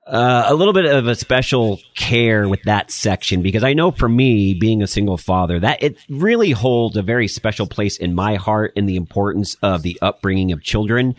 uh, 0.07 0.45
a 0.47 0.55
little 0.55 0.73
bit 0.73 0.87
of 0.87 1.09
a 1.09 1.17
special 1.17 1.81
care 1.97 2.49
with 2.49 2.63
that 2.63 2.93
section 2.93 3.43
because 3.43 3.65
I 3.65 3.73
know 3.73 3.91
for 3.91 4.09
me, 4.09 4.55
being 4.55 4.81
a 4.81 4.87
single 4.87 5.17
father, 5.17 5.59
that 5.59 5.83
it 5.83 5.97
really 6.09 6.53
holds 6.53 6.97
a 6.97 7.03
very 7.03 7.27
special 7.27 7.67
place 7.67 7.97
in 7.97 8.15
my 8.15 8.37
heart 8.37 8.73
in 8.77 8.87
the 8.87 8.95
importance 8.95 9.57
of 9.63 9.83
the 9.83 9.99
upbringing 10.01 10.53
of 10.53 10.63
children. 10.63 11.17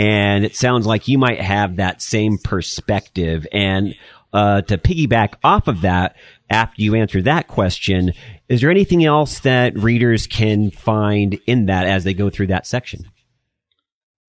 And 0.00 0.46
it 0.46 0.56
sounds 0.56 0.86
like 0.86 1.08
you 1.08 1.18
might 1.18 1.42
have 1.42 1.76
that 1.76 2.00
same 2.00 2.38
perspective. 2.38 3.46
And 3.52 3.94
uh, 4.32 4.62
to 4.62 4.78
piggyback 4.78 5.34
off 5.44 5.68
of 5.68 5.82
that, 5.82 6.16
after 6.48 6.80
you 6.80 6.94
answer 6.94 7.20
that 7.20 7.48
question, 7.48 8.14
is 8.48 8.62
there 8.62 8.70
anything 8.70 9.04
else 9.04 9.40
that 9.40 9.78
readers 9.78 10.26
can 10.26 10.70
find 10.70 11.38
in 11.46 11.66
that 11.66 11.86
as 11.86 12.04
they 12.04 12.14
go 12.14 12.30
through 12.30 12.46
that 12.46 12.66
section? 12.66 13.10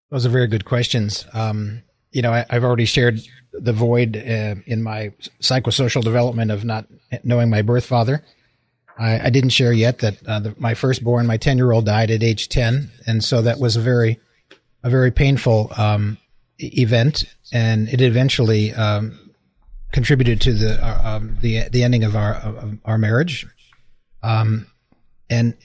Those 0.10 0.26
are 0.26 0.30
very 0.30 0.48
good 0.48 0.66
questions. 0.66 1.26
Um, 1.32 1.84
you 2.12 2.22
know, 2.22 2.34
I, 2.34 2.46
have 2.50 2.66
already 2.66 2.84
shared 2.84 3.22
the 3.54 3.72
void 3.72 4.18
uh, 4.18 4.56
in 4.66 4.84
my 4.84 5.14
psychosocial 5.40 6.04
development 6.04 6.52
of 6.52 6.66
not 6.66 6.86
knowing 7.24 7.50
my 7.50 7.62
birth 7.62 7.86
father. 7.86 8.26
I, 9.00 9.28
I 9.28 9.30
didn't 9.30 9.52
share 9.52 9.72
yet 9.72 10.00
that 10.00 10.28
uh, 10.28 10.42
the, 10.42 10.56
my 10.58 10.74
firstborn, 10.74 11.28
my 11.28 11.38
ten 11.38 11.56
year 11.56 11.72
old, 11.72 11.86
died 11.86 12.12
at 12.12 12.24
age 12.24 12.50
ten, 12.50 12.92
and 13.08 13.24
so 13.24 13.42
that 13.42 13.58
was 13.58 13.78
a 13.78 13.82
very, 13.82 14.20
a 14.84 14.90
very 14.90 15.12
painful 15.12 15.72
um, 15.78 16.18
event, 16.60 17.26
and 17.52 17.90
it 17.90 18.02
eventually 18.02 18.74
um, 18.74 19.32
contributed 19.92 20.42
to 20.42 20.54
the 20.54 20.84
uh, 20.84 21.02
um, 21.04 21.38
the 21.42 21.70
the 21.70 21.84
ending 21.84 22.04
of 22.04 22.16
our 22.16 22.36
of 22.36 22.78
our 22.86 22.98
marriage. 22.98 23.46
Um, 24.24 24.68
and 25.30 25.56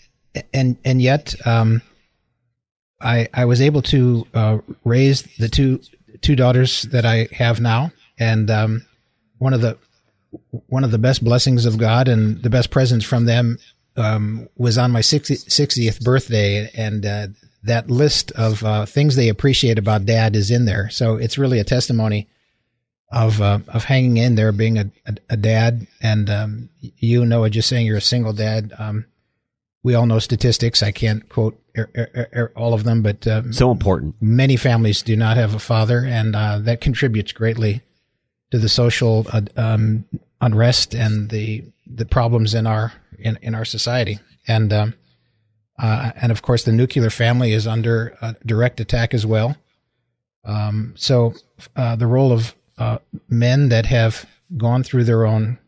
and 0.53 0.77
and 0.85 1.01
yet, 1.01 1.35
um, 1.47 1.83
I 3.01 3.29
I 3.33 3.45
was 3.45 3.61
able 3.61 3.83
to 3.83 4.27
uh, 4.35 4.59
raise 4.85 5.23
the 5.39 5.49
two 5.49 5.81
two 6.21 6.37
daughters 6.37 6.83
that 6.83 7.05
I 7.05 7.29
have 7.33 7.61
now, 7.61 7.93
and 8.19 8.51
um, 8.51 8.87
one 9.39 9.53
of 9.53 9.61
the 9.61 9.79
one 10.69 10.85
of 10.85 10.91
the 10.91 10.99
best 10.99 11.25
blessings 11.25 11.67
of 11.67 11.79
God 11.79 12.09
and 12.09 12.43
the 12.43 12.51
best 12.51 12.71
presents 12.71 13.05
from 13.05 13.25
them 13.25 13.59
um, 13.97 14.49
was 14.57 14.77
on 14.77 14.91
my 14.91 15.01
60, 15.01 15.37
60th 15.37 16.03
birthday, 16.03 16.71
and 16.75 17.07
uh, 17.07 17.29
that 17.67 17.91
list 17.91 18.33
of 18.33 18.65
uh, 18.65 18.87
things 18.87 19.17
they 19.17 19.29
appreciate 19.29 19.79
about 19.79 20.07
Dad 20.07 20.35
is 20.35 20.51
in 20.51 20.65
there. 20.65 20.89
So 20.91 21.17
it's 21.17 21.39
really 21.39 21.59
a 21.59 21.65
testimony 21.65 22.29
of 23.13 23.41
uh, 23.41 23.61
of 23.69 23.85
hanging 23.85 24.17
in 24.17 24.35
there, 24.35 24.53
being 24.53 24.79
a, 24.79 24.91
a, 25.07 25.17
a 25.31 25.37
dad, 25.37 25.87
and 26.01 26.29
um, 26.29 26.69
you 26.81 27.25
Noah 27.25 27.51
just 27.51 27.69
saying 27.69 27.87
you're 27.87 27.97
a 27.97 28.01
single 28.01 28.33
dad. 28.33 28.73
Um, 28.79 29.07
we 29.83 29.95
all 29.95 30.07
know 30.07 30.19
statistics. 30.19 30.83
I 30.83 30.91
can't 30.91 31.29
quote 31.29 31.61
er, 31.79 31.89
er, 31.97 32.29
er, 32.35 32.53
all 32.57 32.75
of 32.75 32.83
them, 32.83 33.03
but 33.03 33.27
um, 33.27 33.53
so 33.53 33.71
important. 33.71 34.17
Many 34.21 34.57
families 34.57 35.03
do 35.03 35.15
not 35.17 35.37
have 35.37 35.55
a 35.55 35.61
father, 35.61 36.05
and 36.05 36.35
uh, 36.35 36.59
that 36.61 36.81
contributes 36.81 37.33
greatly 37.33 37.83
to 38.51 38.59
the 38.59 38.69
social 38.69 39.27
uh, 39.33 39.43
um, 39.57 40.05
unrest 40.41 40.95
and 40.95 41.31
the 41.31 41.65
the 41.87 42.07
problems 42.07 42.55
in 42.55 42.67
our 42.67 42.93
in, 43.19 43.39
in 43.43 43.55
our 43.55 43.65
society. 43.65 44.19
And 44.49 44.73
um, 44.73 44.95
uh, 45.79 46.13
and 46.17 46.33
of 46.33 46.43
course, 46.43 46.65
the 46.65 46.73
nuclear 46.73 47.11
family 47.11 47.53
is 47.53 47.67
under 47.67 48.35
direct 48.45 48.81
attack 48.81 49.15
as 49.15 49.27
well. 49.27 49.57
Um, 50.47 50.95
so 50.97 51.35
uh, 51.75 51.97
the 51.97 52.07
role 52.07 52.33
of 52.33 52.55
uh, 52.79 52.99
men 53.29 53.69
that 53.69 53.87
have 53.87 54.27
gone 54.57 54.83
through 54.83 55.05
their 55.05 55.27
own 55.27 55.59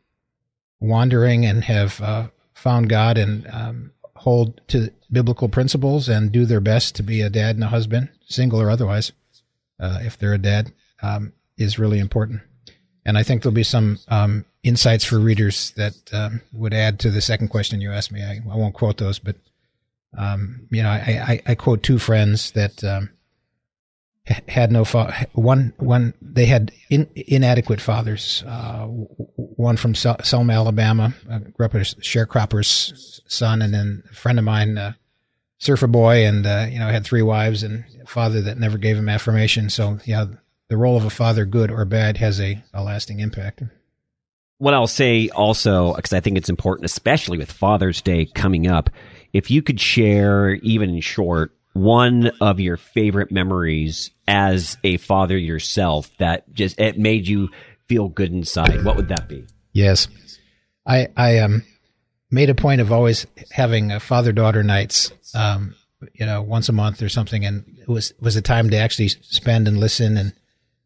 wandering 0.81 1.45
and 1.45 1.65
have 1.65 2.01
uh, 2.01 2.29
found 2.55 2.89
God 2.89 3.19
and 3.19 3.47
um, 3.53 3.93
hold 4.15 4.61
to 4.69 4.91
biblical 5.11 5.49
principles 5.49 6.09
and 6.09 6.31
do 6.31 6.47
their 6.47 6.61
best 6.61 6.95
to 6.97 7.03
be 7.03 7.21
a 7.21 7.31
dad 7.31 7.57
and 7.57 7.65
a 7.65 7.69
husband, 7.69 8.09
single 8.27 8.61
or 8.61 8.71
otherwise, 8.71 9.13
uh, 9.81 9.99
if 10.03 10.17
they're 10.19 10.35
a 10.35 10.39
dad, 10.39 10.73
um, 11.03 11.33
is 11.57 11.79
really 11.79 11.99
important. 11.99 12.41
And 13.05 13.17
I 13.17 13.23
think 13.23 13.43
there'll 13.43 13.55
be 13.55 13.63
some 13.63 13.99
um, 14.09 14.45
insights 14.63 15.05
for 15.05 15.19
readers 15.19 15.73
that 15.73 15.95
um, 16.13 16.43
would 16.53 16.75
add 16.75 17.01
to 17.01 17.11
the 17.11 17.23
second 17.23 17.49
question 17.49 17.81
you 17.81 17.91
asked 17.91 18.13
me. 18.13 18.23
I, 18.23 18.41
I 18.51 18.57
won't 18.57 18.75
quote 18.75 18.99
those, 18.99 19.19
but 19.19 19.37
um, 20.17 20.67
you 20.71 20.83
know, 20.83 20.89
I, 20.89 21.41
I, 21.47 21.53
I, 21.53 21.55
quote 21.55 21.83
two 21.83 21.99
friends 21.99 22.53
that 22.53 22.83
um, 22.83 23.11
had 24.49 24.73
no 24.73 24.85
fa- 24.85 25.27
one 25.33 25.73
one 25.79 26.15
they 26.21 26.47
had 26.47 26.73
in, 26.89 27.09
inadequate 27.15 27.81
fathers. 27.81 28.43
Uh, 28.47 28.87
one 28.87 29.77
from 29.77 29.95
Selma, 29.95 30.53
Alabama, 30.53 31.15
I 31.31 31.39
grew 31.39 31.67
up 31.67 31.75
a 31.75 31.81
sharecropper's 31.81 33.21
son, 33.27 33.63
and 33.63 33.75
then 33.75 34.03
a 34.11 34.15
friend 34.15 34.39
of 34.39 34.45
mine, 34.45 34.79
uh, 34.79 34.93
surfer 35.59 35.87
boy, 35.87 36.25
and 36.27 36.47
uh, 36.47 36.67
you 36.71 36.79
know 36.79 36.89
had 36.89 37.05
three 37.05 37.23
wives 37.23 37.63
and 37.63 37.85
a 38.03 38.07
father 38.07 38.41
that 38.43 38.59
never 38.59 38.79
gave 38.79 38.97
him 38.97 39.09
affirmation. 39.09 39.71
So 39.71 39.99
yeah, 40.05 40.27
the 40.69 40.77
role 40.77 40.97
of 40.97 41.05
a 41.05 41.11
father, 41.11 41.45
good 41.45 41.71
or 41.71 41.85
bad, 41.85 42.17
has 42.19 42.41
a, 42.41 42.63
a 42.73 42.83
lasting 42.83 43.21
impact. 43.21 43.63
What 44.59 44.75
I'll 44.75 44.89
say 44.89 45.29
also, 45.29 45.95
because 45.95 46.13
I 46.13 46.21
think 46.21 46.37
it's 46.37 46.49
important, 46.49 46.85
especially 46.85 47.39
with 47.39 47.53
Father's 47.53 48.03
Day 48.03 48.27
coming 48.27 48.67
up, 48.67 48.91
if 49.33 49.51
you 49.51 49.63
could 49.63 49.81
share, 49.81 50.55
even 50.57 50.91
in 50.91 51.01
short, 51.01 51.53
one 51.73 52.31
of 52.41 52.61
your 52.61 52.77
favorite 52.77 53.31
memories 53.31 54.11
as 54.27 54.77
a 54.83 54.97
father 54.97 55.39
yourself 55.39 56.11
that 56.19 56.53
just 56.53 56.79
it 56.81 56.99
made 56.99 57.29
you 57.29 57.49
feel 57.87 58.09
good 58.09 58.33
inside, 58.33 58.85
what 58.85 58.97
would 58.97 59.09
that 59.09 59.29
be? 59.29 59.45
Yes, 59.73 60.09
I 60.87 61.09
I 61.17 61.39
um 61.39 61.65
made 62.31 62.51
a 62.51 62.55
point 62.55 62.81
of 62.81 62.93
always 62.93 63.27
having 63.51 63.99
father 64.01 64.33
daughter 64.33 64.63
nights, 64.63 65.13
um, 65.35 65.75
you 66.15 66.27
know, 66.27 66.43
once 66.43 66.69
a 66.69 66.73
month 66.73 67.03
or 67.03 67.09
something, 67.09 67.45
and 67.45 67.65
it 67.81 67.89
was 67.89 68.13
was 68.21 68.37
a 68.37 68.43
time 68.43 68.71
to 68.71 68.77
actually 68.77 69.09
spend 69.09 69.69
and 69.69 69.79
listen 69.79 70.17
and 70.17 70.33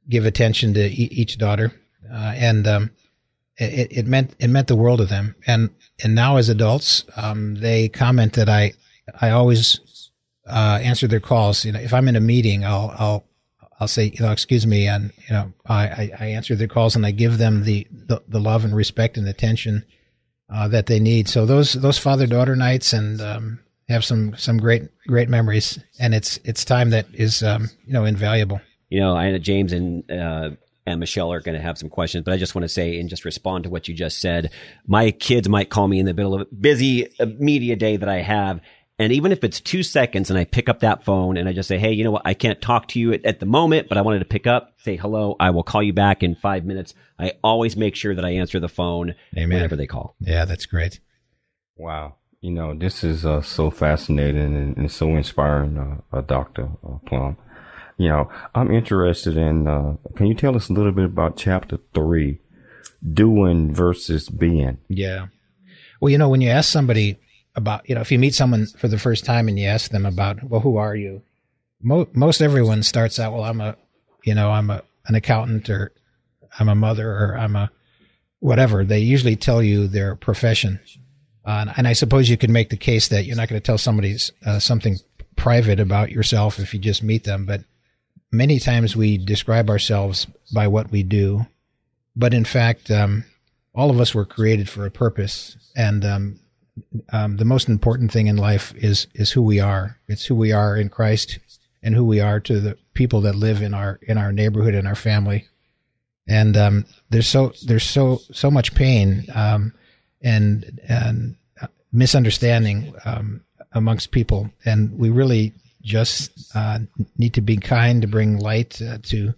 give 0.08 0.26
attention 0.26 0.74
to 0.74 0.84
e- 0.84 1.08
each 1.10 1.38
daughter, 1.38 1.72
uh, 2.12 2.32
and 2.36 2.66
um, 2.66 2.90
it, 3.62 3.98
it 3.98 4.06
meant 4.06 4.34
it 4.38 4.48
meant 4.48 4.68
the 4.68 4.76
world 4.76 4.98
to 4.98 5.06
them. 5.06 5.34
And 5.46 5.70
and 6.02 6.14
now 6.14 6.36
as 6.36 6.48
adults, 6.48 7.04
um, 7.16 7.54
they 7.56 7.88
comment 7.88 8.34
that 8.34 8.48
I 8.48 8.72
I 9.20 9.30
always 9.30 10.10
uh, 10.46 10.80
answer 10.82 11.06
their 11.06 11.20
calls. 11.20 11.64
You 11.64 11.72
know, 11.72 11.80
if 11.80 11.92
I'm 11.94 12.08
in 12.08 12.16
a 12.16 12.20
meeting, 12.20 12.64
I'll 12.64 12.94
I'll 12.98 13.24
I'll 13.82 13.88
say, 13.88 14.12
you 14.14 14.24
know, 14.24 14.30
excuse 14.30 14.64
me, 14.64 14.86
and 14.86 15.12
you 15.28 15.34
know, 15.34 15.52
I, 15.66 16.12
I 16.16 16.26
answer 16.26 16.54
their 16.54 16.68
calls 16.68 16.94
and 16.94 17.04
I 17.04 17.10
give 17.10 17.38
them 17.38 17.64
the, 17.64 17.84
the, 17.90 18.22
the 18.28 18.38
love 18.38 18.64
and 18.64 18.76
respect 18.76 19.16
and 19.16 19.26
attention 19.26 19.84
uh, 20.48 20.68
that 20.68 20.86
they 20.86 21.00
need. 21.00 21.28
So 21.28 21.46
those 21.46 21.72
those 21.72 21.98
father 21.98 22.28
daughter 22.28 22.54
nights 22.54 22.92
and 22.92 23.20
um, 23.20 23.58
have 23.88 24.04
some 24.04 24.36
some 24.36 24.58
great 24.58 24.84
great 25.08 25.28
memories, 25.28 25.80
and 25.98 26.14
it's 26.14 26.38
it's 26.44 26.64
time 26.64 26.90
that 26.90 27.06
is 27.12 27.42
um, 27.42 27.70
you 27.84 27.92
know 27.92 28.04
invaluable. 28.04 28.60
You 28.88 29.00
know, 29.00 29.16
I 29.16 29.32
know 29.32 29.38
James 29.38 29.72
and 29.72 30.08
uh, 30.08 30.50
and 30.86 31.00
Michelle 31.00 31.32
are 31.32 31.40
going 31.40 31.56
to 31.56 31.62
have 31.62 31.78
some 31.78 31.88
questions, 31.88 32.24
but 32.24 32.34
I 32.34 32.36
just 32.36 32.54
want 32.54 32.64
to 32.64 32.68
say 32.68 32.98
and 32.98 33.08
just 33.08 33.24
respond 33.24 33.64
to 33.64 33.70
what 33.70 33.88
you 33.88 33.94
just 33.94 34.20
said. 34.20 34.50
My 34.86 35.10
kids 35.10 35.48
might 35.48 35.70
call 35.70 35.88
me 35.88 35.98
in 35.98 36.06
the 36.06 36.14
middle 36.14 36.34
of 36.34 36.40
a 36.40 36.54
busy 36.54 37.08
uh, 37.18 37.26
media 37.38 37.76
day 37.76 37.96
that 37.96 38.08
I 38.08 38.20
have. 38.20 38.60
And 38.98 39.12
even 39.12 39.32
if 39.32 39.42
it's 39.42 39.60
two 39.60 39.82
seconds 39.82 40.30
and 40.30 40.38
I 40.38 40.44
pick 40.44 40.68
up 40.68 40.80
that 40.80 41.04
phone 41.04 41.36
and 41.36 41.48
I 41.48 41.52
just 41.52 41.68
say, 41.68 41.78
Hey, 41.78 41.92
you 41.92 42.04
know 42.04 42.10
what? 42.10 42.22
I 42.24 42.34
can't 42.34 42.60
talk 42.60 42.88
to 42.88 43.00
you 43.00 43.12
at, 43.12 43.24
at, 43.24 43.40
the 43.40 43.46
moment, 43.46 43.88
but 43.88 43.98
I 43.98 44.02
wanted 44.02 44.20
to 44.20 44.24
pick 44.24 44.46
up, 44.46 44.74
say 44.78 44.96
hello. 44.96 45.36
I 45.40 45.50
will 45.50 45.62
call 45.62 45.82
you 45.82 45.92
back 45.92 46.22
in 46.22 46.34
five 46.34 46.64
minutes. 46.64 46.94
I 47.18 47.32
always 47.42 47.76
make 47.76 47.96
sure 47.96 48.14
that 48.14 48.24
I 48.24 48.30
answer 48.30 48.60
the 48.60 48.68
phone 48.68 49.14
Amen. 49.36 49.56
whenever 49.56 49.76
they 49.76 49.86
call. 49.86 50.14
Yeah, 50.20 50.44
that's 50.44 50.66
great. 50.66 51.00
Wow. 51.76 52.16
You 52.40 52.50
know, 52.50 52.74
this 52.74 53.04
is 53.04 53.24
uh, 53.24 53.40
so 53.40 53.70
fascinating 53.70 54.56
and, 54.56 54.76
and 54.76 54.90
so 54.90 55.08
inspiring, 55.16 55.78
uh, 55.78 56.16
uh, 56.16 56.20
Dr. 56.22 56.70
Plumb 57.06 57.36
you 58.02 58.08
know, 58.08 58.30
I'm 58.54 58.70
interested 58.70 59.36
in, 59.36 59.66
uh, 59.66 59.96
can 60.16 60.26
you 60.26 60.34
tell 60.34 60.56
us 60.56 60.68
a 60.68 60.72
little 60.72 60.92
bit 60.92 61.04
about 61.04 61.36
chapter 61.36 61.78
three, 61.94 62.40
doing 63.12 63.72
versus 63.72 64.28
being? 64.28 64.78
Yeah. 64.88 65.26
Well, 66.00 66.10
you 66.10 66.18
know, 66.18 66.28
when 66.28 66.40
you 66.40 66.50
ask 66.50 66.70
somebody 66.70 67.18
about, 67.54 67.88
you 67.88 67.94
know, 67.94 68.00
if 68.00 68.10
you 68.10 68.18
meet 68.18 68.34
someone 68.34 68.66
for 68.66 68.88
the 68.88 68.98
first 68.98 69.24
time 69.24 69.48
and 69.48 69.58
you 69.58 69.66
ask 69.66 69.90
them 69.90 70.06
about, 70.06 70.42
well, 70.42 70.60
who 70.60 70.76
are 70.76 70.96
you? 70.96 71.22
Mo- 71.82 72.08
most 72.12 72.40
everyone 72.40 72.82
starts 72.82 73.18
out, 73.18 73.32
well, 73.32 73.44
I'm 73.44 73.60
a, 73.60 73.76
you 74.24 74.34
know, 74.34 74.50
I'm 74.50 74.70
a, 74.70 74.82
an 75.06 75.14
accountant 75.14 75.68
or 75.68 75.92
I'm 76.58 76.68
a 76.68 76.74
mother 76.74 77.10
or 77.10 77.36
I'm 77.36 77.56
a 77.56 77.70
whatever. 78.40 78.84
They 78.84 79.00
usually 79.00 79.36
tell 79.36 79.62
you 79.62 79.86
their 79.88 80.16
profession. 80.16 80.80
Uh, 81.44 81.72
and 81.76 81.88
I 81.88 81.92
suppose 81.92 82.30
you 82.30 82.36
could 82.36 82.50
make 82.50 82.70
the 82.70 82.76
case 82.76 83.08
that 83.08 83.24
you're 83.24 83.36
not 83.36 83.48
going 83.48 83.60
to 83.60 83.64
tell 83.64 83.78
somebody 83.78 84.16
uh, 84.46 84.58
something 84.58 84.98
private 85.36 85.80
about 85.80 86.10
yourself 86.10 86.58
if 86.58 86.72
you 86.72 86.78
just 86.78 87.02
meet 87.02 87.24
them, 87.24 87.46
but 87.46 87.62
many 88.32 88.58
times 88.58 88.96
we 88.96 89.18
describe 89.18 89.68
ourselves 89.68 90.26
by 90.52 90.66
what 90.66 90.90
we 90.90 91.02
do, 91.02 91.46
but 92.16 92.34
in 92.34 92.44
fact, 92.44 92.90
um, 92.90 93.24
all 93.74 93.90
of 93.90 94.00
us 94.00 94.14
were 94.14 94.24
created 94.24 94.68
for 94.68 94.84
a 94.86 94.90
purpose, 94.90 95.56
and 95.76 96.04
um, 96.04 96.40
um, 97.12 97.36
the 97.36 97.44
most 97.44 97.68
important 97.68 98.10
thing 98.10 98.26
in 98.26 98.36
life 98.36 98.74
is 98.76 99.06
is 99.14 99.30
who 99.30 99.42
we 99.42 99.60
are. 99.60 99.98
It's 100.08 100.24
who 100.24 100.34
we 100.34 100.52
are 100.52 100.76
in 100.76 100.88
Christ, 100.88 101.38
and 101.82 101.94
who 101.94 102.04
we 102.04 102.20
are 102.20 102.40
to 102.40 102.60
the 102.60 102.76
people 102.94 103.20
that 103.22 103.34
live 103.34 103.62
in 103.62 103.74
our 103.74 103.98
in 104.02 104.18
our 104.18 104.32
neighborhood 104.32 104.74
and 104.74 104.88
our 104.88 104.94
family. 104.94 105.46
And 106.28 106.56
um, 106.56 106.86
there's 107.10 107.26
so 107.26 107.52
there's 107.64 107.88
so 107.88 108.20
so 108.32 108.50
much 108.50 108.74
pain 108.74 109.26
um, 109.34 109.72
and 110.20 110.80
and 110.88 111.36
misunderstanding 111.92 112.94
um, 113.04 113.42
amongst 113.72 114.10
people, 114.10 114.50
and 114.64 114.98
we 114.98 115.10
really 115.10 115.54
just 115.82 116.54
uh, 116.54 116.80
need 117.16 117.34
to 117.34 117.40
be 117.40 117.56
kind 117.56 118.02
to 118.02 118.08
bring 118.08 118.38
light 118.38 118.80
uh, 118.82 118.98
to 119.04 119.34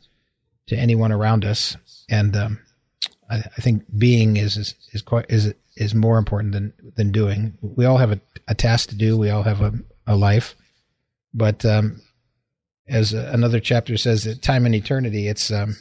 to 0.66 0.76
anyone 0.76 1.12
around 1.12 1.44
us, 1.44 1.76
and 2.08 2.36
um, 2.36 2.60
I, 3.30 3.36
I, 3.36 3.60
think 3.60 3.84
being 3.98 4.36
is 4.36 4.56
is 4.56 4.74
is 4.92 5.02
quite 5.02 5.26
is 5.28 5.52
is 5.76 5.94
more 5.94 6.18
important 6.18 6.52
than 6.52 6.72
than 6.96 7.12
doing. 7.12 7.58
We 7.60 7.84
all 7.84 7.98
have 7.98 8.12
a, 8.12 8.20
a 8.48 8.54
task 8.54 8.90
to 8.90 8.96
do. 8.96 9.18
We 9.18 9.30
all 9.30 9.42
have 9.42 9.60
a, 9.60 9.72
a 10.06 10.16
life, 10.16 10.54
but 11.32 11.64
um, 11.64 12.00
as 12.88 13.12
another 13.12 13.60
chapter 13.60 13.96
says, 13.96 14.24
that 14.24 14.42
time 14.42 14.66
and 14.66 14.74
eternity. 14.74 15.28
It's 15.28 15.50
um, 15.50 15.76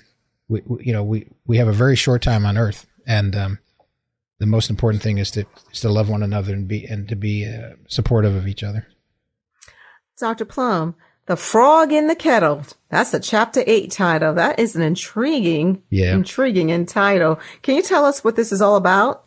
we, 0.48 0.62
we, 0.66 0.86
you 0.86 0.94
know 0.94 1.04
we 1.04 1.28
we 1.46 1.58
have 1.58 1.68
a 1.68 1.74
very 1.74 1.96
short 1.96 2.22
time 2.22 2.46
on 2.46 2.58
earth, 2.58 2.86
and 3.06 3.36
um, 3.36 3.60
the 4.40 4.46
most 4.46 4.70
important 4.70 5.04
thing 5.04 5.18
is 5.18 5.32
to 5.32 5.46
is 5.72 5.82
to 5.82 5.90
love 5.90 6.10
one 6.10 6.24
another 6.24 6.54
and 6.54 6.68
be 6.68 6.86
and 6.86 7.08
to 7.10 7.16
be 7.16 7.46
uh, 7.46 7.76
supportive 7.88 8.36
of 8.36 8.48
each 8.48 8.64
other. 8.64 8.88
Dr. 10.18 10.46
Plumb, 10.46 10.96
The 11.26 11.36
Frog 11.36 11.92
in 11.92 12.08
the 12.08 12.16
Kettle. 12.16 12.64
That's 12.90 13.14
a 13.14 13.20
chapter 13.20 13.64
eight 13.66 13.92
title. 13.92 14.34
That 14.34 14.60
is 14.60 14.76
an 14.76 14.82
intriguing, 14.82 15.82
yeah. 15.90 16.14
intriguing 16.14 16.70
in 16.70 16.86
title. 16.86 17.40
Can 17.62 17.76
you 17.76 17.82
tell 17.82 18.06
us 18.06 18.24
what 18.24 18.36
this 18.36 18.52
is 18.52 18.62
all 18.62 18.76
about? 18.76 19.26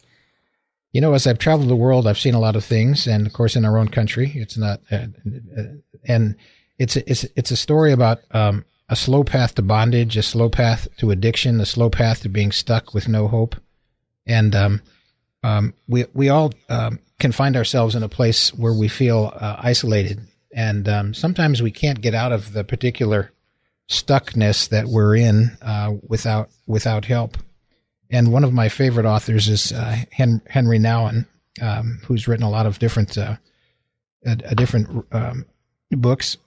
You 0.93 1.01
know, 1.01 1.13
as 1.15 1.27
I've 1.27 1.39
traveled 1.39 1.69
the 1.69 1.77
world, 1.77 2.07
I've 2.07 2.19
seen 2.19 2.35
a 2.35 2.41
lot 2.41 2.57
of 2.57 2.65
things, 2.65 3.07
and 3.07 3.27
of 3.27 3.33
course, 3.33 3.57
in 3.57 3.65
our 3.65 3.77
own 3.77 3.89
country, 3.89 4.33
it's 4.35 4.57
not, 4.57 4.81
uh, 4.91 5.07
uh, 5.59 5.63
and 6.07 6.37
it's 6.79 6.97
it's 6.97 7.25
it's 7.37 7.51
a 7.51 7.57
story 7.57 7.93
about 7.93 8.21
um, 8.31 8.65
a 8.89 8.97
slow 8.97 9.23
path 9.23 9.57
to 9.57 9.63
bondage, 9.63 10.17
a 10.17 10.23
slow 10.23 10.49
path 10.49 10.89
to 10.99 11.11
addiction, 11.11 11.61
a 11.61 11.67
slow 11.67 11.91
path 11.91 12.23
to 12.23 12.31
being 12.31 12.51
stuck 12.51 12.95
with 12.95 13.09
no 13.09 13.29
hope, 13.29 13.57
and 14.27 14.55
um, 14.55 14.81
um, 15.43 15.75
we 15.87 16.07
we 16.15 16.31
all 16.31 16.55
um, 16.71 16.99
can 17.19 17.33
find 17.33 17.57
ourselves 17.57 17.95
in 17.95 18.03
a 18.03 18.09
place 18.09 18.55
where 18.55 18.73
we 18.73 18.89
feel 18.89 19.33
uh, 19.35 19.57
isolated 19.59 20.27
and 20.57 20.89
um, 20.89 21.15
sometimes 21.15 21.63
we 21.63 21.71
can't 21.71 22.01
get 22.01 22.15
out 22.15 22.33
of 22.33 22.55
the 22.55 22.65
particular 22.65 23.31
stuckness 23.89 24.69
that 24.71 24.87
we're 24.87 25.15
in 25.15 25.57
uh, 25.61 25.93
without 26.09 26.49
without 26.67 27.05
help. 27.05 27.37
And 28.11 28.33
one 28.33 28.43
of 28.43 28.53
my 28.53 28.69
favorite 28.69 29.07
authors 29.07 29.49
is 29.49 29.73
uh, 29.73 29.99
Henri 30.19 30.79
Nouwen, 30.79 31.27
um, 31.61 32.01
who's 32.05 32.27
written 32.27 32.47
a 32.47 32.51
lot 32.51 32.67
of 32.67 32.79
different 32.79 33.19
uh, 33.19 33.37
a, 34.25 34.39
a 34.47 34.55
different 34.55 35.07
um, 35.13 35.45
books. 35.91 36.39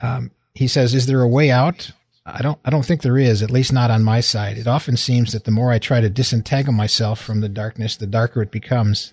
Um, 0.00 0.30
he 0.54 0.68
says, 0.68 0.94
"Is 0.94 1.06
there 1.06 1.22
a 1.22 1.28
way 1.28 1.50
out?" 1.50 1.90
I 2.24 2.42
don't. 2.42 2.58
I 2.64 2.70
don't 2.70 2.86
think 2.86 3.02
there 3.02 3.18
is. 3.18 3.42
At 3.42 3.50
least 3.50 3.72
not 3.72 3.90
on 3.90 4.04
my 4.04 4.20
side. 4.20 4.58
It 4.58 4.68
often 4.68 4.96
seems 4.96 5.32
that 5.32 5.44
the 5.44 5.50
more 5.50 5.72
I 5.72 5.80
try 5.80 6.00
to 6.00 6.08
disentangle 6.08 6.72
myself 6.72 7.20
from 7.20 7.40
the 7.40 7.48
darkness, 7.48 7.96
the 7.96 8.06
darker 8.06 8.42
it 8.42 8.52
becomes. 8.52 9.12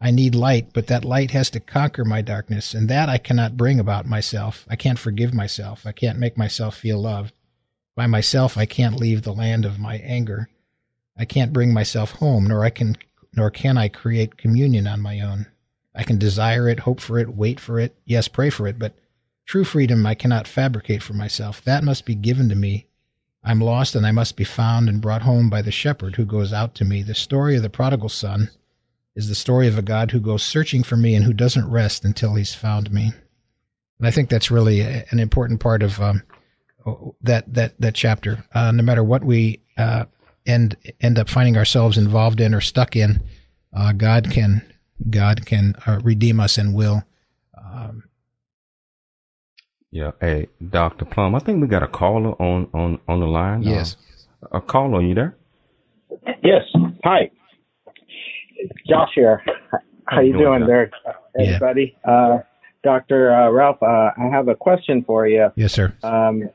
I 0.00 0.12
need 0.12 0.36
light, 0.36 0.72
but 0.72 0.86
that 0.86 1.04
light 1.04 1.32
has 1.32 1.50
to 1.50 1.60
conquer 1.60 2.04
my 2.04 2.22
darkness, 2.22 2.72
and 2.72 2.88
that 2.88 3.08
I 3.08 3.18
cannot 3.18 3.56
bring 3.56 3.80
about 3.80 4.06
myself. 4.06 4.64
I 4.70 4.76
can't 4.76 4.98
forgive 4.98 5.34
myself. 5.34 5.84
I 5.84 5.90
can't 5.90 6.20
make 6.20 6.38
myself 6.38 6.76
feel 6.76 7.00
loved. 7.00 7.34
By 7.96 8.06
myself, 8.06 8.56
I 8.56 8.64
can't 8.64 9.00
leave 9.00 9.22
the 9.22 9.32
land 9.32 9.64
of 9.64 9.80
my 9.80 9.96
anger. 9.96 10.48
I 11.16 11.24
can't 11.24 11.52
bring 11.52 11.72
myself 11.72 12.12
home, 12.12 12.46
nor 12.46 12.64
I 12.64 12.70
can, 12.70 12.96
nor 13.34 13.50
can 13.50 13.76
I 13.76 13.88
create 13.88 14.38
communion 14.38 14.86
on 14.86 15.00
my 15.00 15.18
own. 15.18 15.46
I 15.96 16.04
can 16.04 16.16
desire 16.16 16.68
it, 16.68 16.78
hope 16.78 17.00
for 17.00 17.18
it, 17.18 17.34
wait 17.34 17.58
for 17.58 17.80
it, 17.80 17.96
yes, 18.04 18.28
pray 18.28 18.50
for 18.50 18.68
it, 18.68 18.78
but 18.78 18.94
true 19.46 19.64
freedom 19.64 20.06
I 20.06 20.14
cannot 20.14 20.46
fabricate 20.46 21.02
for 21.02 21.14
myself. 21.14 21.60
That 21.64 21.82
must 21.82 22.04
be 22.04 22.14
given 22.14 22.48
to 22.50 22.54
me. 22.54 22.86
I'm 23.42 23.60
lost, 23.60 23.96
and 23.96 24.06
I 24.06 24.12
must 24.12 24.36
be 24.36 24.44
found 24.44 24.88
and 24.88 25.00
brought 25.00 25.22
home 25.22 25.50
by 25.50 25.60
the 25.60 25.72
shepherd 25.72 26.14
who 26.14 26.24
goes 26.24 26.52
out 26.52 26.76
to 26.76 26.84
me. 26.84 27.02
The 27.02 27.16
story 27.16 27.56
of 27.56 27.62
the 27.62 27.68
prodigal 27.68 28.10
son 28.10 28.50
is 29.18 29.28
the 29.28 29.34
story 29.34 29.66
of 29.66 29.76
a 29.76 29.82
God 29.82 30.12
who 30.12 30.20
goes 30.20 30.44
searching 30.44 30.84
for 30.84 30.96
me 30.96 31.16
and 31.16 31.24
who 31.24 31.32
doesn't 31.32 31.68
rest 31.68 32.04
until 32.04 32.36
he's 32.36 32.54
found 32.54 32.92
me. 32.92 33.12
And 33.98 34.06
I 34.06 34.12
think 34.12 34.30
that's 34.30 34.48
really 34.48 34.80
an 34.80 35.18
important 35.18 35.58
part 35.58 35.82
of 35.82 36.00
um, 36.00 36.22
that 37.22 37.52
that 37.52 37.80
that 37.80 37.96
chapter. 37.96 38.44
Uh, 38.54 38.70
no 38.70 38.84
matter 38.84 39.02
what 39.02 39.24
we 39.24 39.60
uh, 39.76 40.04
end 40.46 40.76
end 41.00 41.18
up 41.18 41.28
finding 41.28 41.56
ourselves 41.56 41.98
involved 41.98 42.40
in 42.40 42.54
or 42.54 42.60
stuck 42.60 42.94
in, 42.94 43.20
uh, 43.76 43.90
God 43.90 44.30
can 44.30 44.62
God 45.10 45.44
can 45.44 45.74
uh, 45.84 45.98
redeem 46.04 46.38
us 46.38 46.56
and 46.56 46.72
will. 46.72 47.02
Um, 47.60 48.04
yeah. 49.90 50.12
Hey, 50.20 50.46
Doctor 50.70 51.04
Plumb, 51.04 51.34
I 51.34 51.40
think 51.40 51.60
we 51.60 51.66
got 51.66 51.82
a 51.82 51.88
caller 51.88 52.40
on 52.40 52.68
on 52.72 53.00
on 53.08 53.18
the 53.18 53.26
line. 53.26 53.64
Yes. 53.64 53.96
Uh, 54.44 54.58
a 54.58 54.60
caller, 54.60 55.00
are 55.00 55.02
you 55.02 55.16
there? 55.16 55.36
Yes. 56.44 56.62
Hi. 57.02 57.32
Josh 58.86 59.10
here. 59.14 59.42
How 60.06 60.20
you 60.20 60.36
doing 60.36 60.66
there, 60.66 60.90
everybody? 61.38 61.96
Yeah. 62.04 62.10
Uh, 62.10 62.38
Dr. 62.84 63.32
Uh, 63.32 63.50
Ralph, 63.50 63.82
uh, 63.82 64.10
I 64.16 64.28
have 64.30 64.48
a 64.48 64.54
question 64.54 65.04
for 65.04 65.26
you. 65.26 65.48
Yes, 65.56 65.72
sir. 65.72 65.92
Um, 66.02 66.48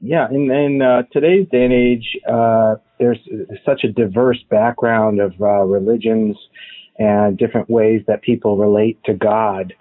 yeah, 0.00 0.28
in, 0.30 0.50
in 0.50 0.82
uh, 0.82 1.02
today's 1.12 1.48
day 1.50 1.64
and 1.64 1.72
age, 1.72 2.18
uh, 2.30 2.76
there's 2.98 3.18
such 3.64 3.84
a 3.84 3.88
diverse 3.88 4.38
background 4.50 5.20
of 5.20 5.32
uh, 5.40 5.62
religions 5.64 6.36
and 6.98 7.38
different 7.38 7.70
ways 7.70 8.02
that 8.06 8.20
people 8.22 8.58
relate 8.58 9.02
to 9.04 9.14
God. 9.14 9.72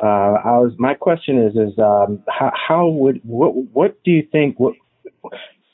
Uh, 0.00 0.38
I 0.44 0.58
was, 0.58 0.72
my 0.78 0.94
question 0.94 1.42
is, 1.42 1.56
is 1.56 1.76
um, 1.78 2.22
how, 2.28 2.52
how 2.54 2.86
would 2.86 3.20
what, 3.24 3.50
what 3.72 4.02
do 4.04 4.12
you 4.12 4.26
think 4.30 4.60
what, 4.60 4.74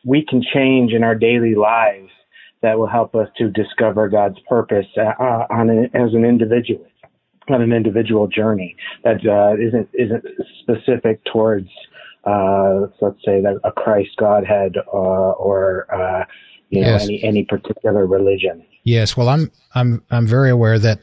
we 0.04 0.24
can 0.26 0.42
change 0.42 0.92
in 0.92 1.02
our 1.02 1.14
daily 1.14 1.54
lives 1.54 2.10
that 2.64 2.78
will 2.78 2.88
help 2.88 3.14
us 3.14 3.28
to 3.36 3.50
discover 3.50 4.08
God's 4.08 4.38
purpose 4.48 4.86
on 4.96 5.70
an, 5.70 5.90
as 5.94 6.12
an 6.14 6.24
individual? 6.24 6.84
on 7.50 7.60
an 7.60 7.72
individual 7.74 8.26
journey 8.26 8.74
that 9.02 9.16
uh, 9.26 9.54
not 9.60 9.86
isn't 9.92 10.24
specific 10.62 11.20
towards 11.30 11.68
uh, 12.24 12.86
let's 13.00 13.22
say 13.24 13.42
that 13.42 13.60
a 13.64 13.72
Christ 13.72 14.16
Godhead 14.18 14.76
uh, 14.78 14.90
or 14.90 15.86
uh, 15.94 16.24
you 16.70 16.80
know 16.80 16.88
yes. 16.88 17.04
any 17.04 17.22
any 17.22 17.44
particular 17.44 18.06
religion. 18.06 18.64
Yes, 18.82 19.16
well, 19.16 19.28
I'm 19.28 19.50
I'm 19.74 20.02
I'm 20.10 20.26
very 20.26 20.50
aware 20.50 20.78
that 20.78 21.00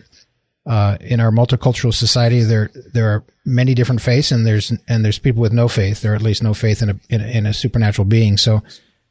uh, 0.66 0.98
in 1.00 1.20
our 1.20 1.32
multicultural 1.32 1.94
society 1.94 2.42
there 2.42 2.72
there 2.94 3.10
are 3.10 3.24
many 3.46 3.74
different 3.74 4.02
faiths 4.02 4.32
and 4.32 4.46
there's 4.46 4.72
and 4.88 5.06
there's 5.06 5.20
people 5.20 5.42
with 5.42 5.54
no 5.54 5.68
faith 5.68 6.04
or 6.06 6.16
at 6.16 6.22
least 6.22 6.44
no 6.44 6.54
faith 6.54 6.82
in 6.82 6.90
a 6.90 7.00
in 7.10 7.22
a, 7.22 7.28
in 7.28 7.46
a 7.46 7.54
supernatural 7.54 8.06
being. 8.06 8.38
So, 8.38 8.64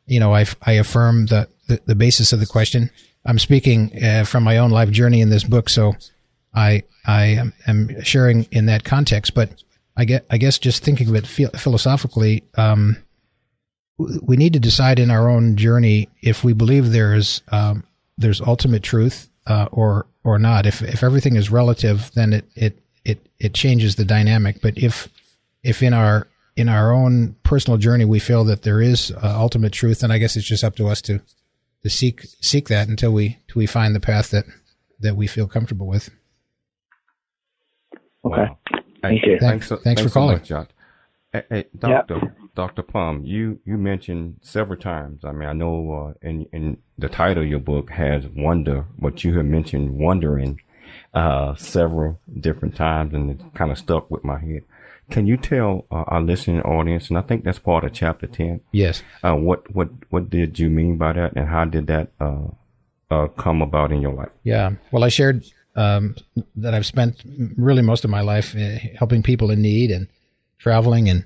you 0.06 0.18
know, 0.18 0.34
I 0.34 0.46
I 0.62 0.72
affirm 0.72 1.26
the, 1.26 1.48
the, 1.70 1.80
the 1.86 1.94
basis 1.94 2.32
of 2.32 2.40
the 2.40 2.46
question. 2.46 2.90
I'm 3.24 3.38
speaking 3.38 3.92
uh, 4.02 4.24
from 4.24 4.44
my 4.44 4.58
own 4.58 4.70
life 4.70 4.90
journey 4.90 5.20
in 5.20 5.30
this 5.30 5.44
book, 5.44 5.68
so 5.68 5.94
I 6.54 6.82
I 7.06 7.24
am, 7.26 7.52
am 7.66 8.02
sharing 8.02 8.44
in 8.50 8.66
that 8.66 8.84
context. 8.84 9.34
But 9.34 9.62
I 9.96 10.04
get 10.04 10.26
I 10.30 10.38
guess 10.38 10.58
just 10.58 10.82
thinking 10.82 11.08
of 11.08 11.14
it 11.14 11.26
philosophically, 11.26 12.44
um, 12.56 12.96
we 13.98 14.36
need 14.36 14.54
to 14.54 14.60
decide 14.60 14.98
in 14.98 15.10
our 15.10 15.28
own 15.28 15.56
journey 15.56 16.08
if 16.22 16.42
we 16.42 16.52
believe 16.52 16.90
there's 16.90 17.42
um, 17.52 17.84
there's 18.18 18.40
ultimate 18.40 18.82
truth 18.82 19.28
uh, 19.46 19.68
or 19.70 20.06
or 20.24 20.38
not. 20.38 20.66
If 20.66 20.82
if 20.82 21.02
everything 21.02 21.36
is 21.36 21.50
relative, 21.50 22.10
then 22.14 22.32
it 22.32 22.44
it 22.56 22.78
it 23.04 23.26
it 23.38 23.54
changes 23.54 23.96
the 23.96 24.04
dynamic. 24.04 24.60
But 24.60 24.76
if 24.78 25.08
if 25.62 25.82
in 25.82 25.94
our 25.94 26.26
in 26.56 26.68
our 26.68 26.92
own 26.92 27.36
personal 27.42 27.78
journey 27.78 28.04
we 28.04 28.18
feel 28.18 28.44
that 28.44 28.62
there 28.62 28.80
is 28.80 29.10
uh, 29.10 29.34
ultimate 29.36 29.72
truth, 29.72 30.00
then 30.00 30.10
I 30.10 30.18
guess 30.18 30.36
it's 30.36 30.46
just 30.46 30.64
up 30.64 30.76
to 30.76 30.88
us 30.88 31.00
to 31.02 31.20
to 31.82 31.90
seek 31.90 32.22
seek 32.40 32.68
that 32.68 32.88
until 32.88 33.12
we 33.12 33.38
until 33.48 33.60
we 33.60 33.66
find 33.66 33.94
the 33.94 34.00
path 34.00 34.30
that 34.30 34.44
that 35.00 35.16
we 35.16 35.26
feel 35.26 35.46
comfortable 35.46 35.86
with. 35.86 36.10
Okay. 38.24 38.42
Wow. 38.42 38.58
Thank 39.02 39.24
you. 39.24 39.38
Thanks, 39.38 39.68
thanks, 39.68 39.84
thanks 39.84 40.02
for 40.02 40.10
calling. 40.10 40.44
So 40.44 40.58
much, 40.58 40.68
hey, 41.32 41.42
hey, 41.48 41.64
Doctor 41.78 42.18
yep. 42.22 42.36
Doctor 42.54 42.82
Plumb, 42.82 43.24
you 43.24 43.60
you 43.64 43.78
mentioned 43.78 44.36
several 44.42 44.78
times. 44.78 45.24
I 45.24 45.32
mean, 45.32 45.48
I 45.48 45.52
know 45.52 46.14
uh, 46.22 46.26
in 46.26 46.46
in 46.52 46.78
the 46.98 47.08
title 47.08 47.42
of 47.42 47.48
your 47.48 47.60
book 47.60 47.90
has 47.90 48.26
wonder, 48.26 48.84
but 48.98 49.24
you 49.24 49.36
have 49.36 49.46
mentioned 49.46 49.96
wondering 49.96 50.60
uh, 51.14 51.54
several 51.56 52.20
different 52.40 52.76
times, 52.76 53.14
and 53.14 53.30
it 53.30 53.54
kind 53.54 53.70
of 53.70 53.78
stuck 53.78 54.10
with 54.10 54.24
my 54.24 54.38
head. 54.38 54.64
Can 55.10 55.26
you 55.26 55.36
tell 55.36 55.86
uh, 55.90 56.04
our 56.06 56.20
listening 56.20 56.62
audience, 56.62 57.08
and 57.08 57.18
I 57.18 57.22
think 57.22 57.44
that's 57.44 57.58
part 57.58 57.84
of 57.84 57.92
chapter 57.92 58.26
ten. 58.26 58.60
Yes. 58.72 59.02
Uh, 59.22 59.34
what 59.34 59.70
what 59.74 59.88
what 60.10 60.30
did 60.30 60.58
you 60.58 60.70
mean 60.70 60.96
by 60.96 61.12
that, 61.12 61.34
and 61.36 61.48
how 61.48 61.64
did 61.64 61.86
that 61.88 62.12
uh, 62.20 62.48
uh, 63.10 63.26
come 63.28 63.62
about 63.62 63.92
in 63.92 64.00
your 64.00 64.12
life? 64.12 64.30
Yeah. 64.44 64.72
Well, 64.92 65.04
I 65.04 65.08
shared 65.08 65.44
um, 65.76 66.16
that 66.56 66.74
I've 66.74 66.86
spent 66.86 67.22
really 67.56 67.82
most 67.82 68.04
of 68.04 68.10
my 68.10 68.20
life 68.20 68.54
uh, 68.56 68.78
helping 68.98 69.22
people 69.22 69.50
in 69.50 69.62
need 69.62 69.90
and 69.90 70.08
traveling 70.58 71.08
and 71.08 71.24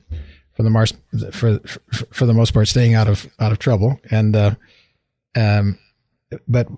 for 0.53 0.63
the 0.63 0.71
most 0.71 0.97
for, 1.33 1.59
for, 1.59 2.07
for 2.13 2.27
the 2.27 2.35
most 2.35 2.55
part 2.55 2.69
staying 2.69 2.95
out 2.95 3.09
of 3.09 3.27
out 3.41 3.53
of 3.53 3.59
trouble 3.59 4.01
and 4.11 4.37
uh, 4.37 4.55
um, 5.35 5.79
but 6.47 6.69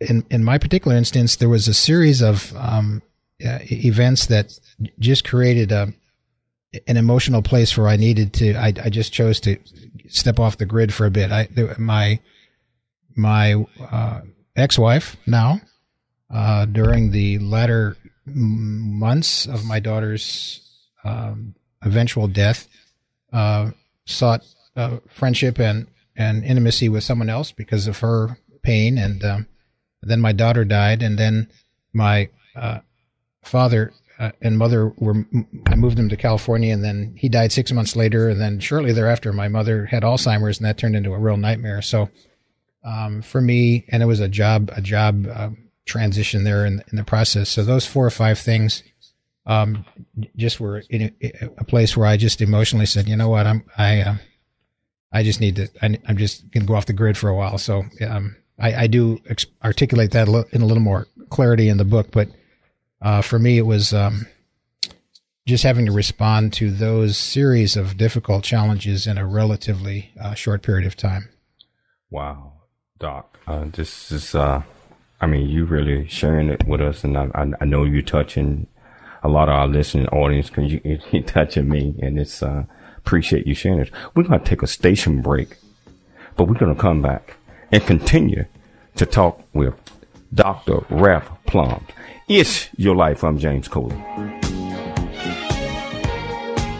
in 0.00 0.24
in 0.30 0.44
my 0.44 0.58
particular 0.58 0.96
instance 0.96 1.36
there 1.36 1.48
was 1.48 1.68
a 1.68 1.74
series 1.74 2.20
of 2.20 2.54
um, 2.56 3.00
uh, 3.44 3.58
events 3.70 4.26
that 4.26 4.58
just 4.98 5.24
created 5.24 5.72
a 5.72 5.92
an 6.86 6.96
emotional 6.96 7.42
place 7.42 7.76
where 7.76 7.88
I 7.88 7.96
needed 7.96 8.32
to 8.34 8.54
I, 8.54 8.68
I 8.82 8.90
just 8.90 9.12
chose 9.12 9.40
to 9.40 9.58
step 10.08 10.38
off 10.38 10.58
the 10.58 10.66
grid 10.66 10.92
for 10.92 11.06
a 11.06 11.10
bit 11.10 11.30
I 11.30 11.48
my 11.78 12.20
my 13.14 13.64
uh, 13.80 14.20
ex-wife 14.56 15.16
now 15.26 15.60
uh, 16.32 16.64
during 16.64 17.10
the 17.10 17.38
latter 17.38 17.96
months 18.24 19.46
of 19.46 19.64
my 19.64 19.80
daughter's 19.80 20.60
um, 21.04 21.54
eventual 21.82 22.28
death, 22.28 22.68
uh, 23.32 23.70
sought 24.06 24.42
uh, 24.76 24.98
friendship 25.08 25.58
and, 25.58 25.86
and 26.16 26.44
intimacy 26.44 26.88
with 26.88 27.04
someone 27.04 27.28
else 27.28 27.52
because 27.52 27.86
of 27.86 27.98
her 27.98 28.38
pain. 28.62 28.98
And 28.98 29.24
um, 29.24 29.46
then 30.02 30.20
my 30.20 30.32
daughter 30.32 30.64
died, 30.64 31.02
and 31.02 31.18
then 31.18 31.50
my 31.92 32.30
uh, 32.56 32.80
father 33.42 33.92
uh, 34.22 34.30
and 34.40 34.56
mother 34.56 34.88
were. 34.96 35.26
I 35.66 35.74
moved 35.74 35.98
him 35.98 36.08
to 36.08 36.16
California, 36.16 36.72
and 36.72 36.82
then 36.82 37.14
he 37.16 37.28
died 37.28 37.52
six 37.52 37.72
months 37.72 37.96
later. 37.96 38.28
And 38.28 38.40
then 38.40 38.60
shortly 38.60 38.92
thereafter, 38.92 39.32
my 39.32 39.48
mother 39.48 39.86
had 39.86 40.02
Alzheimer's, 40.02 40.58
and 40.58 40.66
that 40.66 40.78
turned 40.78 40.96
into 40.96 41.12
a 41.12 41.18
real 41.18 41.36
nightmare. 41.36 41.82
So. 41.82 42.08
Um, 42.84 43.22
for 43.22 43.40
me, 43.40 43.84
and 43.90 44.02
it 44.02 44.06
was 44.06 44.18
a 44.18 44.26
job, 44.26 44.68
a 44.74 44.80
job 44.80 45.28
um, 45.32 45.70
transition 45.84 46.44
there 46.44 46.64
in, 46.66 46.82
in 46.90 46.96
the 46.96 47.04
process. 47.04 47.48
So 47.48 47.64
those 47.64 47.86
four 47.86 48.06
or 48.06 48.10
five 48.10 48.38
things 48.38 48.82
um, 49.46 49.84
just 50.36 50.60
were 50.60 50.82
in 50.90 51.14
a, 51.22 51.50
a, 51.58 51.64
place 51.64 51.96
where 51.96 52.06
I 52.06 52.16
just 52.16 52.40
emotionally 52.40 52.86
said, 52.86 53.08
you 53.08 53.16
know 53.16 53.28
what, 53.28 53.46
I'm 53.46 53.64
I 53.76 54.00
uh, 54.00 54.14
I 55.12 55.22
just 55.22 55.40
need 55.40 55.56
to 55.56 55.68
I, 55.82 55.98
am 56.08 56.16
just 56.16 56.50
gonna 56.50 56.66
go 56.66 56.74
off 56.74 56.86
the 56.86 56.92
grid 56.92 57.18
for 57.18 57.28
a 57.28 57.34
while. 57.34 57.58
So 57.58 57.84
um, 58.06 58.36
I, 58.58 58.74
I, 58.82 58.86
do 58.86 59.18
ex- 59.28 59.46
articulate 59.64 60.12
that 60.12 60.28
in 60.52 60.62
a 60.62 60.66
little 60.66 60.82
more 60.82 61.08
clarity 61.30 61.68
in 61.68 61.76
the 61.76 61.84
book, 61.84 62.08
but 62.12 62.28
uh, 63.02 63.22
for 63.22 63.38
me 63.38 63.58
it 63.58 63.66
was 63.66 63.92
um, 63.92 64.26
just 65.46 65.64
having 65.64 65.86
to 65.86 65.92
respond 65.92 66.52
to 66.54 66.70
those 66.70 67.18
series 67.18 67.76
of 67.76 67.96
difficult 67.96 68.44
challenges 68.44 69.06
in 69.06 69.18
a 69.18 69.26
relatively 69.26 70.12
uh, 70.20 70.34
short 70.34 70.62
period 70.62 70.86
of 70.86 70.96
time. 70.96 71.28
Wow, 72.10 72.52
Doc, 72.98 73.38
uh, 73.46 73.64
this 73.72 74.12
is 74.12 74.34
uh, 74.34 74.62
I 75.22 75.26
mean, 75.26 75.48
you 75.48 75.64
really 75.64 76.08
sharing 76.08 76.48
it 76.48 76.66
with 76.66 76.80
us, 76.80 77.04
and 77.04 77.16
I, 77.16 77.28
I, 77.60 77.64
know 77.64 77.84
you're 77.84 78.02
touching 78.02 78.66
a 79.22 79.28
lot 79.28 79.48
of 79.48 79.54
our 79.54 79.68
listening 79.68 80.08
audience 80.08 80.48
because 80.48 80.72
you, 80.72 80.80
you're 81.12 81.22
touching 81.22 81.68
me, 81.68 81.94
and 82.02 82.18
it's 82.18 82.42
uh, 82.42 82.64
appreciate 82.98 83.46
you 83.46 83.54
sharing 83.54 83.78
it. 83.78 83.90
We're 84.16 84.24
going 84.24 84.40
to 84.40 84.44
take 84.44 84.62
a 84.62 84.66
station 84.66 85.22
break, 85.22 85.58
but 86.36 86.48
we're 86.48 86.58
going 86.58 86.74
to 86.74 86.80
come 86.80 87.02
back 87.02 87.36
and 87.70 87.86
continue 87.86 88.46
to 88.96 89.06
talk 89.06 89.40
with 89.52 89.74
Dr. 90.34 90.84
Ralph 90.90 91.30
Plumb. 91.52 91.86
It's 92.28 92.70
your 92.78 92.96
life. 92.96 93.22
I'm 93.22 93.36
James 93.38 93.68
Cooley. 93.68 93.94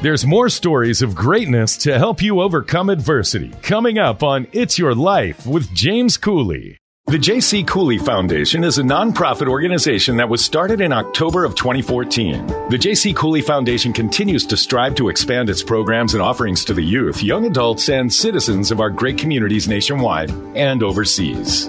There's 0.01 0.27
more 0.27 0.49
stories 0.49 1.03
of 1.03 1.15
greatness 1.15 1.77
to 1.79 1.99
help 1.99 2.23
you 2.23 2.41
overcome 2.41 2.89
adversity 2.89 3.53
coming 3.63 3.99
up 3.99 4.23
on 4.23 4.49
It's 4.53 4.79
Your 4.79 4.95
Life 4.95 5.47
with 5.47 5.73
James 5.75 6.17
Cooley. 6.17 6.79
The 7.07 7.19
J.C. 7.19 7.65
Cooley 7.65 7.99
Foundation 7.99 8.65
is 8.65 8.79
a 8.79 8.83
nonprofit 8.83 9.47
organization 9.47 10.17
that 10.17 10.29
was 10.29 10.43
started 10.43 10.81
in 10.81 10.93
October 10.93 11.45
of 11.45 11.55
2014. 11.55 12.47
The 12.71 12.79
J.C. 12.79 13.13
Cooley 13.13 13.43
Foundation 13.43 13.93
continues 13.93 14.47
to 14.47 14.57
strive 14.57 14.95
to 14.95 15.09
expand 15.09 15.51
its 15.51 15.63
programs 15.63 16.15
and 16.15 16.23
offerings 16.23 16.65
to 16.65 16.73
the 16.73 16.83
youth, 16.83 17.23
young 17.23 17.45
adults, 17.45 17.91
and 17.91 18.11
citizens 18.11 18.71
of 18.71 18.81
our 18.81 18.89
great 18.89 19.19
communities 19.19 19.69
nationwide 19.69 20.31
and 20.55 20.83
overseas. 20.83 21.69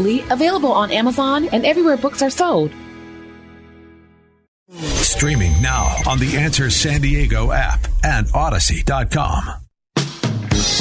available 0.29 0.71
on 0.71 0.91
Amazon 0.91 1.47
and 1.49 1.65
everywhere 1.65 1.97
books 1.97 2.21
are 2.21 2.29
sold. 2.29 2.71
Streaming 4.71 5.61
now 5.61 5.95
on 6.07 6.17
the 6.19 6.37
Answer 6.37 6.69
San 6.69 7.01
Diego 7.01 7.51
app 7.51 7.87
and 8.03 8.27
Audacy.com. 8.27 9.61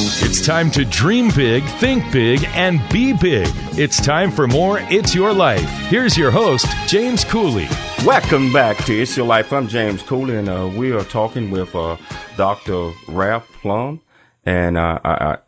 It's 0.03 0.45
time 0.45 0.71
to 0.73 0.85
dream 0.85 1.31
big, 1.35 1.65
think 1.65 2.11
big, 2.13 2.45
and 2.55 2.81
be 2.91 3.13
big. 3.13 3.49
It's 3.73 4.01
time 4.01 4.31
for 4.31 4.47
more 4.47 4.79
It's 4.91 5.15
Your 5.15 5.33
Life. 5.33 5.69
Here's 5.89 6.17
your 6.17 6.31
host, 6.31 6.67
James 6.87 7.25
Cooley. 7.25 7.69
Welcome 8.05 8.53
back 8.53 8.77
to 8.85 8.95
It's 8.95 9.17
Your 9.17 9.27
Life. 9.27 9.53
I'm 9.53 9.69
James 9.69 10.03
Cooley, 10.03 10.37
and 10.37 10.49
uh, 10.49 10.71
we 10.75 10.93
are 10.93 11.05
talking 11.05 11.51
with 11.51 11.75
uh, 11.75 11.97
Dr. 12.37 12.93
Ralph 13.09 13.49
Plumb. 13.61 14.01
And 14.47 14.79
uh, 14.79 14.99
I, 15.05 15.11
I, 15.11 15.39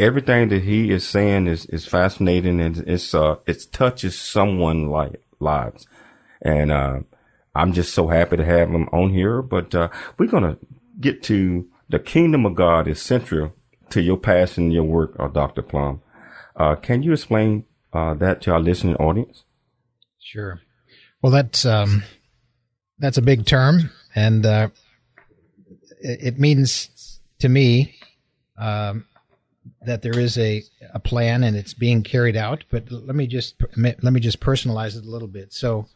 everything 0.00 0.48
that 0.48 0.62
he 0.62 0.90
is 0.90 1.06
saying 1.06 1.46
is, 1.46 1.66
is 1.66 1.86
fascinating 1.86 2.60
and 2.60 2.78
it's, 2.88 3.14
uh, 3.14 3.36
it 3.46 3.66
touches 3.70 4.18
someone 4.18 4.88
like 4.88 5.22
lives. 5.38 5.86
And, 6.42 6.72
uh, 6.72 7.00
I'm 7.54 7.72
just 7.72 7.92
so 7.92 8.08
happy 8.08 8.36
to 8.38 8.44
have 8.44 8.70
him 8.70 8.88
on 8.92 9.10
here, 9.10 9.42
but, 9.42 9.74
uh, 9.74 9.88
we're 10.18 10.26
going 10.26 10.44
to 10.44 10.58
get 10.98 11.22
to 11.24 11.68
the 11.88 11.98
kingdom 11.98 12.46
of 12.46 12.54
God 12.54 12.88
is 12.88 13.02
central 13.02 13.52
to 13.90 14.00
your 14.00 14.16
passion, 14.16 14.70
your 14.70 14.84
work, 14.84 15.14
uh, 15.18 15.28
Dr. 15.28 15.62
Plumb. 15.62 16.00
Uh, 16.56 16.76
can 16.76 17.02
you 17.02 17.12
explain, 17.12 17.64
uh, 17.92 18.14
that 18.14 18.40
to 18.42 18.52
our 18.52 18.60
listening 18.60 18.96
audience? 18.96 19.44
Sure. 20.18 20.60
Well, 21.20 21.32
that's, 21.32 21.66
um, 21.66 22.04
that's 22.98 23.18
a 23.18 23.22
big 23.22 23.44
term 23.44 23.90
and, 24.14 24.46
uh, 24.46 24.68
it, 26.00 26.34
it 26.34 26.38
means 26.38 27.20
to 27.40 27.48
me, 27.48 27.96
um, 28.56 29.06
that 29.82 30.02
there 30.02 30.18
is 30.18 30.36
a, 30.38 30.62
a 30.92 30.98
plan 30.98 31.42
and 31.42 31.56
it's 31.56 31.74
being 31.74 32.02
carried 32.02 32.36
out. 32.36 32.64
But 32.70 32.90
let 32.90 33.16
me 33.16 33.26
just 33.26 33.56
let 33.76 34.02
me 34.02 34.20
just 34.20 34.40
personalize 34.40 34.96
it 34.96 35.04
a 35.04 35.10
little 35.10 35.28
bit. 35.28 35.52
So, 35.52 35.86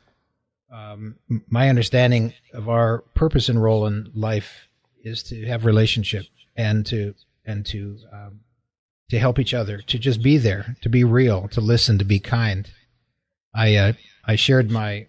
um, 0.72 1.16
my 1.48 1.68
understanding 1.68 2.32
of 2.52 2.68
our 2.68 2.98
purpose 3.14 3.48
and 3.48 3.62
role 3.62 3.86
in 3.86 4.10
life 4.14 4.68
is 5.02 5.22
to 5.24 5.46
have 5.46 5.64
relationship 5.64 6.26
and 6.56 6.84
to 6.86 7.14
and 7.44 7.64
to 7.66 7.98
um, 8.12 8.40
to 9.10 9.18
help 9.18 9.38
each 9.38 9.54
other, 9.54 9.78
to 9.82 9.98
just 9.98 10.22
be 10.22 10.38
there, 10.38 10.76
to 10.80 10.88
be 10.88 11.04
real, 11.04 11.48
to 11.48 11.60
listen, 11.60 11.98
to 11.98 12.04
be 12.04 12.18
kind. 12.18 12.70
I 13.54 13.76
uh, 13.76 13.92
I 14.24 14.36
shared 14.36 14.70
my 14.70 15.06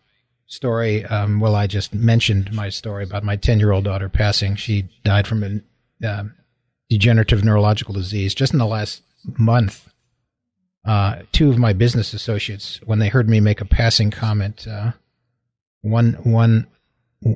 story. 0.47 1.05
Um, 1.05 1.39
well, 1.39 1.55
I 1.55 1.67
just 1.67 1.93
mentioned 1.93 2.53
my 2.53 2.69
story 2.69 3.03
about 3.03 3.23
my 3.23 3.37
ten 3.37 3.59
year 3.59 3.71
old 3.71 3.85
daughter 3.85 4.09
passing. 4.09 4.55
She 4.55 4.89
died 5.03 5.27
from 5.27 5.43
an 5.43 5.63
um, 6.05 6.35
degenerative 6.89 7.43
neurological 7.43 7.93
disease. 7.93 8.35
Just 8.35 8.53
in 8.53 8.59
the 8.59 8.65
last 8.65 9.01
month, 9.37 9.89
uh, 10.85 11.23
two 11.31 11.49
of 11.49 11.57
my 11.57 11.73
business 11.73 12.13
associates, 12.13 12.79
when 12.85 12.99
they 12.99 13.09
heard 13.09 13.27
me 13.27 13.39
make 13.39 13.61
a 13.61 13.65
passing 13.65 14.11
comment, 14.11 14.67
uh, 14.67 14.91
one 15.81 16.13
one 16.23 16.67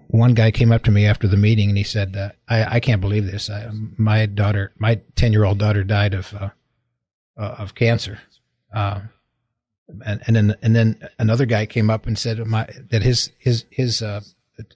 one 0.07 0.35
guy 0.35 0.51
came 0.51 0.71
up 0.71 0.83
to 0.83 0.91
me 0.91 1.05
after 1.05 1.27
the 1.27 1.37
meeting 1.37 1.69
and 1.69 1.77
he 1.77 1.83
said, 1.83 2.15
uh, 2.15 2.29
I, 2.47 2.75
"I 2.75 2.79
can't 2.79 3.01
believe 3.01 3.25
this. 3.25 3.49
I, 3.49 3.69
my 3.97 4.27
daughter, 4.27 4.71
my 4.77 5.01
ten 5.15 5.31
year 5.31 5.45
old 5.45 5.57
daughter, 5.57 5.83
died 5.83 6.13
of 6.13 6.33
uh, 6.33 6.49
uh, 7.37 7.55
of 7.57 7.73
cancer." 7.73 8.19
Uh, 8.73 9.01
and, 10.05 10.21
and 10.27 10.35
then 10.35 10.55
and 10.61 10.75
then 10.75 11.09
another 11.17 11.47
guy 11.47 11.65
came 11.65 11.89
up 11.89 12.05
and 12.05 12.19
said 12.19 12.37
my, 12.45 12.67
that 12.91 13.01
his 13.01 13.31
his 13.39 13.65
his 13.71 14.03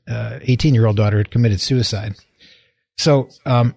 eighteen 0.10 0.74
year 0.74 0.88
old 0.88 0.98
daughter 0.98 1.18
had 1.18 1.30
committed 1.30 1.62
suicide. 1.62 2.16
So 2.98 3.30
um, 3.46 3.76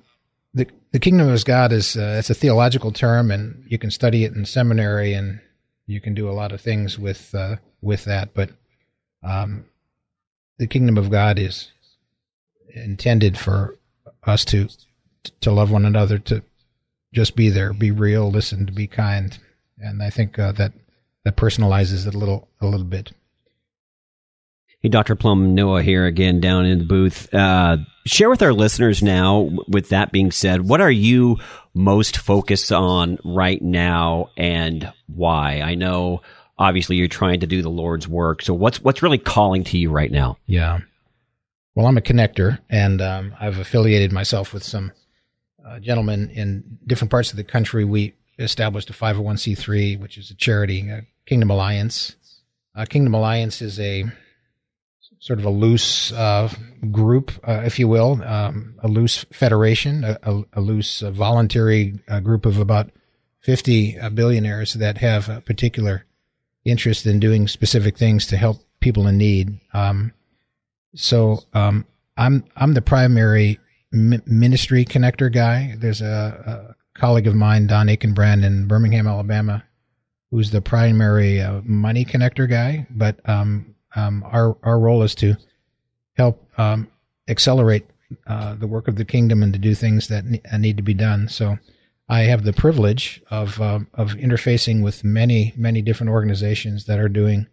the 0.97 1.01
kingdom 1.01 1.28
of 1.28 1.44
God 1.44 1.72
is 1.72 1.94
uh, 1.94 2.16
it's 2.18 2.30
a 2.30 2.34
theological 2.34 2.90
term, 2.90 3.30
and 3.30 3.62
you 3.68 3.78
can 3.78 3.90
study 3.90 4.24
it 4.24 4.32
in 4.32 4.47
seminary, 4.47 5.12
and 5.12 5.40
you 5.86 6.01
can 6.01 6.14
do 6.14 6.26
a 6.26 6.32
lot 6.32 6.53
of 6.53 6.61
things 6.62 6.99
with 6.99 7.34
uh, 7.34 7.57
with 7.82 8.07
that. 8.07 8.32
But 8.32 8.49
um, 9.22 9.66
the 10.57 10.66
kingdom 10.66 10.97
of 10.97 11.11
God 11.11 11.38
is 11.38 11.70
intended 12.74 13.36
for 13.36 13.76
us 14.24 14.42
to 14.47 14.70
to 15.42 15.51
love 15.51 15.70
one 15.70 15.84
another, 15.84 16.18
to 16.20 16.42
just 17.12 17.36
be 17.36 17.51
there, 17.51 17.74
be 17.74 17.90
real, 17.90 18.30
listen, 18.30 18.64
to 18.64 18.72
be 18.72 18.86
kind, 18.86 19.38
and 19.78 20.03
I 20.03 20.09
think 20.09 20.38
uh, 20.38 20.53
that 20.53 20.72
that 21.24 21.36
personalizes 21.36 22.07
it 22.07 22.14
a 22.14 22.18
little 22.18 22.49
a 22.59 22.66
little 22.66 22.86
bit. 22.86 23.12
Hey, 24.87 24.91
Dr. 24.91 25.16
Plumb, 25.16 25.53
Noah 25.53 25.82
here 25.82 26.07
again 26.07 26.41
down 26.41 26.64
in 26.64 26.78
the 26.78 26.84
booth. 26.84 27.34
Uh, 27.34 27.78
share 28.05 28.30
with 28.30 28.41
our 28.41 28.53
listeners 28.53 29.03
now, 29.03 29.51
with 29.66 29.89
that 29.89 30.12
being 30.12 30.30
said, 30.30 30.61
what 30.61 30.80
are 30.80 30.93
you 30.93 31.39
most 31.74 32.18
focused 32.18 32.70
on 32.70 33.18
right 33.24 33.61
now 33.61 34.30
and 34.37 34.93
why? 35.09 35.61
I 35.61 35.74
know 35.74 36.22
obviously 36.57 36.95
you're 36.95 37.09
trying 37.09 37.41
to 37.41 37.49
do 37.49 37.62
the 37.62 37.68
Lord's 37.68 38.07
work. 38.07 38.43
So 38.43 38.55
what's, 38.55 38.80
what's 38.80 39.03
really 39.03 39.18
calling 39.18 39.64
to 39.64 39.76
you 39.76 39.91
right 39.91 40.12
now? 40.12 40.39
Yeah. 40.47 40.78
Well, 41.74 41.87
I'm 41.87 41.99
a 41.99 42.01
connector 42.01 42.61
and 42.70 43.03
um, 43.03 43.34
I've 43.41 43.59
affiliated 43.59 44.12
myself 44.12 44.55
with 44.55 44.62
some 44.62 44.93
uh, 45.66 45.80
gentlemen 45.80 46.30
in 46.30 46.78
different 46.87 47.11
parts 47.11 47.32
of 47.32 47.39
the 47.39 47.43
country. 47.43 47.84
We 47.84 48.14
established 48.39 48.89
a 48.91 48.93
501c3, 48.93 49.99
which 49.99 50.16
is 50.16 50.30
a 50.30 50.37
charity, 50.37 50.89
Kingdom 51.26 51.51
Alliance. 51.51 52.14
Uh, 52.76 52.84
Kingdom 52.84 53.14
Alliance 53.14 53.61
is 53.61 53.80
a 53.80 54.05
sort 55.26 55.40
of 55.40 55.44
a 55.44 55.50
loose 55.50 56.12
uh, 56.12 56.48
group, 56.92 57.32
uh, 57.42 57.62
if 57.64 57.80
you 57.80 57.88
will, 57.88 58.22
um, 58.22 58.76
a 58.78 58.86
loose 58.86 59.26
federation, 59.32 60.04
a, 60.04 60.44
a, 60.52 60.60
loose 60.60 61.02
uh, 61.02 61.10
voluntary 61.10 61.98
uh, 62.06 62.20
group 62.20 62.46
of 62.46 62.60
about 62.60 62.92
50 63.40 63.98
uh, 63.98 64.08
billionaires 64.10 64.74
that 64.74 64.98
have 64.98 65.28
a 65.28 65.40
particular 65.40 66.04
interest 66.64 67.06
in 67.06 67.18
doing 67.18 67.48
specific 67.48 67.98
things 67.98 68.24
to 68.28 68.36
help 68.36 68.58
people 68.78 69.08
in 69.08 69.18
need. 69.18 69.58
Um, 69.74 70.12
so 70.94 71.40
um, 71.54 71.86
I'm 72.16 72.44
I'm 72.54 72.74
the 72.74 72.82
primary 72.82 73.58
mi- 73.90 74.22
ministry 74.26 74.84
connector 74.84 75.32
guy. 75.32 75.74
There's 75.76 76.02
a, 76.02 76.70
a, 76.70 76.76
colleague 76.96 77.26
of 77.26 77.34
mine, 77.34 77.66
Don 77.66 77.88
Aikenbrand 77.88 78.44
in 78.44 78.68
Birmingham, 78.68 79.08
Alabama, 79.08 79.64
who's 80.30 80.52
the 80.52 80.62
primary 80.62 81.42
uh, 81.42 81.62
money 81.64 82.04
connector 82.04 82.48
guy. 82.48 82.86
But 82.88 83.18
um, 83.97 84.07
um, 84.07 84.24
our 84.30 84.57
our 84.62 84.78
role 84.78 85.03
is 85.03 85.14
to 85.16 85.36
help 86.14 86.47
um, 86.59 86.88
accelerate 87.28 87.86
uh, 88.26 88.55
the 88.55 88.66
work 88.66 88.88
of 88.88 88.97
the 88.97 89.05
kingdom 89.05 89.42
and 89.42 89.53
to 89.53 89.59
do 89.59 89.74
things 89.74 90.09
that 90.09 90.24
need 90.59 90.76
to 90.76 90.82
be 90.82 90.94
done. 90.94 91.28
So 91.28 91.59
I 92.09 92.20
have 92.22 92.44
the 92.44 92.53
privilege 92.53 93.22
of 93.30 93.61
uh, 93.61 93.80
of 93.94 94.12
interfacing 94.12 94.82
with 94.82 95.03
many 95.03 95.53
many 95.57 95.82
different 95.82 96.11
organizations 96.11 96.84
that 96.86 97.01
are 97.01 97.09
doing 97.09 97.47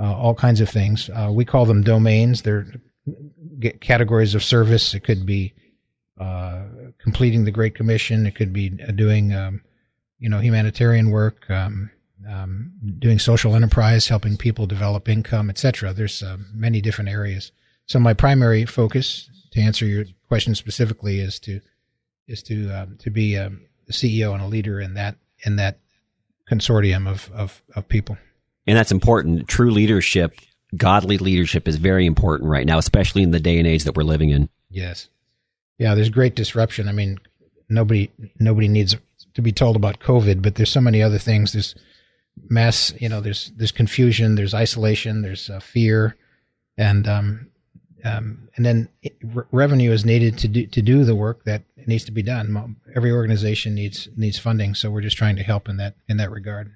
uh, 0.00 0.14
all 0.14 0.34
kinds 0.34 0.60
of 0.60 0.68
things. 0.68 1.10
Uh, 1.10 1.30
we 1.32 1.44
call 1.44 1.64
them 1.64 1.82
domains. 1.82 2.42
They're 2.42 2.66
categories 3.80 4.34
of 4.34 4.42
service. 4.42 4.94
It 4.94 5.04
could 5.04 5.24
be 5.26 5.54
uh, 6.18 6.62
completing 6.98 7.44
the 7.44 7.50
Great 7.50 7.74
Commission. 7.74 8.26
It 8.26 8.34
could 8.34 8.52
be 8.52 8.70
doing 8.70 9.32
um, 9.32 9.62
you 10.18 10.28
know 10.28 10.40
humanitarian 10.40 11.10
work. 11.10 11.48
Um, 11.50 11.90
um, 12.28 12.72
doing 12.98 13.18
social 13.18 13.54
enterprise, 13.54 14.08
helping 14.08 14.36
people 14.36 14.66
develop 14.66 15.08
income, 15.08 15.50
etc. 15.50 15.92
There's 15.92 16.22
uh, 16.22 16.38
many 16.52 16.80
different 16.80 17.10
areas. 17.10 17.52
So 17.86 17.98
my 17.98 18.14
primary 18.14 18.64
focus, 18.64 19.28
to 19.52 19.60
answer 19.60 19.86
your 19.86 20.04
question 20.28 20.54
specifically, 20.54 21.20
is 21.20 21.38
to 21.40 21.60
is 22.26 22.42
to 22.44 22.70
um, 22.70 22.96
to 23.00 23.10
be 23.10 23.34
a 23.34 23.52
CEO 23.90 24.32
and 24.32 24.42
a 24.42 24.46
leader 24.46 24.80
in 24.80 24.94
that 24.94 25.16
in 25.44 25.56
that 25.56 25.78
consortium 26.50 27.08
of, 27.08 27.30
of 27.34 27.62
of 27.74 27.88
people. 27.88 28.16
And 28.66 28.76
that's 28.76 28.92
important. 28.92 29.48
True 29.48 29.70
leadership, 29.70 30.38
godly 30.76 31.18
leadership, 31.18 31.68
is 31.68 31.76
very 31.76 32.06
important 32.06 32.50
right 32.50 32.66
now, 32.66 32.78
especially 32.78 33.22
in 33.22 33.30
the 33.30 33.40
day 33.40 33.58
and 33.58 33.66
age 33.66 33.84
that 33.84 33.96
we're 33.96 34.04
living 34.04 34.30
in. 34.30 34.48
Yes. 34.70 35.08
Yeah, 35.78 35.94
there's 35.94 36.08
great 36.08 36.34
disruption. 36.34 36.88
I 36.88 36.92
mean, 36.92 37.18
nobody 37.68 38.10
nobody 38.38 38.68
needs 38.68 38.96
to 39.34 39.42
be 39.42 39.52
told 39.52 39.76
about 39.76 39.98
COVID, 39.98 40.42
but 40.42 40.54
there's 40.54 40.70
so 40.70 40.80
many 40.80 41.02
other 41.02 41.18
things. 41.18 41.52
There's 41.52 41.74
mass 42.48 42.92
you 43.00 43.08
know 43.08 43.20
there's 43.20 43.52
there's 43.56 43.72
confusion 43.72 44.34
there's 44.34 44.54
isolation 44.54 45.22
there's 45.22 45.50
uh, 45.50 45.60
fear 45.60 46.16
and 46.76 47.08
um, 47.08 47.48
um, 48.04 48.48
and 48.56 48.66
then 48.66 48.88
re- 49.22 49.44
revenue 49.50 49.92
is 49.92 50.04
needed 50.04 50.38
to 50.38 50.48
do 50.48 50.66
to 50.66 50.82
do 50.82 51.04
the 51.04 51.14
work 51.14 51.44
that 51.44 51.62
needs 51.86 52.04
to 52.04 52.12
be 52.12 52.22
done 52.22 52.76
every 52.94 53.12
organization 53.12 53.74
needs 53.74 54.08
needs 54.16 54.38
funding 54.38 54.74
so 54.74 54.90
we're 54.90 55.00
just 55.00 55.16
trying 55.16 55.36
to 55.36 55.42
help 55.42 55.68
in 55.68 55.76
that 55.76 55.94
in 56.08 56.16
that 56.16 56.30
regard 56.30 56.74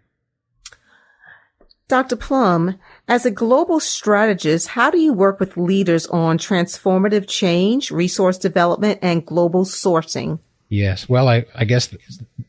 Dr. 1.88 2.16
Plumb, 2.16 2.78
as 3.08 3.24
a 3.24 3.30
global 3.30 3.80
strategist, 3.80 4.68
how 4.68 4.90
do 4.90 4.98
you 4.98 5.14
work 5.14 5.40
with 5.40 5.56
leaders 5.56 6.06
on 6.08 6.36
transformative 6.36 7.26
change, 7.26 7.90
resource 7.90 8.36
development, 8.36 8.98
and 9.00 9.24
global 9.24 9.64
sourcing? 9.64 10.38
Yes. 10.68 11.08
Well, 11.08 11.28
I, 11.28 11.46
I 11.54 11.64
guess 11.64 11.94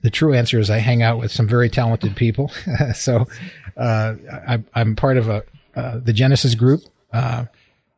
the, 0.02 0.10
true 0.10 0.34
answer 0.34 0.60
is 0.60 0.70
I 0.70 0.80
hang 0.80 1.02
out 1.02 1.20
with 1.20 1.32
some 1.32 1.48
very 1.48 1.70
talented 1.70 2.16
people. 2.16 2.52
so 2.94 3.26
uh, 3.78 4.16
I, 4.48 4.60
am 4.76 4.96
part 4.96 5.18
of 5.18 5.30
a 5.30 5.44
uh, 5.76 6.00
the 6.00 6.12
Genesis 6.12 6.56
Group, 6.56 6.82
uh, 7.14 7.46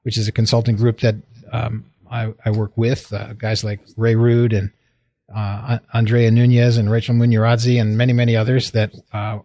which 0.04 0.18
is 0.18 0.28
a 0.28 0.32
consulting 0.32 0.76
group 0.76 1.00
that 1.00 1.16
um, 1.52 1.86
I, 2.10 2.34
I, 2.46 2.52
work 2.52 2.72
with 2.76 3.12
uh, 3.12 3.34
guys 3.34 3.64
like 3.64 3.80
Ray 3.98 4.16
Rood 4.16 4.54
and 4.54 4.72
uh, 5.34 5.80
Andrea 5.94 6.30
Nunez 6.30 6.78
and 6.78 6.92
Rachel 6.92 7.16
Munyaradzi 7.16 7.82
and 7.82 7.98
many, 7.98 8.14
many 8.14 8.36
others 8.36 8.72
that 8.72 8.94
uh, 9.14 9.40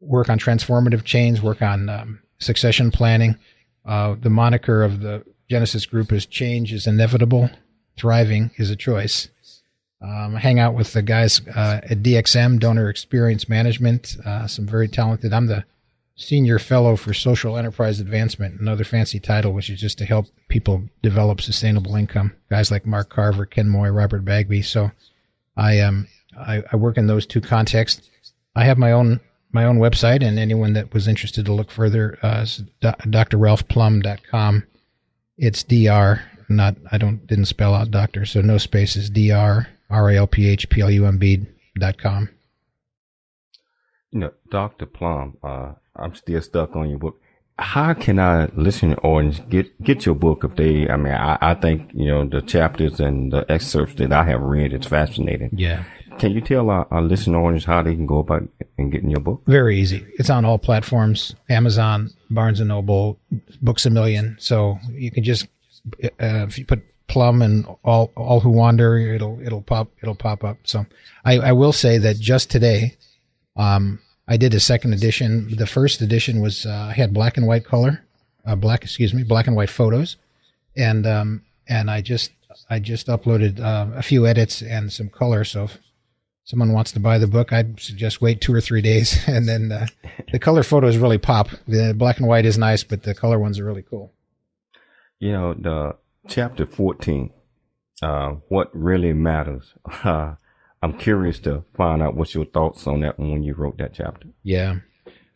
work 0.00 0.28
on 0.28 0.38
transformative 0.38 1.04
change, 1.04 1.40
work 1.40 1.62
on 1.62 1.88
um, 1.88 2.20
succession 2.38 2.90
planning. 2.90 3.36
The 3.84 4.30
moniker 4.30 4.82
of 4.82 5.00
the 5.00 5.24
Genesis 5.48 5.86
group 5.86 6.12
is 6.12 6.26
change 6.26 6.72
is 6.72 6.86
inevitable, 6.86 7.50
thriving 7.96 8.50
is 8.56 8.70
a 8.70 8.76
choice. 8.76 9.28
Um, 10.02 10.34
hang 10.34 10.58
out 10.58 10.74
with 10.74 10.92
the 10.94 11.02
guys 11.02 11.42
uh, 11.48 11.80
at 11.82 12.02
DXM, 12.02 12.58
Donor 12.58 12.88
Experience 12.88 13.48
Management, 13.48 14.16
uh, 14.24 14.46
some 14.46 14.66
very 14.66 14.88
talented. 14.88 15.32
I'm 15.34 15.46
the 15.46 15.64
senior 16.20 16.58
fellow 16.58 16.96
for 16.96 17.12
social 17.12 17.56
enterprise 17.56 18.00
advancement, 18.00 18.60
another 18.60 18.84
fancy 18.84 19.20
title, 19.20 19.52
which 19.52 19.68
is 19.68 19.80
just 19.80 19.98
to 19.98 20.04
help 20.04 20.26
people 20.48 20.84
develop 21.02 21.40
sustainable 21.40 21.96
income. 21.96 22.32
Guys 22.48 22.70
like 22.70 22.86
Mark 22.86 23.10
Carver, 23.10 23.44
Ken 23.46 23.68
Moy, 23.68 23.88
Robert 23.88 24.24
Bagby. 24.24 24.62
So 24.62 24.90
I 25.56 25.80
um 25.80 26.08
I, 26.38 26.62
I 26.72 26.76
work 26.76 26.96
in 26.96 27.06
those 27.06 27.26
two 27.26 27.40
contexts. 27.40 28.10
I 28.54 28.64
have 28.64 28.78
my 28.78 28.92
own 28.92 29.20
my 29.52 29.64
own 29.64 29.78
website, 29.78 30.22
and 30.22 30.38
anyone 30.38 30.74
that 30.74 30.94
was 30.94 31.08
interested 31.08 31.44
to 31.44 31.52
look 31.52 31.70
further, 31.70 32.18
uh, 32.22 32.42
is 32.42 32.62
drralphplumb.com. 32.82 34.66
It's 35.36 35.64
dr, 35.64 36.22
not 36.48 36.76
I 36.90 36.98
don't 36.98 37.26
didn't 37.26 37.46
spell 37.46 37.74
out 37.74 37.90
doctor, 37.90 38.24
so 38.24 38.40
no 38.40 38.58
spaces. 38.58 39.10
dr 39.10 39.66
r 39.90 40.10
a 40.10 40.16
l 40.16 40.26
p 40.26 40.48
h 40.48 40.68
p 40.68 40.80
l 40.80 40.90
u 40.90 41.06
m 41.06 41.18
b 41.18 41.46
dot 41.78 41.98
com. 41.98 42.28
You 44.10 44.20
know, 44.20 44.32
Doctor 44.50 44.86
Plumb, 44.86 45.36
uh, 45.42 45.72
I'm 45.94 46.14
still 46.14 46.42
stuck 46.42 46.74
on 46.74 46.90
your 46.90 46.98
book. 46.98 47.20
How 47.58 47.92
can 47.92 48.18
I 48.18 48.48
listen 48.56 48.94
or 49.02 49.22
get 49.22 49.82
get 49.82 50.06
your 50.06 50.14
book 50.14 50.44
if 50.44 50.56
they? 50.56 50.88
I 50.88 50.96
mean, 50.96 51.12
I, 51.12 51.36
I 51.40 51.54
think 51.54 51.90
you 51.94 52.06
know 52.06 52.24
the 52.24 52.40
chapters 52.40 53.00
and 53.00 53.32
the 53.32 53.44
excerpts 53.50 53.94
that 53.96 54.12
I 54.12 54.24
have 54.24 54.40
read. 54.40 54.72
It's 54.72 54.86
fascinating. 54.86 55.50
Yeah. 55.52 55.84
Can 56.18 56.32
you 56.32 56.40
tell 56.40 56.70
our, 56.70 56.86
our 56.90 57.02
listener 57.02 57.38
audience 57.38 57.64
how 57.64 57.82
they 57.82 57.94
can 57.94 58.06
go 58.06 58.18
about 58.18 58.48
and 58.78 58.90
getting 58.90 59.10
your 59.10 59.20
book? 59.20 59.42
Very 59.46 59.78
easy. 59.78 60.06
It's 60.18 60.30
on 60.30 60.44
all 60.44 60.58
platforms: 60.58 61.34
Amazon, 61.48 62.10
Barnes 62.30 62.60
and 62.60 62.68
Noble, 62.68 63.18
Books 63.62 63.86
a 63.86 63.90
Million. 63.90 64.36
So 64.40 64.78
you 64.92 65.10
can 65.10 65.22
just 65.22 65.46
uh, 66.02 66.08
if 66.48 66.58
you 66.58 66.64
put 66.64 66.82
Plumb 67.10 67.42
and 67.42 67.66
all 67.84 68.12
all 68.16 68.38
who 68.40 68.50
wander, 68.50 68.96
it'll 68.96 69.40
it'll 69.44 69.62
pop 69.62 69.90
it'll 70.00 70.14
pop 70.14 70.44
up. 70.44 70.58
So 70.62 70.86
I, 71.24 71.38
I 71.38 71.52
will 71.52 71.72
say 71.72 71.98
that 71.98 72.18
just 72.18 72.50
today, 72.50 72.96
um, 73.56 73.98
I 74.28 74.36
did 74.36 74.54
a 74.54 74.60
second 74.60 74.92
edition. 74.92 75.56
The 75.56 75.66
first 75.66 76.00
edition 76.00 76.40
was 76.40 76.64
uh, 76.64 76.86
I 76.90 76.92
had 76.92 77.12
black 77.12 77.36
and 77.36 77.48
white 77.48 77.64
color, 77.64 78.04
uh, 78.46 78.54
black 78.54 78.84
excuse 78.84 79.12
me, 79.12 79.24
black 79.24 79.48
and 79.48 79.56
white 79.56 79.70
photos, 79.70 80.16
and 80.76 81.04
um, 81.04 81.42
and 81.68 81.90
I 81.90 82.00
just 82.00 82.30
I 82.70 82.78
just 82.78 83.08
uploaded 83.08 83.58
uh, 83.58 83.88
a 83.96 84.02
few 84.02 84.24
edits 84.24 84.62
and 84.62 84.92
some 84.92 85.08
color. 85.08 85.42
So 85.42 85.64
if 85.64 85.78
someone 86.44 86.72
wants 86.72 86.92
to 86.92 87.00
buy 87.00 87.18
the 87.18 87.26
book, 87.26 87.52
I'd 87.52 87.80
suggest 87.80 88.20
wait 88.20 88.40
two 88.40 88.54
or 88.54 88.60
three 88.60 88.82
days, 88.82 89.18
and 89.26 89.48
then 89.48 89.72
uh, 89.72 89.88
the 90.30 90.38
color 90.38 90.62
photos 90.62 90.96
really 90.96 91.18
pop. 91.18 91.48
The 91.66 91.92
black 91.92 92.18
and 92.18 92.28
white 92.28 92.46
is 92.46 92.56
nice, 92.56 92.84
but 92.84 93.02
the 93.02 93.16
color 93.16 93.40
ones 93.40 93.58
are 93.58 93.64
really 93.64 93.82
cool. 93.82 94.12
You 95.18 95.32
know, 95.32 95.54
the 95.54 95.96
chapter 96.28 96.66
fourteen, 96.66 97.30
uh, 98.02 98.30
what 98.48 98.70
really 98.72 99.12
matters. 99.12 99.74
Uh, 100.04 100.34
I'm 100.82 100.96
curious 100.96 101.38
to 101.40 101.64
find 101.74 102.02
out 102.02 102.16
what's 102.16 102.34
your 102.34 102.46
thoughts 102.46 102.86
on 102.86 103.00
that 103.00 103.18
when 103.18 103.42
you 103.42 103.52
wrote 103.52 103.76
that 103.78 103.92
chapter. 103.92 104.28
Yeah. 104.42 104.76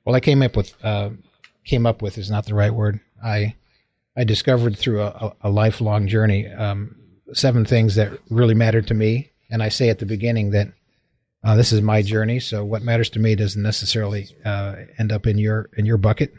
Well, 0.05 0.15
I 0.15 0.21
came 0.21 0.43
up 0.43 0.57
with 0.57 0.73
uh, 0.83 1.11
came 1.65 1.87
up 1.87 2.03
with 2.03 2.19
is 2.19 2.31
not 2.31 2.47
the 2.47 2.55
right 2.55 2.73
word. 2.73 3.01
I 3.23 3.55
I 4.17 4.25
discovered 4.25 4.79
through 4.79 5.03
a, 5.03 5.35
a 5.43 5.51
lifelong 5.51 6.07
journey 6.07 6.49
um, 6.49 6.97
seven 7.33 7.65
things 7.65 7.97
that 7.97 8.13
really 8.31 8.55
mattered 8.55 8.87
to 8.89 8.95
me, 8.95 9.33
and 9.51 9.63
I 9.63 9.69
say 9.69 9.89
at 9.89 9.99
the 9.99 10.07
beginning 10.07 10.51
that 10.51 10.69
uh, 11.43 11.57
this 11.57 11.73
is 11.73 11.83
my 11.83 12.01
journey. 12.01 12.41
So 12.41 12.65
what 12.65 12.83
matters 12.83 13.11
to 13.11 13.19
me 13.19 13.35
doesn't 13.35 13.63
necessarily 13.63 14.29
uh, 14.45 14.77
end 14.99 15.13
up 15.13 15.27
in 15.27 15.39
your 15.39 15.69
in 15.77 15.85
your 15.85 15.99
bucket. 15.99 16.33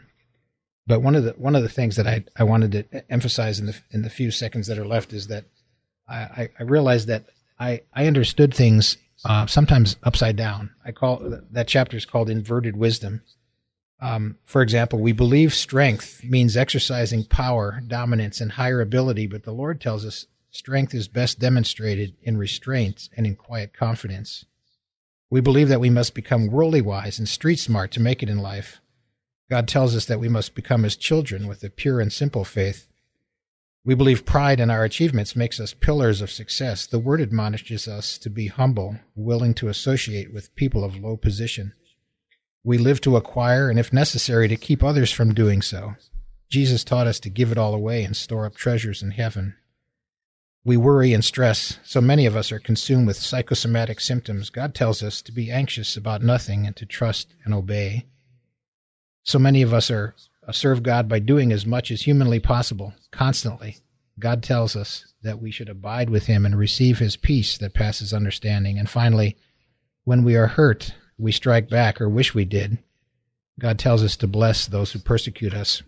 But 0.86 1.00
one 1.00 1.16
of 1.16 1.24
the 1.24 1.32
one 1.32 1.56
of 1.56 1.62
the 1.62 1.68
things 1.68 1.96
that 1.96 2.06
I, 2.06 2.24
I 2.36 2.44
wanted 2.44 2.72
to 2.72 3.12
emphasize 3.12 3.58
in 3.58 3.66
the 3.66 3.76
in 3.90 4.02
the 4.02 4.10
few 4.10 4.30
seconds 4.30 4.66
that 4.68 4.78
are 4.78 4.86
left 4.86 5.12
is 5.12 5.26
that 5.26 5.44
I, 6.08 6.50
I 6.58 6.62
realized 6.62 7.08
that 7.08 7.26
I, 7.58 7.82
I 7.92 8.06
understood 8.06 8.54
things 8.54 8.96
uh, 9.24 9.46
sometimes 9.46 9.96
upside 10.02 10.36
down. 10.36 10.70
I 10.84 10.92
call 10.92 11.40
that 11.50 11.66
chapter 11.66 11.96
is 11.96 12.04
called 12.04 12.30
inverted 12.30 12.76
wisdom. 12.76 13.22
Um, 13.98 14.38
for 14.44 14.62
example, 14.62 14.98
we 14.98 15.12
believe 15.12 15.54
strength 15.54 16.22
means 16.22 16.56
exercising 16.56 17.24
power, 17.24 17.82
dominance, 17.86 18.40
and 18.40 18.52
higher 18.52 18.80
ability, 18.80 19.26
but 19.26 19.44
the 19.44 19.52
Lord 19.52 19.80
tells 19.80 20.04
us 20.04 20.26
strength 20.50 20.94
is 20.94 21.08
best 21.08 21.38
demonstrated 21.38 22.14
in 22.22 22.36
restraint 22.36 23.08
and 23.16 23.26
in 23.26 23.36
quiet 23.36 23.72
confidence. 23.72 24.44
We 25.30 25.40
believe 25.40 25.68
that 25.68 25.80
we 25.80 25.90
must 25.90 26.14
become 26.14 26.48
worldly 26.48 26.82
wise 26.82 27.18
and 27.18 27.28
street 27.28 27.58
smart 27.58 27.90
to 27.92 28.00
make 28.00 28.22
it 28.22 28.28
in 28.28 28.38
life. 28.38 28.80
God 29.50 29.68
tells 29.68 29.94
us 29.94 30.06
that 30.06 30.20
we 30.20 30.28
must 30.28 30.54
become 30.54 30.82
his 30.82 30.96
children 30.96 31.46
with 31.46 31.62
a 31.62 31.70
pure 31.70 32.00
and 32.00 32.12
simple 32.12 32.44
faith. 32.44 32.88
We 33.84 33.94
believe 33.94 34.26
pride 34.26 34.58
in 34.58 34.70
our 34.70 34.82
achievements 34.82 35.36
makes 35.36 35.60
us 35.60 35.72
pillars 35.72 36.20
of 36.20 36.32
success. 36.32 36.86
The 36.86 36.98
word 36.98 37.20
admonishes 37.20 37.86
us 37.86 38.18
to 38.18 38.28
be 38.28 38.48
humble, 38.48 38.98
willing 39.14 39.54
to 39.54 39.68
associate 39.68 40.34
with 40.34 40.54
people 40.56 40.82
of 40.82 40.96
low 40.96 41.16
position. 41.16 41.72
We 42.64 42.78
live 42.78 43.00
to 43.02 43.16
acquire 43.16 43.70
and, 43.70 43.78
if 43.78 43.92
necessary, 43.92 44.48
to 44.48 44.56
keep 44.56 44.82
others 44.82 45.12
from 45.12 45.34
doing 45.34 45.62
so. 45.62 45.94
Jesus 46.50 46.82
taught 46.82 47.06
us 47.06 47.20
to 47.20 47.30
give 47.30 47.52
it 47.52 47.58
all 47.58 47.74
away 47.74 48.02
and 48.02 48.16
store 48.16 48.44
up 48.44 48.56
treasures 48.56 49.02
in 49.02 49.12
heaven. 49.12 49.54
We 50.64 50.76
worry 50.76 51.12
and 51.12 51.24
stress. 51.24 51.78
So 51.84 52.00
many 52.00 52.26
of 52.26 52.34
us 52.34 52.50
are 52.50 52.58
consumed 52.58 53.06
with 53.06 53.16
psychosomatic 53.16 54.00
symptoms. 54.00 54.50
God 54.50 54.74
tells 54.74 55.00
us 55.00 55.22
to 55.22 55.30
be 55.30 55.48
anxious 55.48 55.96
about 55.96 56.24
nothing 56.24 56.66
and 56.66 56.74
to 56.74 56.86
trust 56.86 57.34
and 57.44 57.54
obey. 57.54 58.06
So 59.26 59.40
many 59.40 59.62
of 59.62 59.74
us 59.74 59.90
are 59.90 60.14
uh, 60.46 60.52
serve 60.52 60.84
God 60.84 61.08
by 61.08 61.18
doing 61.18 61.50
as 61.50 61.66
much 61.66 61.90
as 61.90 62.02
humanly 62.02 62.38
possible, 62.38 62.94
constantly. 63.10 63.78
God 64.20 64.40
tells 64.40 64.76
us 64.76 65.04
that 65.22 65.42
we 65.42 65.50
should 65.50 65.68
abide 65.68 66.08
with 66.08 66.26
Him 66.26 66.46
and 66.46 66.56
receive 66.56 67.00
His 67.00 67.16
peace 67.16 67.58
that 67.58 67.74
passes 67.74 68.14
understanding. 68.14 68.78
And 68.78 68.88
finally, 68.88 69.36
when 70.04 70.22
we 70.22 70.36
are 70.36 70.46
hurt, 70.46 70.94
we 71.18 71.32
strike 71.32 71.68
back 71.68 72.00
or 72.00 72.08
wish 72.08 72.34
we 72.34 72.44
did. 72.44 72.78
God 73.58 73.80
tells 73.80 74.04
us 74.04 74.16
to 74.18 74.28
bless 74.28 74.66
those 74.66 74.92
who 74.92 75.00
persecute 75.00 75.54
us. 75.54 75.82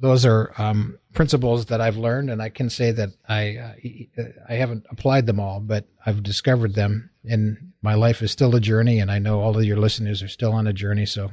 Those 0.00 0.26
are 0.26 0.52
um, 0.58 0.98
principles 1.12 1.66
that 1.66 1.80
I've 1.80 1.96
learned, 1.96 2.28
and 2.28 2.42
I 2.42 2.48
can 2.48 2.70
say 2.70 2.90
that 2.90 3.10
I 3.28 3.56
uh, 3.56 4.22
I 4.48 4.54
haven't 4.54 4.86
applied 4.90 5.26
them 5.26 5.38
all, 5.38 5.60
but 5.60 5.86
I've 6.04 6.24
discovered 6.24 6.74
them, 6.74 7.10
and 7.24 7.72
my 7.82 7.94
life 7.94 8.20
is 8.20 8.32
still 8.32 8.56
a 8.56 8.60
journey. 8.60 8.98
And 8.98 9.12
I 9.12 9.20
know 9.20 9.40
all 9.40 9.56
of 9.56 9.64
your 9.64 9.76
listeners 9.76 10.22
are 10.22 10.28
still 10.28 10.52
on 10.52 10.66
a 10.66 10.72
journey, 10.72 11.06
so 11.06 11.32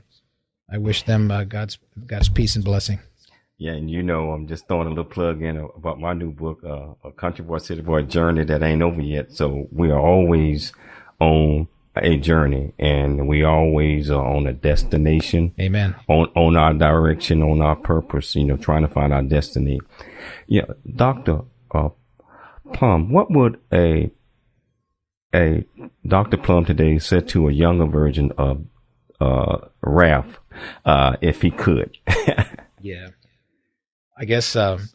I 0.70 0.78
wish 0.78 1.04
them 1.04 1.32
uh, 1.32 1.44
God's 1.44 1.78
God's 2.06 2.30
peace 2.30 2.56
and 2.56 2.66
blessing. 2.66 3.00
Yeah, 3.58 3.74
and 3.74 3.90
you 3.90 4.04
know, 4.04 4.32
I'm 4.32 4.48
just 4.48 4.68
throwing 4.68 4.88
a 4.88 4.90
little 4.90 5.06
plug 5.06 5.42
in 5.42 5.58
about 5.58 6.00
my 6.00 6.14
new 6.14 6.32
book, 6.32 6.62
uh, 6.66 7.08
A 7.08 7.12
Country 7.12 7.46
Boy 7.46 7.60
City 7.60 7.82
Boy 7.82 8.02
Journey 8.02 8.44
that 8.44 8.62
ain't 8.62 8.82
over 8.82 9.02
yet. 9.02 9.32
So 9.32 9.68
we 9.72 9.92
are 9.92 10.00
always 10.00 10.74
on 11.22 11.70
a 11.98 12.18
journey 12.18 12.74
and 12.78 13.28
we 13.28 13.44
always 13.44 14.10
are 14.12 14.26
on 14.26 14.48
a 14.48 14.54
destination. 14.54 15.54
Amen. 15.60 15.96
On, 16.10 16.28
on 16.36 16.58
our 16.58 16.74
direction, 16.74 17.42
on 17.42 17.62
our 17.62 17.76
purpose, 17.76 18.36
you 18.36 18.44
know, 18.44 18.58
trying 18.58 18.82
to 18.82 18.94
find 18.94 19.14
our 19.14 19.24
destiny. 19.24 19.80
Yeah. 20.48 20.66
Dr. 20.96 21.42
Uh, 21.74 21.90
Plumb, 22.74 23.12
what 23.12 23.32
would 23.32 23.60
a, 23.72 24.12
a 25.34 25.64
Dr. 26.06 26.38
Plumb 26.38 26.66
today 26.66 26.98
say 27.00 27.22
to 27.22 27.48
a 27.48 27.52
younger 27.54 27.86
version 27.86 28.32
of, 28.38 28.66
uh, 29.22 29.60
Ralph 29.82 30.40
uh, 30.86 31.16
if 31.22 31.42
he 31.42 31.52
could. 31.52 31.98
yeah. 32.82 33.10
I 34.18 34.26
guess 34.26 34.56
um, 34.56 34.90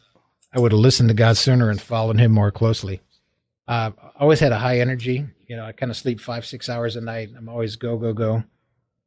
I 0.53 0.59
would 0.59 0.71
have 0.71 0.79
listened 0.79 1.09
to 1.09 1.15
God 1.15 1.37
sooner 1.37 1.69
and 1.69 1.79
followed 1.79 2.19
him 2.19 2.31
more 2.31 2.51
closely. 2.51 3.01
Uh, 3.67 3.91
I 3.97 4.19
always 4.19 4.39
had 4.39 4.51
a 4.51 4.59
high 4.59 4.79
energy. 4.79 5.25
You 5.47 5.55
know, 5.55 5.65
I 5.65 5.71
kind 5.71 5.91
of 5.91 5.97
sleep 5.97 6.19
five, 6.19 6.45
six 6.45 6.69
hours 6.69 6.95
a 6.95 7.01
night. 7.01 7.29
I'm 7.37 7.49
always 7.49 7.75
go, 7.75 7.97
go, 7.97 8.13
go. 8.13 8.43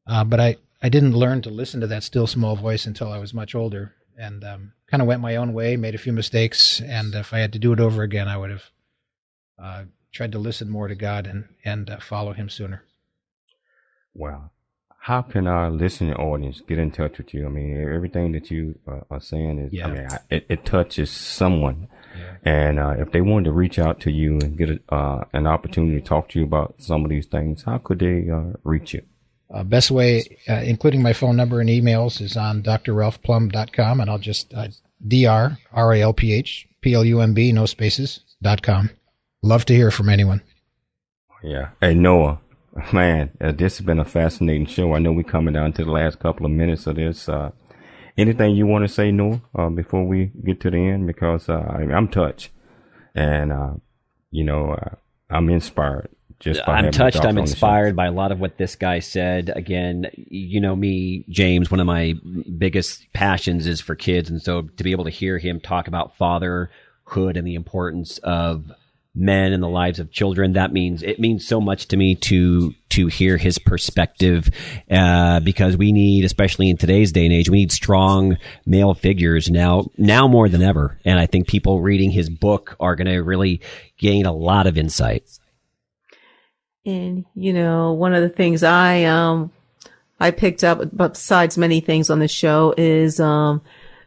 Uh, 0.06 0.24
but 0.24 0.40
I, 0.40 0.56
I 0.82 0.88
didn't 0.88 1.14
learn 1.14 1.42
to 1.42 1.50
listen 1.50 1.80
to 1.80 1.86
that 1.88 2.02
still 2.02 2.26
small 2.26 2.56
voice 2.56 2.86
until 2.86 3.10
I 3.10 3.18
was 3.18 3.34
much 3.34 3.54
older 3.54 3.94
and 4.16 4.44
um, 4.44 4.72
kind 4.86 5.00
of 5.00 5.08
went 5.08 5.20
my 5.20 5.36
own 5.36 5.52
way, 5.52 5.76
made 5.76 5.94
a 5.94 5.98
few 5.98 6.12
mistakes. 6.12 6.80
And 6.80 7.14
if 7.14 7.32
I 7.32 7.38
had 7.38 7.52
to 7.54 7.58
do 7.58 7.72
it 7.72 7.80
over 7.80 8.02
again, 8.02 8.28
I 8.28 8.36
would 8.36 8.50
have 8.50 8.70
uh, 9.58 9.84
tried 10.12 10.32
to 10.32 10.38
listen 10.38 10.70
more 10.70 10.88
to 10.88 10.94
God 10.94 11.26
and, 11.26 11.48
and 11.64 11.90
uh, 11.90 11.98
follow 11.98 12.32
him 12.32 12.48
sooner. 12.48 12.84
Wow 14.14 14.50
how 15.04 15.20
can 15.20 15.46
our 15.46 15.70
listening 15.70 16.14
audience 16.14 16.62
get 16.66 16.78
in 16.78 16.90
touch 16.90 17.18
with 17.18 17.34
you? 17.34 17.44
I 17.44 17.50
mean, 17.50 17.76
everything 17.94 18.32
that 18.32 18.50
you 18.50 18.78
uh, 18.88 19.00
are 19.10 19.20
saying 19.20 19.58
is, 19.58 19.70
Yeah. 19.70 19.86
I 19.86 19.90
mean, 19.90 20.08
I, 20.10 20.18
it, 20.30 20.46
it 20.48 20.64
touches 20.64 21.10
someone. 21.10 21.88
And 22.42 22.78
uh, 22.78 22.94
if 22.96 23.12
they 23.12 23.20
wanted 23.20 23.44
to 23.44 23.52
reach 23.52 23.78
out 23.78 24.00
to 24.00 24.10
you 24.10 24.38
and 24.38 24.56
get 24.56 24.70
a, 24.70 24.94
uh, 24.94 25.24
an 25.34 25.46
opportunity 25.46 26.00
to 26.00 26.06
talk 26.06 26.30
to 26.30 26.38
you 26.38 26.46
about 26.46 26.76
some 26.78 27.04
of 27.04 27.10
these 27.10 27.26
things, 27.26 27.64
how 27.64 27.76
could 27.76 27.98
they 27.98 28.30
uh, 28.30 28.56
reach 28.64 28.94
you? 28.94 29.02
Uh, 29.52 29.62
best 29.62 29.90
way, 29.90 30.38
uh, 30.48 30.62
including 30.64 31.02
my 31.02 31.12
phone 31.12 31.36
number 31.36 31.60
and 31.60 31.68
emails, 31.68 32.22
is 32.22 32.34
on 32.34 32.62
drralphplumb.com, 32.62 34.00
and 34.00 34.08
I'll 34.08 34.18
just 34.18 34.54
uh, 34.54 34.68
dr 35.06 35.58
r 35.70 35.92
a 35.92 36.00
l 36.00 36.14
p 36.14 36.32
h 36.32 36.66
p 36.80 36.94
l 36.94 37.04
u 37.04 37.20
m 37.20 37.34
b 37.34 37.52
no 37.52 37.66
spaces 37.66 38.20
dot 38.40 38.62
com. 38.62 38.88
Love 39.42 39.66
to 39.66 39.74
hear 39.74 39.90
from 39.90 40.08
anyone. 40.08 40.40
Yeah. 41.42 41.70
Hey, 41.78 41.92
Noah, 41.92 42.40
man, 42.92 43.30
uh, 43.40 43.52
this 43.52 43.78
has 43.78 43.86
been 43.86 44.00
a 44.00 44.04
fascinating 44.04 44.66
show. 44.66 44.94
I 44.94 44.98
know 44.98 45.12
we're 45.12 45.22
coming 45.22 45.54
down 45.54 45.72
to 45.74 45.84
the 45.84 45.90
last 45.90 46.18
couple 46.18 46.46
of 46.46 46.52
minutes 46.52 46.86
of 46.86 46.96
this. 46.96 47.28
Uh, 47.28 47.50
anything 48.16 48.56
you 48.56 48.66
want 48.66 48.86
to 48.86 48.92
say, 48.92 49.12
Noah, 49.12 49.42
uh, 49.54 49.68
before 49.68 50.04
we 50.04 50.32
get 50.44 50.60
to 50.62 50.70
the 50.70 50.78
end? 50.78 51.06
Because 51.06 51.48
uh, 51.48 51.54
I, 51.54 51.82
I'm 51.82 52.08
touched. 52.08 52.50
And, 53.14 53.52
uh, 53.52 53.74
you 54.30 54.44
know, 54.44 54.72
uh, 54.72 54.96
I'm 55.30 55.48
inspired 55.50 56.08
just 56.40 56.64
by 56.66 56.74
I'm 56.74 56.90
touched. 56.90 57.20
I'm 57.20 57.28
on 57.28 57.34
the 57.36 57.40
show. 57.40 57.52
inspired 57.52 57.96
by 57.96 58.06
a 58.06 58.12
lot 58.12 58.32
of 58.32 58.40
what 58.40 58.58
this 58.58 58.76
guy 58.76 58.98
said. 58.98 59.52
Again, 59.54 60.10
you 60.14 60.60
know 60.60 60.74
me, 60.74 61.24
James. 61.28 61.70
One 61.70 61.80
of 61.80 61.86
my 61.86 62.14
biggest 62.58 63.06
passions 63.12 63.66
is 63.66 63.80
for 63.80 63.94
kids, 63.94 64.30
and 64.30 64.42
so 64.42 64.62
to 64.62 64.84
be 64.84 64.92
able 64.92 65.04
to 65.04 65.10
hear 65.10 65.38
him 65.38 65.60
talk 65.60 65.88
about 65.88 66.16
fatherhood 66.16 67.36
and 67.36 67.46
the 67.46 67.54
importance 67.54 68.18
of 68.18 68.70
men 69.14 69.52
and 69.52 69.62
the 69.62 69.68
lives 69.68 70.00
of 70.00 70.10
children, 70.10 70.54
that 70.54 70.72
means 70.72 71.02
it 71.02 71.20
means 71.20 71.46
so 71.46 71.60
much 71.60 71.88
to 71.88 71.96
me 71.96 72.14
to 72.16 72.74
to 72.90 73.06
hear 73.06 73.36
his 73.36 73.58
perspective, 73.58 74.48
uh, 74.90 75.40
because 75.40 75.76
we 75.76 75.92
need, 75.92 76.24
especially 76.24 76.70
in 76.70 76.76
today's 76.76 77.12
day 77.12 77.24
and 77.24 77.32
age, 77.32 77.48
we 77.48 77.58
need 77.58 77.72
strong 77.72 78.36
male 78.66 78.94
figures 78.94 79.50
now 79.50 79.86
now 79.96 80.26
more 80.28 80.48
than 80.48 80.62
ever. 80.62 80.98
And 81.04 81.18
I 81.18 81.26
think 81.26 81.48
people 81.48 81.80
reading 81.80 82.10
his 82.10 82.30
book 82.30 82.76
are 82.80 82.96
going 82.96 83.08
to 83.08 83.18
really 83.18 83.60
gain 83.98 84.26
a 84.26 84.32
lot 84.32 84.66
of 84.66 84.78
insight. 84.78 85.24
And 86.86 87.24
you 87.34 87.52
know, 87.52 87.92
one 87.92 88.14
of 88.14 88.22
the 88.22 88.28
things 88.28 88.62
I 88.62 89.04
um 89.04 89.52
I 90.20 90.30
picked 90.30 90.64
up 90.64 90.80
besides 90.96 91.58
many 91.58 91.80
things 91.80 92.10
on 92.10 92.18
the 92.18 92.28
show 92.28 92.74
is 92.76 93.20
um 93.20 93.62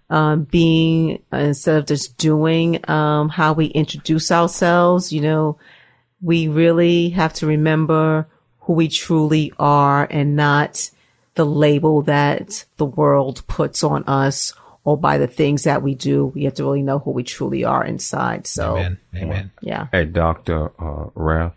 um 0.10 0.44
being 0.44 1.22
uh, 1.34 1.38
instead 1.38 1.78
of 1.78 1.86
just 1.86 2.18
doing 2.18 2.80
um 2.90 3.30
how 3.30 3.54
we 3.54 3.66
introduce 3.68 4.32
ourselves, 4.32 5.12
you 5.12 5.22
know, 5.22 5.58
we 6.22 6.48
really 6.48 7.10
have 7.10 7.34
to 7.34 7.48
remember 7.48 8.28
who 8.62 8.74
we 8.74 8.88
truly 8.88 9.54
are 9.60 10.08
and 10.10 10.36
not 10.36 10.90
the 11.36 11.46
label 11.46 12.02
that 12.02 12.66
the 12.78 12.86
world 12.86 13.46
puts 13.48 13.84
on 13.84 14.04
us 14.06 14.54
or 14.84 14.98
by 14.98 15.18
the 15.18 15.28
things 15.28 15.64
that 15.64 15.82
we 15.82 15.96
do. 15.96 16.28
We 16.28 16.46
have 16.46 16.56
to 16.56 16.64
really 16.64 16.82
know 16.82 17.00
who 17.00 17.12
we 17.12 17.24
truly 17.24 17.64
are 17.64 17.84
inside. 17.84 18.48
So 18.48 18.78
Amen. 18.78 18.98
Amen. 19.16 19.52
yeah. 19.62 19.88
Hey, 19.92 20.06
Dr. 20.06 20.72
Uh, 20.82 21.10
Ralph 21.14 21.54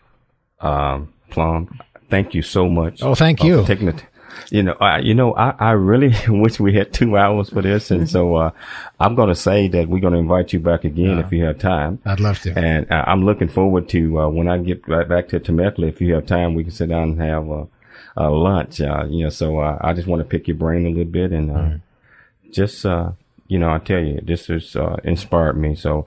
um, 0.61 1.13
Plumb, 1.31 1.81
thank 2.11 2.35
you 2.35 2.43
so 2.43 2.69
much. 2.69 3.03
Oh, 3.03 3.15
thank 3.15 3.43
uh, 3.43 3.47
you. 3.47 3.65
taking 3.65 3.87
the 3.87 3.93
t- 3.95 4.05
you 4.51 4.63
know, 4.63 4.77
I, 4.81 4.99
you 4.99 5.15
know, 5.15 5.35
I, 5.35 5.55
I 5.59 5.71
really 5.73 6.15
wish 6.29 6.59
we 6.61 6.75
had 6.75 6.93
two 6.93 7.17
hours 7.17 7.51
for 7.51 7.63
this. 7.63 7.91
And 7.91 8.09
so, 8.09 8.35
uh, 8.37 8.51
I'm 8.99 9.15
going 9.15 9.29
to 9.29 9.35
say 9.35 9.69
that 9.69 9.89
we're 9.89 10.01
going 10.01 10.13
to 10.15 10.19
invite 10.19 10.53
you 10.53 10.61
back 10.61 10.85
again 10.85 11.19
if 11.19 11.31
you 11.33 11.45
have 11.45 11.59
time. 11.59 12.01
I'd 12.05 12.21
love 12.21 12.39
to. 12.41 12.59
And 12.59 12.91
uh, 12.91 13.05
I'm 13.07 13.25
looking 13.25 13.49
forward 13.49 13.89
to, 13.91 14.21
uh, 14.21 14.29
when 14.29 14.49
I 14.49 14.59
get 14.59 14.87
right 14.89 15.09
back 15.09 15.29
to 15.29 15.41
Temecula, 15.41 15.89
if 15.89 16.01
you 16.01 16.15
have 16.15 16.27
time, 16.27 16.55
we 16.55 16.65
can 16.65 16.73
sit 16.73 16.89
down 16.89 17.11
and 17.11 17.21
have 17.21 17.49
a, 17.49 17.67
a 18.17 18.31
lunch. 18.31 18.81
Uh, 18.81 19.05
you 19.09 19.25
know, 19.25 19.31
so, 19.31 19.59
uh, 19.61 19.79
I 19.81 19.93
just 19.93 20.09
want 20.09 20.21
to 20.21 20.29
pick 20.29 20.49
your 20.49 20.57
brain 20.57 20.87
a 20.87 20.91
little 20.91 21.05
bit 21.05 21.33
and, 21.33 21.51
uh, 21.51 21.55
Mm-hmm. 21.55 22.53
just, 22.53 22.85
uh, 22.87 23.13
you 23.49 23.59
know, 23.59 23.71
I 23.73 23.79
tell 23.79 24.01
you, 24.01 24.21
this 24.23 24.47
has, 24.47 24.77
uh, 24.77 24.97
inspired 25.05 25.57
me. 25.57 25.75
So, 25.75 26.07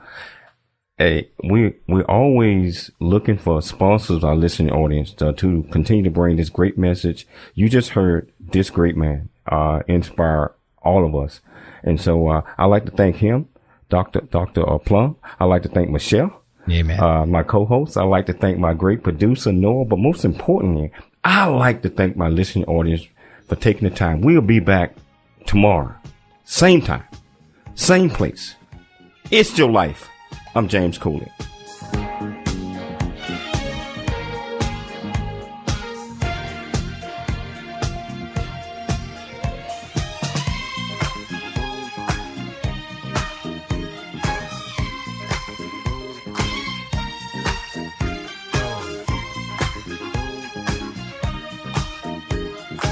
Hey, 1.04 1.28
we 1.44 1.74
we're 1.86 2.04
always 2.04 2.90
looking 3.02 3.38
for 3.38 3.62
sponsors, 3.62 4.24
our 4.24 4.38
listening 4.38 4.72
audience, 4.72 5.12
to, 5.16 5.34
to 5.34 5.64
continue 5.64 6.06
to 6.06 6.10
bring 6.10 6.38
this 6.38 6.48
great 6.48 6.78
message. 6.78 7.28
You 7.56 7.68
just 7.68 7.90
heard 7.90 8.32
this 8.40 8.70
great 8.70 8.96
man 8.96 9.28
uh, 9.46 9.82
inspire 9.90 10.54
all 10.82 11.06
of 11.06 11.14
us, 11.14 11.42
and 11.84 12.00
so 12.00 12.30
uh, 12.30 12.44
I'd 12.58 12.68
like 12.68 12.86
to 12.86 12.92
thank 12.92 13.18
him, 13.18 13.50
Doctor 13.90 14.22
Doctor 14.22 14.62
uh, 14.66 14.78
Plumb. 14.78 15.18
I'd 15.42 15.48
like 15.48 15.64
to 15.64 15.68
thank 15.68 15.90
Michelle, 15.90 16.42
Amen. 16.70 16.98
uh, 16.98 17.26
my 17.26 17.44
co-host. 17.44 17.98
I'd 17.98 18.04
like 18.04 18.28
to 18.28 18.34
thank 18.34 18.58
my 18.58 18.74
great 18.74 19.04
producer 19.04 19.52
Noah, 19.52 19.84
but 19.84 20.00
most 20.00 20.24
importantly, 20.24 20.94
I 21.26 21.48
like 21.48 21.82
to 21.82 21.90
thank 21.90 22.16
my 22.16 22.30
listening 22.30 22.64
audience 22.64 23.06
for 23.50 23.58
taking 23.58 23.90
the 23.90 23.94
time. 23.94 24.22
We'll 24.22 24.40
be 24.40 24.62
back 24.62 24.96
tomorrow, 25.48 25.96
same 26.46 26.82
time, 26.82 27.04
same 27.76 28.10
place. 28.10 28.56
It's 29.32 29.58
your 29.58 29.70
life. 29.70 30.10
I'm 30.56 30.68
James 30.68 31.00
Cooley. 31.00 31.32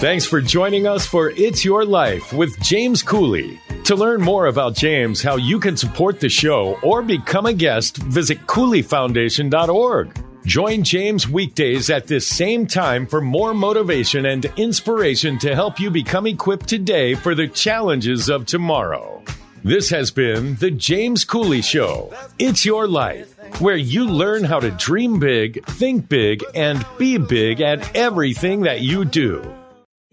Thanks 0.01 0.25
for 0.25 0.41
joining 0.41 0.87
us 0.87 1.05
for 1.05 1.29
It's 1.29 1.63
Your 1.63 1.85
Life 1.85 2.33
with 2.33 2.59
James 2.59 3.03
Cooley. 3.03 3.59
To 3.91 3.97
learn 3.97 4.21
more 4.21 4.45
about 4.45 4.73
James, 4.73 5.21
how 5.21 5.35
you 5.35 5.59
can 5.59 5.75
support 5.75 6.21
the 6.21 6.29
show, 6.29 6.79
or 6.81 7.01
become 7.01 7.45
a 7.45 7.51
guest, 7.51 7.97
visit 7.97 8.47
CooleyFoundation.org. 8.47 10.17
Join 10.45 10.83
James 10.85 11.27
weekdays 11.27 11.89
at 11.89 12.07
this 12.07 12.25
same 12.25 12.67
time 12.67 13.05
for 13.05 13.19
more 13.19 13.53
motivation 13.53 14.27
and 14.27 14.45
inspiration 14.55 15.37
to 15.39 15.53
help 15.55 15.77
you 15.77 15.91
become 15.91 16.25
equipped 16.25 16.69
today 16.69 17.15
for 17.15 17.35
the 17.35 17.49
challenges 17.49 18.29
of 18.29 18.45
tomorrow. 18.45 19.21
This 19.65 19.89
has 19.89 20.09
been 20.09 20.55
The 20.55 20.71
James 20.71 21.25
Cooley 21.25 21.61
Show. 21.61 22.13
It's 22.39 22.65
Your 22.65 22.87
Life, 22.87 23.37
where 23.59 23.75
you 23.75 24.05
learn 24.05 24.45
how 24.45 24.61
to 24.61 24.71
dream 24.71 25.19
big, 25.19 25.65
think 25.65 26.07
big, 26.07 26.45
and 26.55 26.85
be 26.97 27.17
big 27.17 27.59
at 27.59 27.93
everything 27.93 28.61
that 28.61 28.79
you 28.79 29.03
do. 29.03 29.53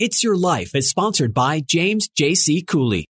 It's 0.00 0.24
Your 0.24 0.36
Life 0.36 0.74
is 0.74 0.90
sponsored 0.90 1.32
by 1.32 1.60
James 1.60 2.08
J.C. 2.08 2.62
Cooley. 2.62 3.06